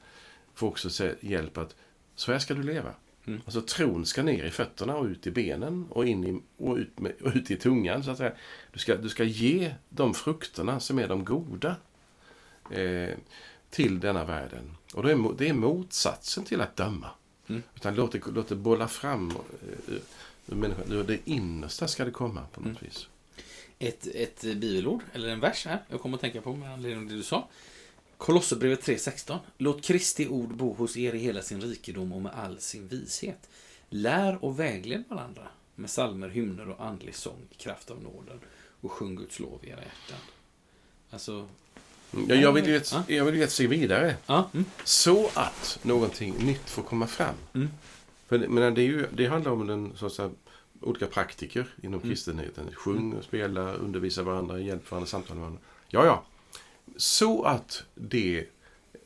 får 0.53 0.67
också 0.67 0.89
se 0.89 1.13
hjälp 1.21 1.57
att 1.57 1.75
så 2.15 2.31
här 2.31 2.39
ska 2.39 2.53
du 2.53 2.63
leva. 2.63 2.93
Mm. 3.31 3.41
Alltså 3.45 3.61
tron 3.61 4.05
ska 4.05 4.23
ner 4.23 4.43
i 4.43 4.49
fötterna 4.51 4.95
och 4.95 5.05
ut 5.05 5.27
i 5.27 5.31
benen 5.31 5.87
och, 5.89 6.05
in 6.07 6.23
i, 6.23 6.41
och, 6.57 6.75
ut, 6.75 6.99
med, 6.99 7.13
och 7.21 7.31
ut 7.35 7.51
i 7.51 7.55
tungan. 7.55 8.03
Så 8.03 8.11
att 8.11 8.17
säga. 8.17 8.31
Du, 8.71 8.79
ska, 8.79 8.95
du 8.95 9.09
ska 9.09 9.23
ge 9.23 9.73
de 9.89 10.13
frukterna 10.13 10.79
som 10.79 10.99
är 10.99 11.07
de 11.07 11.25
goda 11.25 11.75
eh, 12.71 13.09
till 13.69 13.99
denna 13.99 14.25
världen. 14.25 14.75
Och 14.93 15.03
det 15.03 15.11
är, 15.11 15.37
det 15.37 15.49
är 15.49 15.53
motsatsen 15.53 16.43
till 16.43 16.61
att 16.61 16.75
döma. 16.75 17.07
Mm. 17.47 17.63
Utan 17.75 17.95
låt 17.95 18.11
det, 18.11 18.21
låt 18.33 18.47
det 18.47 18.55
bolla 18.55 18.87
fram. 18.87 19.31
eh, 19.31 19.93
ur 20.47 20.55
människan. 20.55 20.91
Ur 20.91 21.03
det 21.03 21.19
innersta 21.25 21.87
ska 21.87 22.05
det 22.05 22.11
komma 22.11 22.41
på 22.53 22.59
något 22.61 22.67
Mm. 22.69 22.77
vis. 22.81 23.07
Ett, 23.79 24.07
ett 24.07 24.41
bibelord, 24.41 25.01
eller 25.13 25.29
en 25.29 25.39
vers 25.39 25.65
här, 25.65 25.79
jag 25.89 26.01
kommer 26.01 26.17
att 26.17 26.21
tänka 26.21 26.41
på 26.41 26.55
med 26.55 26.73
anledning 26.73 27.03
av 27.03 27.09
det 27.09 27.15
du 27.15 27.23
sa. 27.23 27.47
Kolosserbrevet 28.21 28.88
3.16. 28.88 29.38
Låt 29.57 29.84
Kristi 29.84 30.27
ord 30.27 30.55
bo 30.55 30.73
hos 30.73 30.97
er 30.97 31.13
i 31.15 31.17
hela 31.17 31.41
sin 31.41 31.62
rikedom 31.62 32.13
och 32.13 32.21
med 32.21 32.31
all 32.36 32.60
sin 32.60 32.88
vishet. 32.88 33.49
Lär 33.89 34.45
och 34.45 34.60
vägled 34.60 35.03
varandra 35.10 35.47
med 35.75 35.89
salmer, 35.89 36.29
hymner 36.29 36.69
och 36.69 36.86
andlig 36.86 37.15
sång 37.15 37.38
i 37.49 37.55
kraft 37.55 37.91
av 37.91 38.03
nåden 38.03 38.39
och 38.81 38.91
sjung 38.91 39.15
Guds 39.15 39.39
lov 39.39 39.60
i 39.63 39.69
era 39.69 39.75
hjärtan. 39.79 40.19
Alltså. 41.10 41.47
Ja, 42.27 42.36
jag, 42.36 42.53
vill 42.53 42.67
ju, 42.67 42.81
Ja. 42.91 43.03
jag 43.07 43.25
vill 43.25 43.36
ju 43.36 43.47
se 43.47 43.67
vidare. 43.67 44.15
ja. 44.25 44.49
Mm. 44.53 44.65
Så 44.84 45.29
att 45.34 45.79
någonting 45.81 46.34
nytt 46.45 46.69
får 46.69 46.84
komma 46.84 47.07
fram. 47.07 47.36
Mm. 47.53 47.69
För 48.27 48.47
men 48.47 48.73
det, 48.73 48.81
är 48.81 48.86
ju, 48.86 49.07
det 49.13 49.25
handlar 49.27 49.51
om 49.51 49.67
den, 49.67 49.93
så 49.95 50.05
att 50.05 50.13
säga, 50.13 50.31
olika 50.81 51.07
praktiker 51.07 51.67
inom 51.84 51.99
Mm. 51.99 52.10
kristenheten. 52.10 52.71
Sjung, 52.73 53.15
spela, 53.23 53.73
undervisa 53.73 54.23
varandra, 54.23 54.60
hjälp 54.60 54.91
varandra, 54.91 55.07
samtala 55.07 55.36
med 55.36 55.41
varandra. 55.41 55.62
Ja, 55.89 56.05
ja. 56.05 56.23
Så 56.97 57.43
att 57.43 57.84
det 57.95 58.45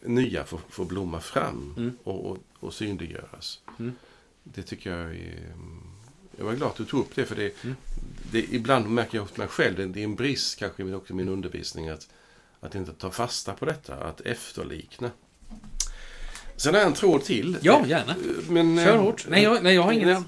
nya 0.02 0.44
får, 0.44 0.60
får 0.70 0.86
blomma 0.86 1.20
fram 1.20 1.74
Mm. 1.78 1.98
och, 2.04 2.26
och, 2.32 2.38
och 2.60 2.74
synliggöras. 2.74 3.60
Mm. 3.80 3.96
Det 4.44 4.62
tycker 4.62 4.98
jag 4.98 5.12
är... 5.16 5.54
Jag 6.38 6.46
var 6.46 6.54
glad 6.54 6.70
att 6.70 6.76
du 6.76 6.86
tog 6.86 7.00
upp 7.00 7.16
det, 7.16 7.26
för 7.26 7.36
det, 7.36 7.64
Mm. 7.64 7.76
det 8.32 8.40
ibland 8.54 8.90
märker 8.90 9.18
jag 9.18 9.24
hos 9.24 9.38
mig 9.38 9.48
själv, 9.48 9.76
det, 9.78 9.86
det 9.86 10.00
är 10.00 10.04
en 10.04 10.16
brist 10.16 10.60
kanske 10.60 10.84
men 10.84 10.94
också 10.94 11.14
i 11.14 11.16
min 11.16 11.30
undervisning, 11.30 11.90
att, 11.90 12.08
att 12.60 12.76
inte 12.76 12.94
ta 12.94 13.12
fasta 13.12 13.54
på 13.54 13.66
detta, 13.66 13.96
att 13.96 14.22
efterlikna. 14.22 15.12
Sen 16.58 16.74
har 16.74 16.82
jag 16.82 16.88
en 16.88 16.94
tråd 16.94 17.24
till. 17.24 17.58
Ja, 17.62 17.86
gärna. 17.88 18.16
Men, 18.50 18.78
Kör 18.78 18.96
eh, 18.96 19.02
hårt. 19.02 19.26
Nej, 19.30 19.44
jag, 19.44 19.64
nej, 19.64 19.76
jag 19.76 19.82
har 19.84 19.92
inget... 19.92 20.08
Ja. 20.10 20.24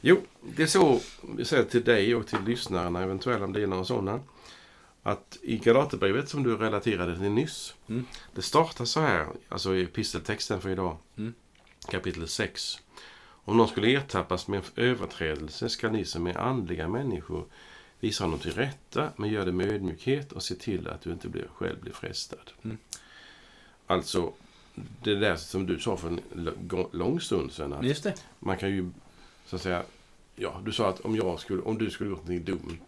Jo, 0.00 0.20
det 0.56 0.62
är 0.62 0.66
så, 0.66 1.00
vi 1.36 1.44
säger 1.44 1.64
till 1.64 1.84
dig 1.84 2.14
och 2.14 2.26
till 2.26 2.38
lyssnarna, 2.46 3.02
eventuella 3.02 3.44
om 3.44 3.52
det 3.52 3.62
är 3.62 3.66
några 3.66 3.84
sådana, 3.84 4.20
att 5.06 5.38
i 5.42 5.56
Galaterbrevet 5.56 6.28
som 6.28 6.42
du 6.42 6.56
relaterade 6.56 7.18
till 7.18 7.30
nyss, 7.30 7.74
Mm. 7.86 8.06
det 8.34 8.42
startar 8.42 8.84
så 8.84 9.00
här, 9.00 9.26
alltså 9.48 9.74
i 9.74 9.82
episteltexten 9.82 10.60
för 10.60 10.68
idag, 10.70 10.96
Mm. 11.16 11.34
kapitel 11.88 12.28
6. 12.28 12.78
Om 13.46 13.56
någon 13.56 13.68
skulle 13.68 13.88
ertappas 13.90 14.48
med 14.48 14.62
överträdelse 14.76 15.68
ska 15.68 15.90
ni 15.90 16.04
som 16.04 16.26
är 16.26 16.38
andliga 16.38 16.88
människor 16.88 17.44
visa 18.00 18.24
honom 18.24 18.38
till 18.38 18.52
rätta, 18.52 19.10
men 19.16 19.30
gör 19.30 19.46
det 19.46 19.52
med 19.52 19.72
ödmjukhet 19.72 20.32
och 20.32 20.42
se 20.42 20.54
till 20.54 20.88
att 20.88 21.00
du 21.00 21.12
inte 21.12 21.28
blir, 21.28 21.48
själv 21.54 21.80
blir 21.80 21.92
frestad. 21.92 22.50
Mm. 22.62 22.78
Alltså, 23.86 24.32
det 25.02 25.14
där 25.14 25.36
som 25.36 25.66
du 25.66 25.78
sa 25.78 25.96
för 25.96 26.08
en 26.08 26.20
lång 26.92 27.20
stund 27.20 27.52
sedan, 27.52 27.72
att 27.72 27.82
man 28.38 28.56
kan 28.56 28.70
ju 28.70 28.90
så 29.46 29.56
att 29.56 29.62
säga, 29.62 29.82
ja, 30.36 30.60
du 30.64 30.72
sa 30.72 30.88
att 30.88 31.00
om, 31.00 31.16
jag 31.16 31.40
skulle, 31.40 31.62
om 31.62 31.78
du 31.78 31.90
skulle 31.90 32.10
gjort 32.10 32.28
något 32.28 32.42
dumt, 32.46 32.78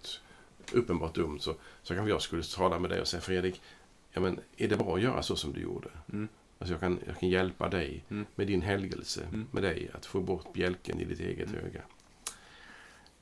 uppenbart 0.73 1.15
dumt, 1.15 1.39
så, 1.41 1.55
så 1.83 1.95
kanske 1.95 2.11
jag 2.11 2.23
skulle 2.23 2.43
tala 2.43 2.79
med 2.79 2.91
dig 2.91 3.01
och 3.01 3.09
säga 3.09 3.21
Fredrik, 3.21 3.63
ja, 4.13 4.21
men 4.21 4.41
är 4.57 4.69
det 4.69 4.77
bra 4.77 4.95
att 4.97 5.03
göra 5.03 5.23
så 5.23 5.37
som 5.37 5.53
du 5.53 5.61
gjorde? 5.61 5.89
Mm. 6.13 6.29
Alltså 6.59 6.73
jag 6.75 6.81
kan, 6.81 6.99
jag 7.07 7.19
kan 7.21 7.29
hjälpa 7.29 7.69
dig 7.69 8.05
Mm. 8.09 8.27
med 8.35 8.47
din 8.47 8.63
helgelse, 8.63 9.21
Mm. 9.33 9.47
med 9.51 9.63
dig, 9.63 9.91
att 9.95 10.07
få 10.07 10.21
bort 10.21 10.53
bjälken 10.53 11.01
i 11.01 11.05
ditt 11.05 11.21
eget 11.21 11.49
Mm. 11.49 11.61
öga. 11.67 11.81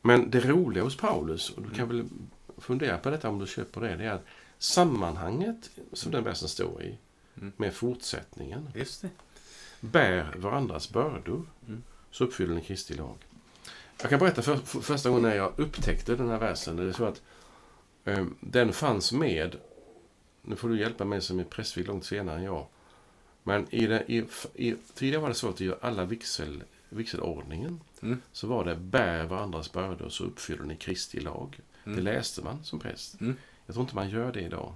Men 0.02 0.30
det 0.30 0.40
roliga 0.40 0.84
hos 0.84 0.96
Paulus, 0.96 1.50
och 1.50 1.62
du 1.62 1.70
kan 1.70 1.88
väl 1.88 2.04
fundera 2.58 2.98
på 2.98 3.10
detta 3.10 3.28
om 3.28 3.38
du 3.38 3.46
köper 3.46 3.80
det, 3.80 3.96
det 3.96 4.04
är 4.04 4.12
att 4.12 4.24
sammanhanget 4.58 5.70
som 5.92 6.12
den 6.12 6.24
versen 6.24 6.48
står 6.48 6.82
i, 6.82 6.98
Mm. 7.36 7.52
med 7.56 7.74
fortsättningen, 7.74 8.68
bär 9.80 10.34
varandras 10.36 10.90
bördor, 10.92 11.46
Mm. 11.68 11.82
så 12.10 12.24
uppfyller 12.24 12.54
ni 12.54 12.60
Kristi 12.60 12.94
lag. 12.94 13.16
Jag 14.00 14.10
kan 14.10 14.18
berätta 14.18 14.42
för, 14.42 14.56
för 14.56 14.80
första 14.80 15.08
gången 15.08 15.22
när 15.22 15.36
jag 15.36 15.52
upptäckte 15.56 16.16
den 16.16 16.28
här 16.28 16.38
versen. 16.38 16.76
Det 16.76 16.82
är 16.82 16.92
så 16.92 17.04
att 17.04 17.22
den 18.40 18.72
fanns 18.72 19.12
med, 19.12 19.56
nu 20.42 20.56
får 20.56 20.68
du 20.68 20.80
hjälpa 20.80 21.04
mig 21.04 21.20
som 21.20 21.40
är 21.40 21.44
prästvigd 21.44 21.88
långt 21.88 22.04
senare 22.04 22.36
än 22.38 22.44
jag. 22.44 22.66
Men 23.42 23.66
i 23.74 23.86
det, 23.86 24.04
i, 24.06 24.24
i, 24.54 24.74
tidigare 24.94 25.22
var 25.22 25.28
det 25.28 25.34
så 25.34 25.48
att 25.48 25.60
i 25.60 25.72
alla 25.80 26.04
vigsel, 26.04 26.64
vigselordningen 26.88 27.80
Mm. 28.02 28.22
så 28.32 28.46
var 28.46 28.64
det 28.64 28.76
bär 28.76 29.24
varandras 29.24 29.72
bördor 29.72 30.08
så 30.08 30.24
uppfyller 30.24 30.62
ni 30.64 30.76
Kristi 30.76 31.20
lag. 31.20 31.60
Mm. 31.84 31.96
Det 31.96 32.02
läste 32.02 32.42
man 32.42 32.64
som 32.64 32.80
präst. 32.80 33.20
Mm. 33.20 33.36
Jag 33.66 33.74
tror 33.74 33.82
inte 33.82 33.94
man 33.94 34.10
gör 34.10 34.32
det 34.32 34.40
idag. 34.40 34.74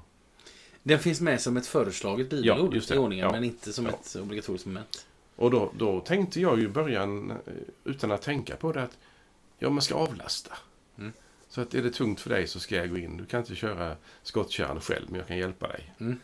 Den 0.82 0.98
finns 0.98 1.20
med 1.20 1.40
som 1.40 1.56
ett 1.56 1.66
föreslaget 1.66 2.30
bibelord 2.30 2.72
det. 2.72 2.94
i 2.94 2.98
ordningen, 2.98 3.26
Ja. 3.26 3.32
men 3.32 3.44
inte 3.44 3.72
som 3.72 3.86
Ja. 3.86 3.90
ett 3.92 4.16
obligatoriskt 4.16 4.66
moment. 4.66 5.06
Och 5.36 5.50
då, 5.50 5.72
då 5.78 6.00
tänkte 6.00 6.40
jag 6.40 6.58
ju 6.58 6.64
i 6.64 6.68
början, 6.68 7.30
eh, 7.30 7.36
utan 7.84 8.10
att 8.12 8.22
tänka 8.22 8.56
på 8.56 8.72
det, 8.72 8.82
att 8.82 8.98
ja, 9.58 9.70
man 9.70 9.82
ska 9.82 9.94
avlasta. 9.94 10.52
Så 11.48 11.60
att 11.60 11.74
är 11.74 11.82
det 11.82 11.90
tungt 11.90 12.20
för 12.20 12.30
dig 12.30 12.46
så 12.46 12.60
ska 12.60 12.76
jag 12.76 12.90
gå 12.90 12.98
in. 12.98 13.16
Du 13.16 13.26
kan 13.26 13.40
inte 13.40 13.54
köra 13.54 13.96
skottkärran 14.22 14.80
själv, 14.80 15.06
men 15.10 15.18
jag 15.18 15.28
kan 15.28 15.36
hjälpa 15.38 15.68
dig. 15.68 15.94
Mm. 16.00 16.20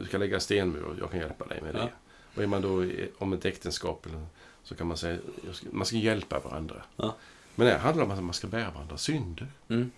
Du 0.00 0.04
ska 0.04 0.18
lägga 0.18 0.40
stenmur, 0.40 0.96
jag 1.00 1.10
kan 1.10 1.20
hjälpa 1.20 1.46
dig 1.46 1.60
med 1.62 1.74
Ja. 1.74 1.78
det. 1.78 1.92
Och 2.36 2.42
är 2.42 2.46
man 2.46 2.62
då 2.62 2.84
om 3.18 3.32
ett 3.32 3.44
äktenskap 3.44 4.06
eller- 4.06 4.26
så 4.62 4.74
kan 4.74 4.86
man 4.86 4.96
säga 4.96 5.18
ska, 5.52 5.66
man 5.72 5.86
ska 5.86 5.96
hjälpa 5.96 6.38
varandra. 6.40 6.82
Ja. 6.96 7.16
Men 7.54 7.66
det 7.66 7.78
handlar 7.78 8.04
om 8.04 8.10
att 8.10 8.22
man 8.24 8.34
ska 8.34 8.46
bära 8.46 8.70
varandras 8.70 9.02
synder. 9.02 9.46
Mm. 9.68 9.90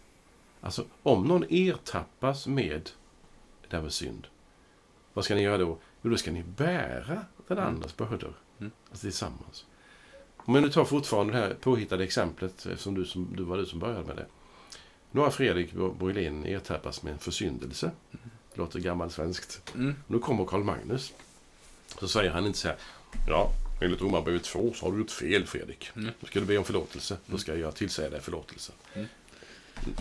Alltså, 0.60 0.84
om 1.02 1.24
någon 1.24 1.44
ertappas 1.48 2.46
med 2.46 2.90
det 3.68 3.76
här 3.76 3.82
med 3.82 3.92
synd, 3.92 4.26
vad 5.12 5.24
ska 5.24 5.34
ni 5.34 5.42
göra 5.42 5.58
då? 5.58 5.78
Jo, 6.02 6.10
då 6.10 6.16
ska 6.16 6.32
ni 6.32 6.42
bära 6.42 7.24
den 7.48 7.58
Mm. 7.58 7.68
andras 7.74 7.96
bördor. 7.96 8.34
Mm. 8.58 8.72
Alltså 8.90 9.02
tillsammans. 9.04 9.66
Men 10.52 10.62
du 10.62 10.70
tar 10.70 10.84
fortfarande 10.84 11.32
det 11.32 11.38
här 11.38 11.54
påhittade 11.60 12.04
exemplet, 12.04 12.66
eftersom 12.66 12.94
du, 12.94 13.04
som, 13.04 13.36
du 13.36 13.42
var 13.42 13.56
du 13.56 13.66
som 13.66 13.78
började 13.78 14.04
med 14.04 14.16
det. 14.16 14.26
Nu 15.10 15.20
har 15.20 15.30
Fredrik 15.30 15.72
Borgelin 15.72 16.44
ertappats 16.46 17.02
med 17.02 17.12
en 17.12 17.18
försyndelse. 17.18 17.90
Det 18.10 18.58
låter 18.58 18.78
gammalsvenskt. 18.80 19.62
Mm. 19.74 19.94
Nu 20.06 20.18
kommer 20.18 20.44
Karl 20.44 20.64
Magnus. 20.64 21.12
Så 22.00 22.08
säger 22.08 22.30
han 22.30 22.46
inte 22.46 22.58
så 22.58 22.68
här. 22.68 22.76
Ja, 23.28 23.50
enligt 23.82 24.00
Romarbrevet 24.00 24.44
2 24.44 24.72
så 24.74 24.86
har 24.86 24.92
du 24.92 24.98
gjort 24.98 25.10
fel 25.10 25.46
Fredrik. 25.46 25.90
Mm. 25.96 26.10
Nu 26.20 26.28
ska 26.28 26.40
du 26.40 26.46
be 26.46 26.58
om 26.58 26.64
förlåtelse. 26.64 27.16
Då 27.26 27.38
ska 27.38 27.56
jag 27.56 27.74
tillsäga 27.74 28.10
dig 28.10 28.20
förlåtelse. 28.20 28.72
Mm. 28.94 29.06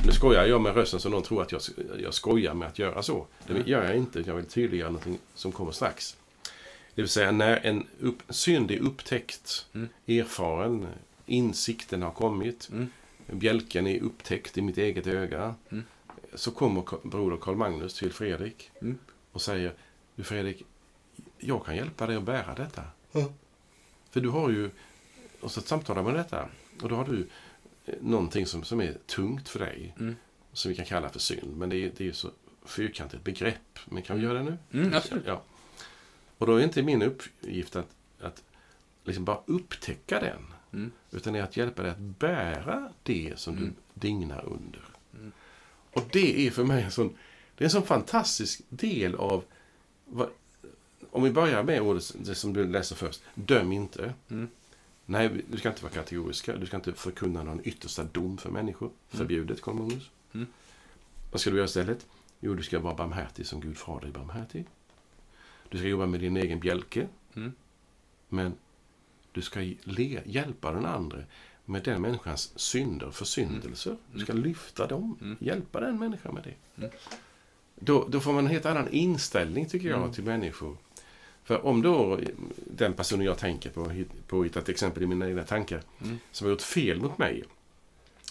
Nu 0.06 0.12
skojar 0.12 0.46
jag 0.46 0.62
med 0.62 0.76
rösten 0.76 1.00
så 1.00 1.10
någon 1.10 1.24
tror 1.24 1.42
att 1.42 1.52
jag, 1.52 1.62
jag 2.00 2.14
skojar 2.14 2.54
med 2.54 2.68
att 2.68 2.80
göra 2.80 3.04
så. 3.04 3.28
Det 3.48 3.54
Mm. 3.54 3.68
gör 3.68 3.84
jag 3.84 3.96
inte. 3.96 4.20
Jag 4.28 4.36
vill 4.36 4.46
tydliggöra 4.46 4.90
någonting 4.90 5.18
som 5.36 5.52
kommer 5.52 5.72
strax. 5.72 6.18
Det 6.98 7.02
vill 7.04 7.10
säga 7.10 7.32
när 7.32 7.66
en 7.66 7.88
upp, 8.00 8.24
synd 8.30 8.72
är 8.72 8.80
upptäckt, 8.80 9.66
Mm. 9.74 9.90
erfaren, 10.08 10.88
insikten 11.26 12.02
har 12.02 12.12
kommit, 12.12 12.70
Mm. 12.72 12.90
bjälken 13.28 13.88
är 13.88 14.00
upptäckt 14.02 14.58
i 14.58 14.62
mitt 14.62 14.78
eget 14.78 15.08
öga. 15.08 15.56
Mm. 15.70 15.84
Så 16.34 16.52
kommer 16.52 16.84
broder 17.08 17.38
Karl 17.38 17.56
Magnus 17.56 17.94
till 17.94 18.14
Fredrik 18.14 18.72
Mm. 18.82 18.98
och 19.32 19.42
säger 19.42 19.74
Du 20.16 20.24
Fredrik, 20.24 20.64
jag 21.38 21.66
kan 21.66 21.76
hjälpa 21.76 22.08
dig 22.08 22.16
att 22.16 22.24
bära 22.24 22.56
detta. 22.56 22.84
För 24.10 24.22
du 24.22 24.30
har 24.30 24.50
ju, 24.50 24.70
och 25.42 25.52
så 25.52 25.62
samtalar 25.62 26.04
med 26.04 26.14
detta, 26.14 26.50
och 26.82 26.90
då 26.90 26.96
har 26.96 27.06
du 27.06 27.28
eh, 27.86 27.94
någonting 28.02 28.46
som, 28.46 28.64
som 28.64 28.82
är 28.82 28.98
tungt 29.06 29.50
för 29.50 29.60
dig, 29.60 29.96
Mm. 30.00 30.16
som 30.54 30.70
vi 30.70 30.76
kan 30.76 30.86
kalla 30.86 31.10
för 31.10 31.20
synd. 31.20 31.58
Men 31.58 31.70
det 31.70 31.76
är, 31.76 31.92
det 31.98 32.02
är 32.04 32.06
ju 32.06 32.14
så 32.14 32.30
fyrkantigt 32.66 33.24
begrepp. 33.24 33.80
Men 33.86 34.04
kan 34.04 34.18
vi 34.18 34.24
göra 34.24 34.34
det 34.34 34.44
nu? 34.44 34.58
Mm, 34.80 34.94
absolut. 34.94 35.24
Ja. 35.28 35.42
Och 36.38 36.48
då 36.48 36.56
är 36.56 36.64
inte 36.64 36.84
min 36.84 37.02
uppgift 37.02 37.76
att, 37.76 37.96
att 38.22 38.44
liksom 39.04 39.26
bara 39.26 39.40
upptäcka 39.46 40.20
den. 40.20 40.54
Mm. 40.74 40.92
Utan 41.12 41.36
är 41.36 41.42
att 41.44 41.58
hjälpa 41.58 41.82
dig 41.82 41.92
att 41.92 41.98
bära 42.00 42.92
det 43.04 43.34
som 43.40 43.58
Mm. 43.58 43.66
du 43.94 44.00
dignar 44.08 44.46
under. 44.46 44.82
Mm. 45.14 45.32
Och 45.94 46.04
det 46.12 46.48
är 46.48 46.52
för 46.52 46.64
mig 46.64 46.84
en 46.84 46.92
sån, 46.92 47.16
det 47.56 47.64
är 47.64 47.66
en 47.66 47.72
sån 47.72 47.86
fantastisk 47.86 48.62
del 48.70 49.16
av... 49.16 49.44
Vad, 50.06 50.30
om 51.12 51.24
vi 51.24 51.32
börjar 51.32 51.64
med 51.64 51.82
ordet 51.82 52.16
det 52.20 52.36
som 52.36 52.54
du 52.54 52.68
läser 52.68 52.96
först. 52.96 53.22
Döm 53.36 53.72
inte. 53.72 54.14
Mm. 54.30 54.48
Nej, 55.06 55.46
du 55.52 55.58
ska 55.58 55.70
inte 55.70 55.84
vara 55.84 55.94
kategoriska. 55.94 56.58
Du 56.58 56.66
ska 56.66 56.76
inte 56.76 56.94
förkunna 56.94 57.44
någon 57.44 57.62
yttersta 57.64 58.04
dom 58.04 58.38
för 58.38 58.50
människor. 58.50 58.92
Förbjudet, 59.10 59.62
Karl 59.62 59.76
Magnus. 59.76 60.10
Mm. 60.34 60.48
Vad 61.32 61.42
ska 61.42 61.50
du 61.50 61.56
göra 61.56 61.66
istället? 61.66 62.06
Jo, 62.40 62.54
du 62.54 62.64
ska 62.64 62.80
vara 62.80 62.96
barmhärtig 62.96 63.46
som 63.46 63.62
Gud 63.62 63.78
fader 63.78 64.08
är 64.08 64.12
barmhärtig. 64.12 64.66
Du 65.70 65.78
ska 65.78 65.88
jobba 65.88 66.06
med 66.06 66.20
din 66.20 66.38
egen 66.38 66.60
bjälke. 66.60 67.08
Mm. 67.36 67.54
Men 68.30 68.54
du 69.32 69.42
ska 69.42 69.60
le, 69.84 70.22
hjälpa 70.26 70.72
den 70.72 70.86
andra 70.86 71.18
med 71.66 71.84
den 71.84 72.02
människans 72.02 72.60
synder, 72.60 73.12
försyndelser. 73.12 73.98
Du 74.14 74.20
ska 74.20 74.34
lyfta 74.34 74.88
dem, 74.88 75.18
Mm. 75.22 75.38
hjälpa 75.40 75.80
den 75.80 76.00
människan 76.00 76.34
med 76.34 76.44
det. 76.44 76.82
Mm. 76.84 76.92
Då, 77.76 78.08
då 78.10 78.20
får 78.20 78.34
man 78.34 78.46
en 78.46 78.52
helt 78.52 78.66
annan 78.66 78.88
inställning, 78.90 79.66
tycker 79.66 79.90
jag, 79.90 79.98
Mm. 80.00 80.12
till 80.14 80.24
människor. 80.24 80.78
För 81.44 81.66
om 81.66 81.82
då 81.82 82.20
den 82.66 82.94
personen 82.94 83.26
jag 83.26 83.38
tänker 83.38 83.70
på, 83.70 83.92
på 84.28 84.44
ett 84.46 84.70
exempel 84.70 85.04
i 85.04 85.08
mina 85.08 85.28
egna 85.30 85.44
tankar, 85.44 85.82
Mm. 86.02 86.18
som 86.32 86.46
har 86.46 86.52
gjort 86.52 86.62
fel 86.62 87.00
mot 87.02 87.18
mig, 87.18 87.44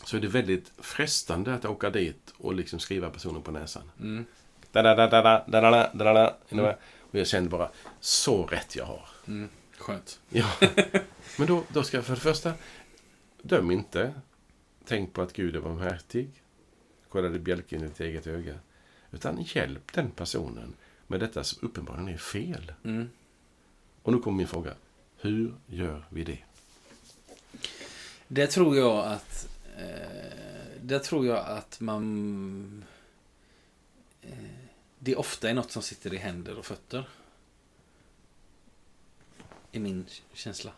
så 0.05 0.16
är 0.16 0.20
det 0.20 0.28
väldigt 0.28 0.72
frestande 0.78 1.55
att 1.55 1.64
åka 1.64 1.91
dit 1.91 2.34
och 2.39 2.55
liksom 2.55 2.78
skriva 2.78 3.11
personen 3.11 3.43
på 3.43 3.51
näsan. 3.51 3.82
Mm. 4.01 4.24
Da, 4.72 4.82
da, 4.82 4.95
da, 4.95 5.07
da, 5.07 5.22
da, 5.22 5.45
da, 5.49 5.61
da, 5.70 5.91
da, 5.95 6.37
da, 6.51 6.62
da. 6.62 6.74
Och 7.17 7.21
jag 7.21 7.27
kände 7.27 7.51
bara, 7.51 7.71
så 8.01 8.47
rätt 8.47 8.77
jag 8.77 8.85
har. 8.85 9.09
Mm. 9.27 9.49
Skönt. 9.79 10.21
Ja. 10.29 10.53
Men 11.39 11.47
då, 11.47 11.64
då 11.69 11.83
ska 11.83 11.97
jag 11.97 12.07
för 12.07 12.14
det 12.14 12.21
första, 12.21 12.55
döm 13.43 13.71
inte. 13.71 14.14
Tänk 14.85 15.12
på 15.12 15.23
att 15.23 15.33
Gud 15.33 15.57
är 15.57 15.61
barmhärtig. 15.61 16.43
Kolla 17.09 17.29
det 17.29 17.39
bjälken 17.39 17.83
i 17.83 17.87
ditt 17.87 18.01
eget 18.01 18.27
öga. 18.27 18.55
Utan 19.11 19.43
hjälp 19.43 19.93
den 19.93 20.11
personen 20.11 20.75
med 21.07 21.21
detta 21.21 21.45
som 21.45 21.69
uppenbarligen 21.69 22.09
är 22.09 22.19
fel. 22.19 22.73
Mm. 22.85 23.11
Och 24.03 24.12
nu 24.12 24.19
kommer 24.19 24.37
min 24.37 24.49
fråga. 24.49 24.75
Hur 25.17 25.55
gör 25.67 26.05
vi 26.09 26.25
det? 26.25 26.39
Det 28.29 28.47
tror 28.47 28.77
jag 28.77 29.07
att... 29.07 29.49
Eh, 29.79 30.81
det 30.83 30.99
tror 30.99 31.27
jag 31.27 31.47
att 31.47 31.81
man... 31.81 32.85
Eh, 34.23 34.55
det 35.07 35.16
ofta 35.16 35.50
är 35.50 35.54
något 35.54 35.70
som 35.70 35.82
sitter 35.82 36.14
i 36.14 36.16
händer 36.16 36.59
och 36.59 36.66
fötter. 36.66 37.09
I 39.72 39.78
min 39.78 40.07
känsla. 40.32 40.72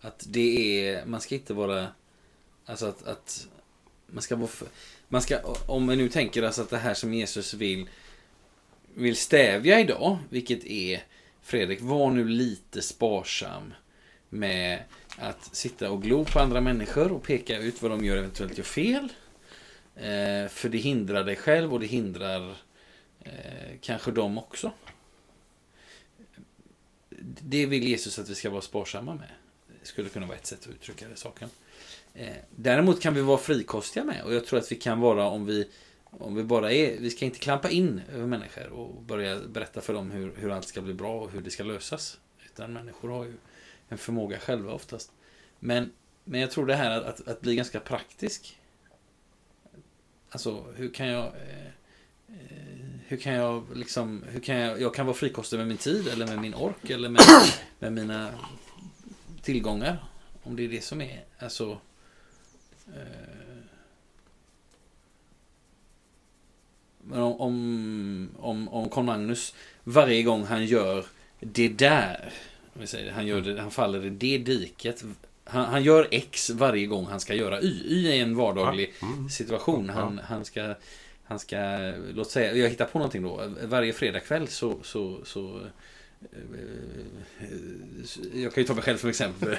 Att 0.00 0.26
det 0.28 0.88
är... 0.88 1.06
Man 1.06 1.20
ska 1.20 1.34
inte 1.34 1.54
vara... 1.54 1.88
Alltså 2.64 2.86
att... 2.86 3.06
att 3.06 3.48
man 4.06 4.22
ska 4.22 4.36
vara... 4.36 4.48
för- 4.48 4.68
Man 5.08 5.22
ska, 5.22 5.40
om 5.66 5.86
man 5.86 5.98
nu 5.98 6.08
tänker 6.08 6.42
alltså 6.42 6.62
att 6.62 6.70
det 6.70 6.78
här 6.78 6.94
som 6.94 7.14
Jesus 7.14 7.54
vill, 7.54 7.88
vill 8.94 9.16
stävja 9.16 9.80
idag, 9.80 10.18
vilket 10.28 10.64
är 10.64 11.02
Fredrik, 11.42 11.80
var 11.80 12.10
nu 12.10 12.28
lite 12.28 12.82
sparsam 12.82 13.74
med 14.28 14.82
att 15.18 15.56
sitta 15.56 15.90
och 15.90 16.02
glo 16.02 16.24
på 16.24 16.40
andra 16.40 16.60
människor 16.60 17.12
och 17.12 17.22
peka 17.22 17.58
ut 17.58 17.82
vad 17.82 17.90
de 17.90 18.04
gör 18.04 18.16
eventuellt 18.16 18.58
gör 18.58 18.64
fel. 18.64 19.08
Eh, 19.96 20.48
för 20.48 20.68
det 20.68 20.78
hindrar 20.78 21.24
dig 21.24 21.36
själv 21.36 21.74
och 21.74 21.80
det 21.80 21.86
hindrar 21.86 22.56
eh, 23.26 23.78
kanske 23.80 24.10
de 24.10 24.38
också. 24.38 24.72
Det 27.40 27.66
vill 27.66 27.88
Jesus 27.88 28.18
att 28.18 28.28
vi 28.28 28.34
ska 28.34 28.50
vara 28.50 28.62
sparsamma 28.62 29.14
med. 29.14 29.30
Det 29.80 29.86
skulle 29.86 30.08
kunna 30.08 30.26
vara 30.26 30.36
ett 30.36 30.46
sätt 30.46 30.60
att 30.60 30.74
uttrycka 30.74 31.08
det 31.08 31.16
saken. 31.16 31.48
Eh, 32.14 32.36
däremot 32.56 33.02
kan 33.02 33.14
vi 33.14 33.20
vara 33.20 33.38
frikostiga 33.38 34.04
med 34.04 34.22
och 34.22 34.34
jag 34.34 34.46
tror 34.46 34.58
att 34.58 34.72
vi 34.72 34.76
kan 34.76 35.00
vara 35.00 35.26
om 35.26 35.46
vi 35.46 35.68
om 36.10 36.34
vi 36.34 36.44
bara 36.44 36.72
är, 36.72 36.98
vi 36.98 37.10
ska 37.10 37.24
inte 37.24 37.38
klampa 37.38 37.70
in 37.70 38.00
över 38.12 38.26
människor 38.26 38.66
och 38.66 39.02
börja 39.02 39.40
berätta 39.40 39.80
för 39.80 39.94
dem 39.94 40.10
hur, 40.10 40.34
hur 40.36 40.50
allt 40.50 40.68
ska 40.68 40.80
bli 40.80 40.94
bra 40.94 41.20
och 41.20 41.30
hur 41.30 41.40
det 41.40 41.50
ska 41.50 41.64
lösas. 41.64 42.18
Utan 42.44 42.72
människor 42.72 43.08
har 43.08 43.24
ju 43.24 43.34
en 43.88 43.98
förmåga 43.98 44.38
själva 44.38 44.72
oftast. 44.72 45.12
Men, 45.58 45.92
men 46.24 46.40
jag 46.40 46.50
tror 46.50 46.66
det 46.66 46.74
här 46.74 46.90
att, 46.90 47.04
att, 47.04 47.28
att 47.28 47.40
bli 47.40 47.56
ganska 47.56 47.80
praktisk. 47.80 48.58
Alltså, 50.30 50.64
hur 50.76 50.94
kan 50.94 51.06
jag... 51.06 51.24
Eh, 51.24 51.65
hur 53.08 53.16
kan 53.16 53.32
jag 53.32 53.64
liksom... 53.74 54.24
Hur 54.28 54.40
kan 54.40 54.56
jag, 54.56 54.80
jag 54.80 54.94
kan 54.94 55.06
vara 55.06 55.16
frikostig 55.16 55.58
med 55.58 55.68
min 55.68 55.76
tid 55.76 56.08
eller 56.08 56.26
med 56.26 56.38
min 56.38 56.54
ork 56.54 56.90
eller 56.90 57.08
med, 57.08 57.22
med 57.78 57.92
mina 57.92 58.30
tillgångar. 59.42 60.04
Om 60.42 60.56
det 60.56 60.64
är 60.64 60.68
det 60.68 60.84
som 60.84 61.00
är. 61.00 61.24
Alltså... 61.38 61.78
Eh, 62.86 63.36
men 67.08 67.20
om, 67.20 67.40
om, 67.40 68.28
om, 68.38 68.68
om 68.68 68.88
Carl 68.88 69.04
Magnus 69.04 69.54
varje 69.84 70.22
gång 70.22 70.44
han 70.44 70.66
gör 70.66 71.04
det 71.40 71.68
där. 71.68 72.32
om 72.74 72.80
vi 72.80 72.86
säger 72.86 73.12
Han, 73.12 73.26
gör 73.26 73.40
det, 73.40 73.60
han 73.60 73.70
faller 73.70 74.04
i 74.04 74.10
det 74.10 74.38
diket 74.38 75.04
Han, 75.44 75.64
han 75.64 75.82
gör 75.82 76.08
X 76.10 76.50
varje 76.50 76.86
gång 76.86 77.06
han 77.06 77.20
ska 77.20 77.34
göra 77.34 77.60
Y. 77.60 77.82
Y 77.86 78.08
är 78.08 78.22
en 78.22 78.36
vardaglig 78.36 78.94
mm. 79.02 79.28
situation. 79.28 79.88
Han, 79.88 80.20
han 80.24 80.44
ska... 80.44 80.74
Han 81.26 81.38
ska, 81.38 81.92
låt 82.14 82.30
säga, 82.30 82.54
jag 82.54 82.68
hittar 82.68 82.84
på 82.84 82.98
någonting 82.98 83.22
då. 83.22 83.54
Varje 83.62 83.92
fredagkväll 83.92 84.48
så, 84.48 84.78
så, 84.82 85.24
så 85.24 85.60
eh, 86.20 87.48
jag 88.34 88.54
kan 88.54 88.62
ju 88.62 88.66
ta 88.66 88.74
mig 88.74 88.82
själv 88.82 88.96
som 88.96 89.10
exempel. 89.10 89.56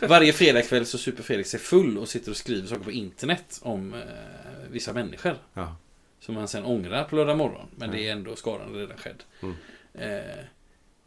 Varje 0.08 0.32
fredagkväll 0.32 0.86
så 0.86 0.98
super 0.98 1.22
Felix 1.22 1.50
sig 1.50 1.60
full 1.60 1.98
och 1.98 2.08
sitter 2.08 2.30
och 2.30 2.36
skriver 2.36 2.68
saker 2.68 2.84
på 2.84 2.90
internet 2.90 3.60
om 3.62 3.94
eh, 3.94 4.00
vissa 4.70 4.92
människor. 4.92 5.36
Ja. 5.54 5.76
Som 6.20 6.36
han 6.36 6.48
sen 6.48 6.64
ångrar 6.64 7.04
på 7.04 7.16
lördag 7.16 7.38
morgon. 7.38 7.66
Men 7.76 7.90
det 7.90 8.08
är 8.08 8.12
ändå 8.12 8.36
skadan 8.36 8.74
redan 8.74 8.96
skedd. 8.96 9.22
Mm. 9.40 9.54
Eh, 9.94 10.44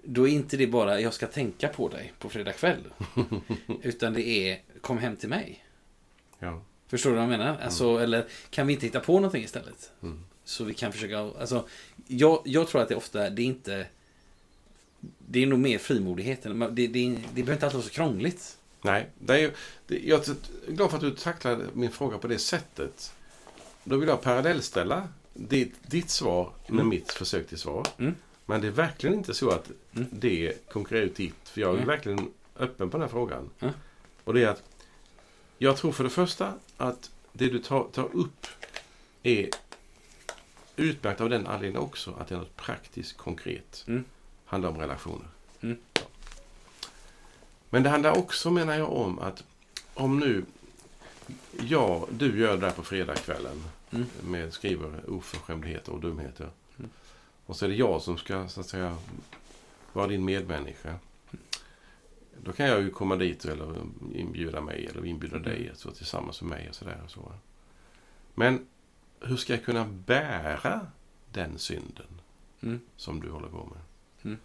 då 0.03 0.27
är 0.27 0.31
inte 0.31 0.57
det 0.57 0.67
bara 0.67 0.99
jag 0.99 1.13
ska 1.13 1.27
tänka 1.27 1.67
på 1.67 1.89
dig 1.89 2.13
på 2.19 2.29
fredag 2.29 2.53
kväll. 2.53 2.83
utan 3.81 4.13
det 4.13 4.27
är 4.27 4.59
kom 4.81 4.97
hem 4.97 5.15
till 5.15 5.29
mig. 5.29 5.65
Ja. 6.39 6.61
Förstår 6.93 7.09
du 7.09 7.15
vad 7.15 7.23
jag 7.23 7.29
menar? 7.29 7.57
Alltså, 7.63 7.97
Eller 7.97 8.25
kan 8.49 8.67
vi 8.67 8.73
inte 8.73 8.85
hitta 8.85 8.99
på 8.99 9.13
någonting 9.13 9.43
istället? 9.43 9.91
Mm. 10.03 10.19
Så 10.43 10.63
vi 10.63 10.73
kan 10.73 10.91
försöka... 10.91 11.19
Alltså, 11.19 11.65
jag, 12.07 12.41
jag 12.45 12.67
tror 12.67 12.81
att 12.81 12.89
det 12.89 12.95
ofta, 12.95 13.29
det 13.29 13.41
är 13.41 13.45
inte... 13.45 13.85
Det 15.27 15.43
är 15.43 15.47
nog 15.47 15.59
mer 15.59 15.77
frimodigheten. 15.77 16.59
Det, 16.59 16.67
det, 16.67 16.87
det 16.87 17.17
behöver 17.33 17.53
inte 17.53 17.65
alltid 17.65 17.77
vara 17.77 17.87
så 17.87 17.89
krångligt. 17.93 18.57
Nej, 18.81 19.09
det 19.19 19.39
är, 19.41 19.51
det, 19.87 19.99
jag 19.99 20.19
är 20.29 20.35
glad 20.71 20.89
för 20.89 20.97
att 20.97 21.01
du 21.03 21.11
tacklade 21.11 21.65
min 21.73 21.91
fråga 21.91 22.17
på 22.17 22.27
det 22.27 22.37
sättet. 22.39 23.13
Då 23.83 23.97
vill 23.97 24.09
jag 24.09 24.21
parallellställa 24.21 25.07
ditt, 25.33 25.75
ditt 25.91 26.09
svar 26.09 26.51
med 26.67 26.73
Mm. 26.73 26.89
mitt 26.89 27.11
försök 27.11 27.47
till 27.47 27.57
svar. 27.57 27.87
Mm. 27.97 28.15
Men 28.45 28.61
det 28.61 28.67
är 28.67 28.71
verkligen 28.71 29.15
inte 29.15 29.33
så 29.33 29.49
att 29.49 29.69
Mm. 29.95 30.07
det 30.11 30.69
konkurrerar 30.71 31.05
ut 31.05 31.15
ditt. 31.15 31.49
För 31.49 31.61
jag 31.61 31.73
är 31.73 31.77
Nej. 31.77 31.85
verkligen 31.85 32.31
öppen 32.59 32.89
på 32.89 32.97
den 32.97 33.01
här 33.01 33.11
frågan. 33.11 33.49
Och 34.23 34.33
det 34.33 34.43
är 34.43 34.47
att 34.47 34.63
jag 35.57 35.77
tror 35.77 35.91
för 35.91 36.03
det 36.03 36.09
första 36.09 36.53
att 36.83 37.11
det 37.33 37.49
du 37.49 37.59
tar, 37.59 37.83
tar 37.83 38.15
upp 38.15 38.47
är 39.23 39.49
utmärkt 40.75 41.21
av 41.21 41.29
den 41.29 41.47
anledningen 41.47 41.81
också 41.81 42.15
att 42.19 42.27
det 42.27 42.35
är 42.35 42.39
något 42.39 42.55
praktiskt, 42.55 43.17
konkret. 43.17 43.83
Mm. 43.87 44.03
Handlar 44.45 44.69
om 44.69 44.77
relationer. 44.77 45.27
Mm. 45.61 45.77
Ja. 45.93 46.01
Men 47.69 47.83
det 47.83 47.89
handlar 47.89 48.17
också, 48.17 48.51
menar 48.51 48.77
jag, 48.77 48.91
om 48.91 49.19
att 49.19 49.43
om 49.93 50.19
nu 50.19 50.45
ja, 51.59 52.07
du 52.11 52.39
gör 52.39 52.51
det 52.55 52.61
där 52.61 52.71
på 52.71 52.83
fredagskvällen 52.83 53.63
Mm. 53.93 54.07
med 54.23 54.53
skriver 54.53 55.09
oförskämdheter 55.09 55.91
och 55.91 55.99
dumheter. 55.99 56.49
Mm. 56.79 56.89
Och 57.45 57.55
så 57.55 57.65
är 57.65 57.69
det 57.69 57.75
jag 57.75 58.01
som 58.01 58.17
ska, 58.17 58.47
så 58.47 58.59
att 58.59 58.67
säga, 58.67 58.97
vara 59.93 60.07
din 60.07 60.25
medmänniska. 60.25 60.95
Då 62.43 62.51
kan 62.51 62.65
jag 62.65 62.81
ju 62.81 62.89
komma 62.89 63.15
dit 63.15 63.45
eller 63.45 63.75
inbjuda 64.15 64.61
mig 64.61 64.85
eller 64.91 65.05
inbjuda 65.05 65.35
Mm. 65.35 65.49
dig 65.49 65.71
stå 65.75 65.91
tillsammans 65.91 66.41
med 66.41 66.49
mig 66.49 66.69
och 66.69 66.75
sådär. 66.75 67.01
Och 67.05 67.11
så. 67.11 67.33
Men 68.35 68.65
hur 69.19 69.37
ska 69.37 69.53
jag 69.53 69.63
kunna 69.65 69.85
bära 69.85 70.87
den 71.31 71.57
synden 71.57 72.07
Mm. 72.61 72.79
som 72.95 73.19
du 73.21 73.29
håller 73.29 73.47
på 73.47 73.65
med? 73.65 73.79
Mm. 74.23 74.37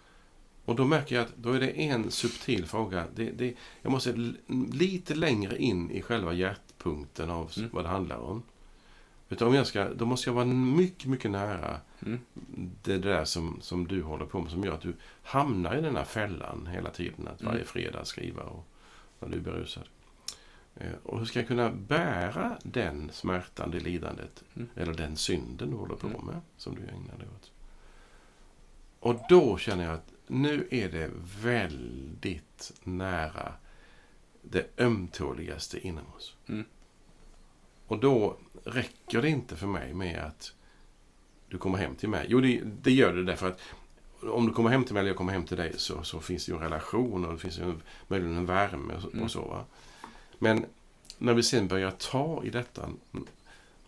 Och 0.64 0.76
då 0.76 0.84
märker 0.84 1.16
jag 1.16 1.24
att 1.24 1.36
då 1.36 1.52
är 1.52 1.60
det 1.60 1.70
en 1.70 2.10
subtil 2.10 2.66
fråga. 2.66 3.06
Det, 3.14 3.30
det, 3.30 3.54
jag 3.82 3.92
måste 3.92 4.32
lite 4.72 5.14
längre 5.14 5.58
in 5.58 5.90
i 5.90 6.02
själva 6.02 6.32
hjärtpunkten 6.32 7.30
av 7.30 7.52
Mm. 7.56 7.70
vad 7.72 7.84
det 7.84 7.88
handlar 7.88 8.16
om. 8.18 8.42
Utan 9.28 9.48
om 9.48 9.54
jag 9.54 9.66
ska, 9.66 9.88
då 9.94 10.06
måste 10.06 10.28
jag 10.30 10.34
vara 10.34 10.44
mycket, 10.44 11.06
mycket 11.10 11.30
nära 11.30 11.80
Mm. 12.06 12.18
det 12.82 12.98
där 12.98 13.24
som, 13.24 13.58
som 13.60 13.86
du 13.88 14.02
håller 14.02 14.26
på 14.26 14.40
med 14.40 14.50
som 14.50 14.64
gör 14.64 14.72
att 14.74 14.80
du 14.80 14.94
hamnar 15.22 15.76
i 15.76 15.80
den 15.80 15.96
här 15.96 16.04
fällan 16.04 16.66
hela 16.66 16.90
tiden. 16.90 17.28
Att 17.28 17.42
varje 17.42 17.54
Mm. 17.56 17.66
fredag 17.66 18.04
skriva 18.04 18.42
och 18.42 18.66
när 19.20 19.28
du 19.28 19.36
är 19.36 19.40
berusad. 19.40 19.84
Eh, 20.76 20.92
Och 21.02 21.18
hur 21.18 21.26
ska 21.26 21.38
jag 21.38 21.48
kunna 21.48 21.70
bära 21.70 22.58
den 22.62 23.10
smärtan, 23.12 23.70
det 23.70 23.80
lidandet 23.80 24.44
Mm. 24.56 24.68
eller 24.76 24.94
den 24.94 25.16
synden 25.16 25.70
du 25.70 25.76
håller 25.76 25.94
på 25.96 26.06
Mm. 26.06 26.24
med 26.26 26.40
som 26.56 26.74
du 26.74 26.80
ägnar 26.82 27.18
dig 27.18 27.28
åt. 27.36 27.50
Och 29.00 29.20
då 29.28 29.58
känner 29.58 29.84
jag 29.84 29.94
att 29.94 30.12
nu 30.26 30.68
är 30.70 30.88
det 30.88 31.10
väldigt 31.42 32.72
nära 32.84 33.52
det 34.42 34.66
ömtåligaste 34.78 35.86
inom 35.86 36.04
oss. 36.16 36.36
Mm. 36.46 36.64
Och 37.86 37.98
då 37.98 38.36
räcker 38.64 39.22
det 39.22 39.28
inte 39.28 39.56
för 39.56 39.66
mig 39.66 39.94
med 39.94 40.24
att 40.24 40.52
du 41.48 41.58
kommer 41.58 41.78
hem 41.78 41.94
till 41.94 42.08
mig. 42.08 42.26
Jo, 42.28 42.40
det, 42.40 42.60
det 42.82 42.92
gör 42.92 43.12
det 43.12 43.24
därför 43.24 43.48
att 43.48 43.60
om 44.22 44.46
du 44.46 44.52
kommer 44.52 44.70
hem 44.70 44.84
till 44.84 44.94
mig 44.94 45.00
eller 45.00 45.10
jag 45.10 45.16
kommer 45.16 45.32
hem 45.32 45.44
till 45.44 45.56
dig 45.56 45.72
så, 45.76 46.02
så 46.02 46.20
finns 46.20 46.46
det 46.46 46.52
ju 46.52 46.56
en 46.56 46.62
relation 46.62 47.24
och 47.24 47.32
det 47.32 47.38
finns 47.38 47.58
ju 47.58 47.62
en, 47.62 47.82
möjligen 48.08 48.36
en 48.36 48.46
värme 48.46 48.94
och, 48.94 49.02
så- 49.02 49.10
Mm. 49.10 49.24
och 49.24 49.30
så. 49.30 49.40
Va? 49.40 49.64
Men 50.38 50.64
när 51.18 51.34
vi 51.34 51.42
sen 51.42 51.68
börjar 51.68 51.90
ta 51.90 52.42
i 52.44 52.50
detta. 52.50 52.88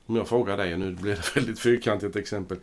Om 0.06 0.16
jag 0.16 0.28
frågar 0.28 0.56
dig, 0.56 0.78
nu 0.78 0.92
blir 0.92 1.16
det 1.16 1.36
väldigt 1.36 1.60
fyrkantigt 1.60 2.16
exempel. 2.16 2.58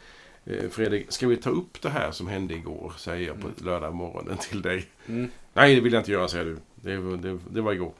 Eh, 0.46 0.70
Fredrik, 0.70 1.12
ska 1.12 1.28
vi 1.28 1.38
ta 1.38 1.50
upp 1.50 1.82
det 1.82 1.90
här 1.90 2.12
som 2.12 2.28
hände 2.28 2.54
igår, 2.54 2.94
säger 2.98 3.28
jag 3.28 3.36
på 3.42 3.48
Mm. 3.48 3.56
lördag 3.66 3.96
morgonen 3.96 4.38
till 4.38 4.62
dig. 4.62 4.86
Mm. 5.08 5.30
Nej, 5.54 5.76
det 5.76 5.82
vill 5.82 5.94
jag 5.94 6.00
inte 6.02 6.12
göra, 6.12 6.28
säger 6.28 6.46
du. 6.46 6.58
Det, 6.76 6.98
var- 6.98 7.18
det, 7.18 7.40
det 7.52 7.62
var 7.62 7.74
igår. 7.74 7.94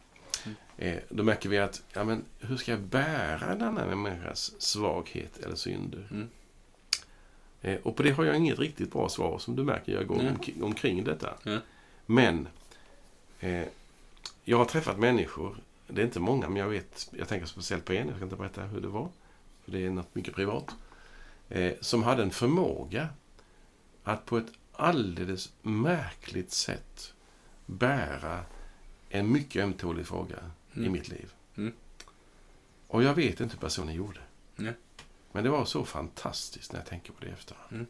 Mm. 0.78 0.94
Eh, 0.98 1.04
då 1.10 1.24
märker 1.24 1.50
vi 1.50 1.58
att, 1.58 1.84
ja 1.94 2.04
men 2.04 2.26
hur 2.40 2.58
ska 2.58 2.72
jag 2.72 2.80
bära 2.82 3.56
denna 3.56 3.96
människas 3.96 4.62
svaghet 4.62 5.38
eller 5.38 5.56
synder? 5.56 6.08
Mm. 6.12 6.30
Eh, 7.62 7.78
och 7.84 7.96
på 7.96 8.04
det 8.04 8.12
har 8.12 8.26
jag 8.26 8.36
inget 8.36 8.60
riktigt 8.60 8.92
bra 8.92 9.10
svar 9.10 9.40
som 9.40 9.56
du 9.56 9.64
märker. 9.64 9.94
Jag 9.94 10.08
går 10.08 10.16
Nej. 10.16 10.32
omk- 10.32 10.62
omkring 10.64 11.04
detta. 11.04 11.34
Ja. 11.44 11.58
Men 12.06 12.48
eh, 13.40 13.66
jag 14.44 14.58
har 14.58 14.66
träffat 14.66 15.00
människor, 15.00 15.58
det 15.88 16.02
är 16.02 16.06
inte 16.06 16.20
många, 16.20 16.50
men 16.50 16.58
jag 16.58 16.68
vet, 16.70 17.10
jag 17.18 17.28
tänker 17.28 17.48
speciellt 17.48 17.86
på 17.86 17.94
en, 17.94 18.08
jag 18.08 18.16
ska 18.16 18.24
inte 18.24 18.36
berätta 18.36 18.62
hur 18.64 18.82
det 18.82 18.88
var, 18.88 19.10
för 19.66 19.72
det 19.72 19.86
är 19.86 19.90
något 19.90 20.16
mycket 20.16 20.36
privat, 20.36 20.76
eh, 21.50 21.74
som 21.82 22.04
hade 22.04 22.24
en 22.24 22.32
förmåga 22.32 23.10
att 24.04 24.26
på 24.26 24.38
ett 24.38 24.52
alldeles 24.74 25.54
märkligt 25.62 26.52
sätt 26.52 27.14
bära 27.66 28.44
en 29.10 29.32
mycket 29.32 29.64
ömtålig 29.64 30.08
fråga 30.08 30.38
i 30.78 30.82
Mm. 30.82 30.92
mitt 30.92 31.10
liv. 31.10 31.34
Mm. 31.58 31.74
Och 32.88 33.04
jag 33.04 33.14
vet 33.14 33.40
inte 33.40 33.56
hur 33.56 33.62
personen 33.62 33.94
gjorde. 33.96 34.20
Nej. 34.56 34.74
Men 35.32 35.44
det 35.44 35.50
var 35.50 35.66
så 35.66 35.86
fantastiskt 35.86 36.72
när 36.74 36.80
jag 36.80 36.88
tänker 36.88 37.14
på 37.14 37.26
det 37.26 37.32
efterhand. 37.32 37.72
Mm. 37.72 37.86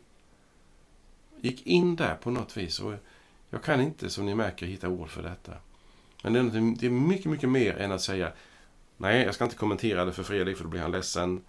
Gick 1.41 1.67
in 1.67 1.95
där 1.95 2.15
på 2.15 2.31
något 2.31 2.57
vis 2.57 2.79
och 2.79 2.93
jag 3.49 3.63
kan 3.63 3.81
inte, 3.81 4.09
som 4.09 4.25
ni 4.25 4.35
märker, 4.35 4.65
hitta 4.65 4.89
ord 4.89 5.09
för 5.09 5.23
detta. 5.23 5.53
Men 6.23 6.33
det 6.33 6.39
är, 6.39 6.43
något- 6.43 6.79
det 6.79 6.85
är 6.85 6.89
mycket, 6.91 7.25
mycket 7.31 7.49
mer 7.49 7.77
än 7.77 7.91
att 7.91 8.01
säga 8.01 8.31
Nej, 8.99 9.23
jag 9.25 9.35
ska 9.35 9.43
inte 9.43 9.55
kommentera 9.55 10.05
det 10.05 10.13
för 10.13 10.23
Fredrik 10.23 10.57
för 10.57 10.63
då 10.63 10.69
blir 10.69 10.81
han 10.81 10.91
ledsen. 10.91 11.41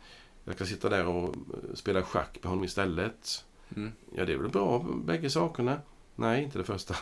Jag 0.45 0.55
ska 0.55 0.67
sitta 0.67 0.89
där 0.89 1.07
och 1.07 1.25
eh, 1.35 1.75
spela 1.75 2.03
schack 2.03 2.39
med 2.43 2.51
honom 2.51 2.65
istället. 2.65 3.45
Mm. 3.77 3.93
Ja, 4.17 4.25
det 4.25 4.33
är 4.33 4.37
väl 4.37 4.51
bra, 4.51 4.87
bägge 5.05 5.31
sakerna. 5.31 5.81
Nej, 6.17 6.43
inte 6.45 6.59
det 6.59 6.65
första. 6.65 6.95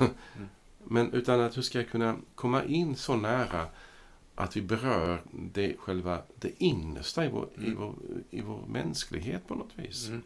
Men 0.84 1.12
utan 1.12 1.40
att 1.40 1.56
hur 1.56 1.62
ska 1.62 1.78
jag 1.78 1.88
kunna 1.90 2.16
komma 2.34 2.64
in 2.64 2.96
så 2.96 3.16
nära 3.16 3.66
att 4.36 4.56
vi 4.56 4.62
berör 4.62 5.22
det 5.32 5.76
själva 5.78 6.22
det 6.40 6.62
innersta 6.62 7.24
i 7.24 7.28
vår, 7.28 7.48
i 7.54 7.66
Mm. 7.66 7.76
vår, 7.78 7.94
i 8.30 8.40
vår 8.40 8.66
mänsklighet 8.66 9.48
på 9.48 9.54
något 9.54 9.72
vis. 9.78 10.08
Mm. 10.08 10.22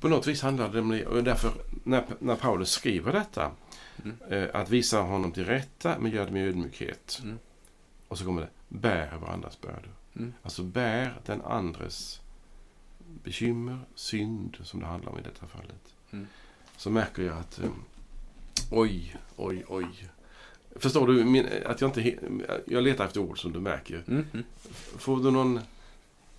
På 0.00 0.08
något 0.08 0.26
vis 0.26 0.42
handlar 0.42 0.68
det 0.72 0.80
om. 0.80 1.00
Och 1.06 1.24
därför, 1.24 1.52
när, 1.84 2.04
när 2.18 2.36
Paulus 2.36 2.70
skriver 2.70 3.12
detta, 3.12 3.50
Mm. 4.04 4.16
eh, 4.30 4.60
att 4.60 4.70
visa 4.70 5.00
honom 5.00 5.32
till 5.32 5.44
rätta, 5.44 5.98
men 5.98 6.10
gör 6.12 6.26
det 6.26 6.32
med 6.32 6.48
ödmjukhet. 6.48 7.20
Mm. 7.22 7.38
Och 8.08 8.18
så 8.18 8.24
kommer 8.24 8.40
det, 8.40 8.48
bär 8.68 9.16
varandras 9.16 9.60
bördor. 9.60 9.92
Mm. 10.16 10.32
Alltså 10.42 10.62
bär 10.62 11.20
den 11.26 11.42
andres 11.42 12.20
bekymmer, 13.24 13.78
synd, 13.94 14.56
som 14.62 14.80
det 14.80 14.86
handlar 14.86 15.12
om 15.12 15.18
i 15.18 15.22
detta 15.22 15.46
fallet. 15.46 15.94
Mm. 16.10 16.26
Så 16.76 16.90
märker 16.90 17.22
jag 17.22 17.38
att, 17.38 17.58
eh, 17.58 17.70
oj, 18.70 19.16
oj, 19.36 19.64
oj. 19.68 19.86
Förstår 20.76 21.06
du 21.06 21.24
min, 21.24 21.46
att 21.66 21.80
jag 21.80 21.88
inte... 21.88 22.14
Jag 22.66 22.82
letar 22.84 23.04
efter 23.06 23.20
ord 23.20 23.40
som 23.40 23.52
du 23.52 23.60
märker. 23.60 24.04
Mm. 24.08 24.26
Får 24.98 25.22
du 25.22 25.30
någon... 25.30 25.60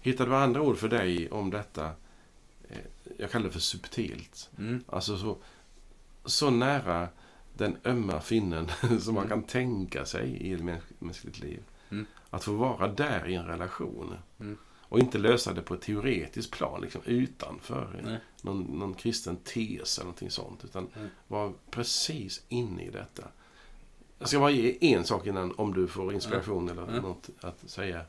Hittar 0.01 0.25
du 0.27 0.35
andra 0.35 0.61
ord 0.61 0.77
för 0.77 0.87
dig 0.89 1.29
om 1.31 1.49
detta? 1.51 1.85
Eh, 2.69 2.77
Jag 3.17 3.31
kallar 3.31 3.45
det 3.45 3.51
för 3.51 3.59
subtilt. 3.59 4.49
Mm. 4.57 4.83
Alltså 4.87 5.17
så, 5.17 5.37
så 6.25 6.49
nära 6.49 7.07
den 7.53 7.77
ömma 7.85 8.21
finnen 8.21 8.67
som 8.99 9.13
man 9.15 9.25
Mm. 9.25 9.29
kan 9.29 9.43
tänka 9.43 10.05
sig 10.05 10.29
i 10.29 10.53
ett 10.53 10.61
mäns- 10.61 10.93
mänskligt 10.99 11.39
liv. 11.39 11.59
Mm. 11.89 12.05
Att 12.29 12.43
få 12.43 12.53
vara 12.53 12.87
där 12.87 13.27
i 13.27 13.35
en 13.35 13.45
relation. 13.45 14.13
Mm. 14.39 14.57
Och 14.87 14.99
inte 14.99 15.17
lösa 15.17 15.53
det 15.53 15.61
på 15.61 15.73
ett 15.73 15.81
teoretiskt 15.81 16.51
plan, 16.51 16.81
liksom 16.81 17.01
utanför 17.05 18.01
Nej. 18.03 18.17
någon, 18.41 18.61
någon 18.61 18.93
kristen 18.93 19.35
tes 19.35 19.97
eller 19.97 20.05
någonting 20.05 20.31
sånt. 20.31 20.63
Utan 20.65 20.87
Mm. 20.95 21.09
vara 21.27 21.53
precis 21.71 22.43
inne 22.49 22.83
i 22.85 22.89
detta. 22.89 23.23
Jag 24.19 24.29
ska 24.29 24.39
bara 24.39 24.49
ge 24.51 24.93
en 24.93 25.05
sak 25.05 25.27
innan, 25.27 25.51
om 25.57 25.73
du 25.73 25.87
får 25.87 26.13
inspiration 26.13 26.69
eller 26.69 26.83
Mm. 26.83 27.01
något 27.01 27.29
att 27.41 27.69
säga. 27.69 28.01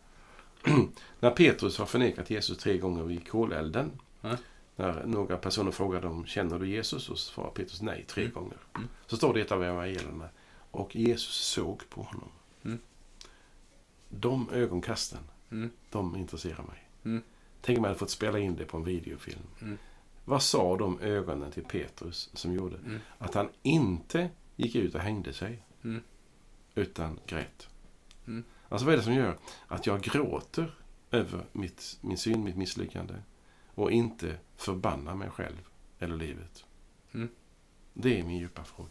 När 1.20 1.30
Petrus 1.30 1.78
har 1.78 1.86
förnekat 1.86 2.30
Jesus 2.30 2.58
tre 2.58 2.78
gånger 2.78 3.02
vid 3.02 3.28
kolelden. 3.28 3.90
Mm. 4.22 4.36
När 4.76 5.06
några 5.06 5.36
personer 5.36 5.70
frågar 5.70 6.02
dem, 6.02 6.26
känner 6.26 6.58
du 6.58 6.68
Jesus? 6.68 7.08
Och 7.08 7.18
svarar 7.18 7.50
Petrus 7.50 7.82
nej 7.82 8.04
tre 8.08 8.22
Mm. 8.22 8.34
gånger. 8.34 8.56
Mm. 8.76 8.88
Så 9.06 9.16
står 9.16 9.34
det 9.34 9.38
i 9.40 9.42
ett 9.42 9.52
av 9.52 9.62
evangelierna. 9.64 10.28
Och 10.70 10.96
Jesus 10.96 11.34
såg 11.34 11.82
på 11.90 12.02
honom. 12.02 12.28
Mm. 12.64 12.78
De 14.08 14.50
ögonkasten, 14.52 15.20
Mm. 15.50 15.70
de 15.90 16.16
intresserar 16.16 16.62
mig. 16.62 17.22
Tänk 17.60 17.78
om 17.78 17.84
jag 17.84 17.88
hade 17.88 17.98
fått 17.98 18.10
spela 18.10 18.38
in 18.38 18.56
det 18.56 18.64
på 18.64 18.76
en 18.76 18.84
videofilm. 18.84 19.78
Vad 20.24 20.42
sa 20.42 20.76
de 20.76 21.00
ögonen 21.00 21.50
till 21.52 21.64
Petrus 21.64 22.30
som 22.34 22.52
gjorde 22.54 22.76
att 23.18 23.34
han 23.34 23.48
inte 23.62 24.30
gick 24.56 24.74
ut 24.74 24.94
och 24.94 25.00
hängde 25.00 25.32
sig? 25.32 25.62
Mm. 25.86 26.02
Utan 26.74 27.20
grät. 27.26 27.68
Mm. 28.26 28.44
Alltså 28.68 28.86
vad 28.86 28.94
är 28.94 28.98
det 28.98 29.04
som 29.04 29.14
gör 29.14 29.38
att 29.66 29.86
jag 29.86 30.02
gråter 30.02 30.74
över 31.10 31.46
mitt, 31.52 31.98
min 32.00 32.18
synd, 32.18 32.44
mitt 32.44 32.56
misslyckande 32.56 33.14
och 33.74 33.90
inte 33.90 34.38
förbannar 34.56 35.14
mig 35.14 35.30
själv 35.30 35.68
eller 35.98 36.16
livet? 36.16 36.64
Mm. 37.14 37.28
Det 37.94 38.20
är 38.20 38.24
min 38.24 38.38
djupa 38.38 38.64
fråga. 38.64 38.90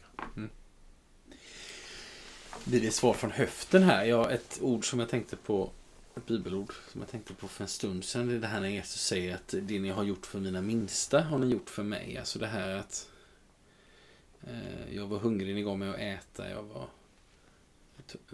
Blir 2.63 2.81
det 2.81 2.87
ett 2.87 2.93
svar 2.93 3.13
från 3.13 3.31
höften 3.31 3.83
här? 3.83 4.05
Ja, 4.05 4.31
ett 4.31 4.59
ord 4.61 4.89
som 4.89 4.99
jag 4.99 5.09
tänkte 5.09 5.35
på, 5.35 5.71
ett 6.17 6.25
bibelord 6.25 6.73
som 6.91 7.01
jag 7.01 7.09
tänkte 7.09 7.33
på 7.33 7.47
för 7.47 7.63
en 7.63 7.67
stund 7.67 8.03
sedan. 8.03 8.27
Det 8.27 8.35
är 8.35 8.39
det 8.39 8.47
här 8.47 8.61
när 8.61 8.69
Jesus 8.69 9.01
säger 9.01 9.35
att 9.35 9.55
det 9.61 9.79
ni 9.79 9.89
har 9.89 10.03
gjort 10.03 10.25
för 10.25 10.39
mina 10.39 10.61
minsta 10.61 11.21
har 11.21 11.37
ni 11.37 11.47
gjort 11.47 11.69
för 11.69 11.83
mig. 11.83 12.17
Alltså 12.17 12.39
det 12.39 12.47
här 12.47 12.69
att 12.69 13.09
jag 14.91 15.07
var 15.07 15.17
hungrig, 15.19 15.55
ni 15.55 15.61
gav 15.63 15.79
mig 15.79 15.89
att 15.89 15.99
äta. 15.99 16.49
Jag 16.49 16.63
var, 16.63 16.87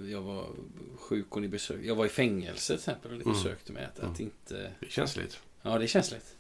jag 0.09 0.21
var 0.21 0.45
sjuk 0.97 1.35
och 1.35 1.41
ni 1.41 1.47
besökte 1.47 1.87
Jag 1.87 1.95
var 1.95 2.05
i 2.05 2.09
fängelse 2.09 2.67
till 2.67 2.75
exempel 2.75 3.11
och 3.11 3.17
ni 3.17 3.23
Mm. 3.23 3.33
besökte 3.33 3.71
mig. 3.71 3.85
Att, 3.85 3.99
att 3.99 4.19
Mm. 4.19 4.21
inte... 4.21 4.71
Det 4.79 4.85
är 4.85 4.89
känsligt. 4.89 5.39
Ja, 5.61 5.77
det 5.77 5.85
är 5.85 5.87
känsligt. 5.87 6.35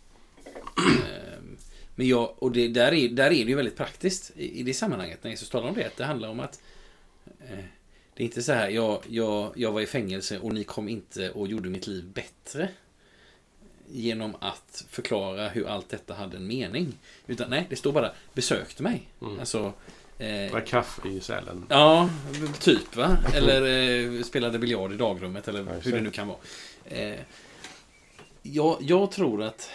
Ehm, 0.77 1.57
Men 1.95 2.07
jag, 2.07 2.43
och 2.43 2.51
det, 2.51 2.67
där, 2.67 2.91
är, 2.93 3.09
där 3.09 3.25
är 3.25 3.29
det 3.29 3.35
ju 3.49 3.55
väldigt 3.55 3.77
praktiskt 3.77 4.31
i, 4.35 4.59
i 4.59 4.63
det 4.63 4.73
sammanhanget 4.73 5.23
när 5.23 5.31
Jesus 5.31 5.49
talar 5.49 5.69
om 5.69 5.75
det. 5.75 5.85
Att 5.87 5.97
det 5.97 6.05
handlar 6.05 6.29
om 6.29 6.39
att 6.39 6.61
eh, 7.39 7.57
det 8.13 8.23
är 8.23 8.25
inte 8.25 8.43
så 8.43 8.53
här, 8.53 8.69
jag, 8.69 9.01
jag, 9.09 9.53
jag 9.55 9.71
var 9.71 9.81
i 9.81 9.85
fängelse 9.85 10.39
och 10.39 10.53
ni 10.53 10.63
kom 10.63 10.89
inte 10.89 11.31
och 11.31 11.47
gjorde 11.47 11.69
mitt 11.69 11.87
liv 11.87 12.05
bättre 12.05 12.69
genom 13.93 14.35
att 14.39 14.85
förklara 14.89 15.49
hur 15.49 15.67
allt 15.67 15.89
detta 15.89 16.13
hade 16.13 16.37
en 16.37 16.47
mening. 16.47 16.93
Utan 17.27 17.49
nej, 17.49 17.67
det 17.69 17.75
står 17.75 17.91
bara 17.91 18.11
besökte 18.33 18.83
mig. 18.83 19.07
Mm. 19.21 19.39
Alltså, 19.39 19.73
eh, 20.17 20.51
Drack 20.51 20.67
kaffe 20.67 21.07
i 21.07 21.19
Sälen. 21.19 21.65
Ja, 21.69 22.09
typ 22.59 22.95
va. 22.95 23.17
Eller 23.33 23.61
eh, 24.17 24.23
spelade 24.23 24.59
biljard 24.59 24.93
i 24.93 24.97
dagrummet 24.97 25.47
eller 25.47 25.59
Ja, 25.59 25.79
hur 25.83 25.91
det 25.91 26.01
nu 26.01 26.11
kan 26.11 26.27
vara. 26.27 26.39
Eh, 26.85 27.19
jag, 28.41 28.77
jag 28.81 29.11
tror 29.11 29.43
att... 29.43 29.69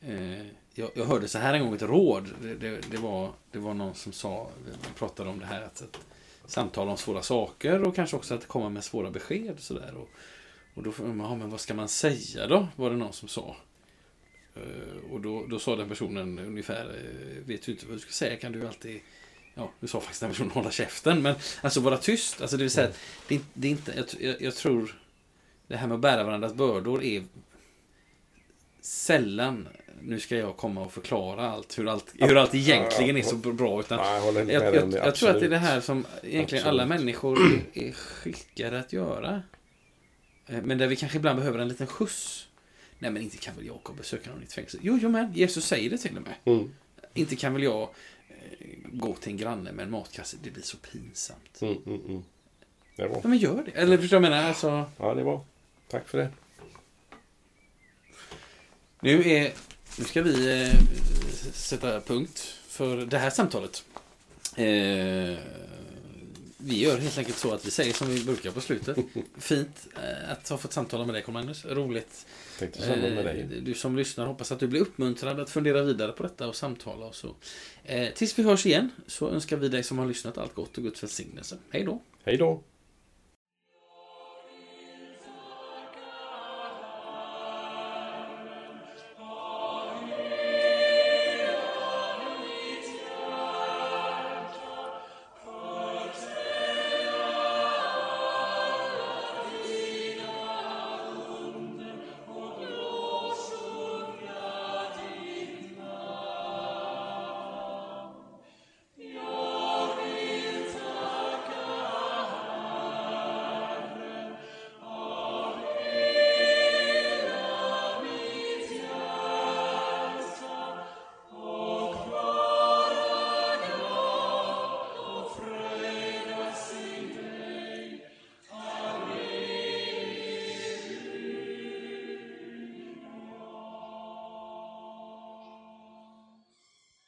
Eh, 0.00 0.46
jag, 0.74 0.90
jag 0.94 1.04
hörde 1.04 1.28
så 1.28 1.38
här 1.38 1.54
en 1.54 1.64
gång 1.64 1.74
ett 1.74 1.82
råd. 1.82 2.30
Det, 2.42 2.54
det, 2.54 2.90
det, 2.90 2.96
var, 2.96 3.32
det 3.50 3.58
var 3.58 3.74
någon 3.74 3.94
som 3.94 4.12
sa, 4.12 4.48
vi 4.64 4.98
pratade 4.98 5.30
om 5.30 5.38
det 5.38 5.46
här 5.46 5.62
att, 5.62 5.82
att 5.82 6.50
samtala 6.50 6.90
om 6.90 6.96
svåra 6.96 7.22
saker 7.22 7.82
och 7.82 7.94
kanske 7.94 8.16
också 8.16 8.34
att 8.34 8.48
komma 8.48 8.68
med 8.68 8.84
svåra 8.84 9.10
besked. 9.10 9.58
Och, 9.70 10.08
och 10.76 10.82
då 10.82 10.92
får 10.92 11.04
man, 11.04 11.30
ja, 11.30 11.34
men 11.34 11.50
vad 11.50 11.60
ska 11.60 11.74
man 11.74 11.88
säga 11.88 12.46
då? 12.46 12.68
Var 12.76 12.90
det 12.90 12.96
någon 12.96 13.12
som 13.12 13.28
sa. 13.28 13.56
Eh, 14.54 15.12
och 15.12 15.20
då, 15.20 15.46
då 15.46 15.58
sa 15.58 15.76
den 15.76 15.88
personen 15.88 16.38
ungefär, 16.38 16.84
eh, 16.84 17.46
vet 17.46 17.62
du 17.62 17.72
inte 17.72 17.86
vad 17.86 17.94
du 17.94 18.00
ska 18.00 18.10
säga 18.10 18.36
kan 18.36 18.52
du 18.52 18.66
alltid 18.66 19.00
Ja, 19.54 19.70
du 19.80 19.86
sa 19.86 20.00
faktiskt 20.00 20.20
den 20.20 20.30
personen 20.30 20.50
hålla 20.50 20.70
käften. 20.70 21.22
Men 21.22 21.34
alltså 21.60 21.80
vara 21.80 21.96
tyst. 21.96 22.40
Alltså 22.40 22.56
det 22.56 22.62
vill 22.62 22.70
säga 22.70 22.90
det, 23.28 23.40
det 23.54 23.68
är 23.68 23.70
inte, 23.72 24.06
jag, 24.20 24.42
jag, 24.42 24.54
tror 24.54 25.00
det 25.66 25.76
här 25.76 25.86
med 25.86 25.94
att 25.94 26.00
bära 26.00 26.24
varandras 26.24 26.54
bördor 26.54 27.02
är 27.02 27.24
sällan 28.80 29.68
nu 30.00 30.20
ska 30.20 30.36
jag 30.36 30.56
komma 30.56 30.80
och 30.80 30.92
förklara 30.92 31.50
allt. 31.50 31.78
Hur 31.78 31.88
allt, 31.88 32.14
hur 32.14 32.36
allt 32.36 32.54
egentligen 32.54 33.16
är 33.16 33.22
så 33.22 33.36
bra. 33.36 33.80
Utan 33.80 33.98
Ja, 33.98 34.32
jag 34.32 34.74
jag, 34.74 34.92
jag, 34.92 35.14
tror 35.14 35.30
att 35.30 35.40
det 35.40 35.46
är 35.46 35.50
det 35.50 35.58
här 35.58 35.80
som 35.80 36.06
egentligen 36.22 36.66
alla 36.66 36.86
människor 36.86 37.38
är 37.72 37.92
skickade 37.92 38.80
att 38.80 38.92
göra. 38.92 39.42
Eh, 40.46 40.62
Men 40.62 40.78
där 40.78 40.86
vi 40.86 40.96
kanske 40.96 41.18
ibland 41.18 41.38
behöver 41.38 41.58
en 41.58 41.68
liten 41.68 41.86
skjuts. 41.86 42.48
Nej 42.98 43.10
men 43.10 43.22
inte 43.22 43.36
kan 43.36 43.56
väl 43.56 43.66
jag 43.66 43.80
gå 43.82 43.90
och 43.90 43.96
besöka 43.98 44.30
någon 44.30 44.40
i 44.42 44.44
ett 44.44 44.52
fängelse? 44.52 44.78
Jo, 44.82 44.98
jo 45.02 45.08
men 45.08 45.32
Jesus 45.34 45.66
säger 45.66 45.90
det 45.90 45.98
till 45.98 46.16
och 46.16 46.22
med. 46.22 46.34
Mm. 46.44 46.72
Inte 47.14 47.36
kan 47.36 47.52
väl 47.52 47.62
jag 47.62 47.82
eh, 48.28 48.76
gå 48.92 49.14
till 49.14 49.30
en 49.32 49.36
granne 49.36 49.72
med 49.72 49.82
en 49.82 49.90
matkasse. 49.90 50.36
Det 50.42 50.50
blir 50.50 50.62
så 50.62 50.76
pinsamt. 50.76 51.60
Mm, 51.62 51.76
mm, 51.86 52.00
mm. 52.08 52.22
Det 52.96 53.02
är 53.02 53.08
bra. 53.08 53.20
Ja 53.22 53.28
men 53.28 53.38
gör 53.38 53.62
det. 53.64 53.70
Eller 53.70 53.98
förstår 53.98 54.16
du 54.16 54.20
vad 54.20 54.30
jag 54.30 54.36
menar? 54.36 54.48
Alltså, 54.48 54.90
Ja, 54.98 55.14
det 55.14 55.20
är 55.20 55.24
bra. 55.24 55.44
Tack 55.88 56.08
för 56.08 56.18
det. 56.18 56.28
nu, 59.00 59.28
är, 59.30 59.52
nu 59.98 60.04
ska 60.04 60.22
vi 60.22 60.62
eh, 60.62 60.74
sätta 61.52 62.00
punkt 62.00 62.38
för 62.68 62.96
det 62.96 63.18
här 63.18 63.30
samtalet. 63.30 63.84
Eh, 64.56 65.38
vi 66.56 66.78
gör 66.78 66.98
helt 66.98 67.18
enkelt 67.18 67.38
så 67.38 67.54
att 67.54 67.66
vi 67.66 67.70
säger 67.70 67.92
som 67.92 68.08
vi 68.08 68.24
brukar 68.24 68.50
på 68.50 68.60
slutet. 68.60 68.96
Fint 69.38 69.88
eh, 69.96 70.30
att 70.32 70.48
ha 70.48 70.58
fått 70.58 70.72
samtala 70.72 71.04
med 71.04 71.14
dig 71.14 71.22
Carl-Magnus. 71.22 71.64
Roligt. 71.64 72.26
Tänkte 72.58 72.82
samma 72.82 72.96
med 72.96 73.24
dig. 73.24 73.40
Eh, 73.40 73.62
Du 73.62 73.74
som 73.74 73.96
lyssnar 73.96 74.26
hoppas 74.26 74.52
att 74.52 74.60
du 74.60 74.66
blir 74.66 74.80
uppmuntrad 74.80 75.40
att 75.40 75.50
fundera 75.50 75.82
vidare 75.82 76.12
på 76.12 76.22
detta 76.22 76.48
och 76.48 76.56
samtala 76.56 77.06
och 77.06 77.14
så. 77.14 77.34
Eh, 77.84 78.08
tills 78.14 78.38
vi 78.38 78.42
hörs 78.42 78.66
igen 78.66 78.90
så 79.06 79.30
önskar 79.30 79.56
vi 79.56 79.68
dig 79.68 79.82
som 79.82 79.98
har 79.98 80.06
lyssnat 80.06 80.38
allt 80.38 80.54
gott 80.54 80.76
och 80.78 80.84
Guds 80.84 81.02
välsignelse. 81.02 81.58
Hej 81.70 81.84
då! 81.84 82.02
Hej 82.24 82.36
då. 82.36 82.62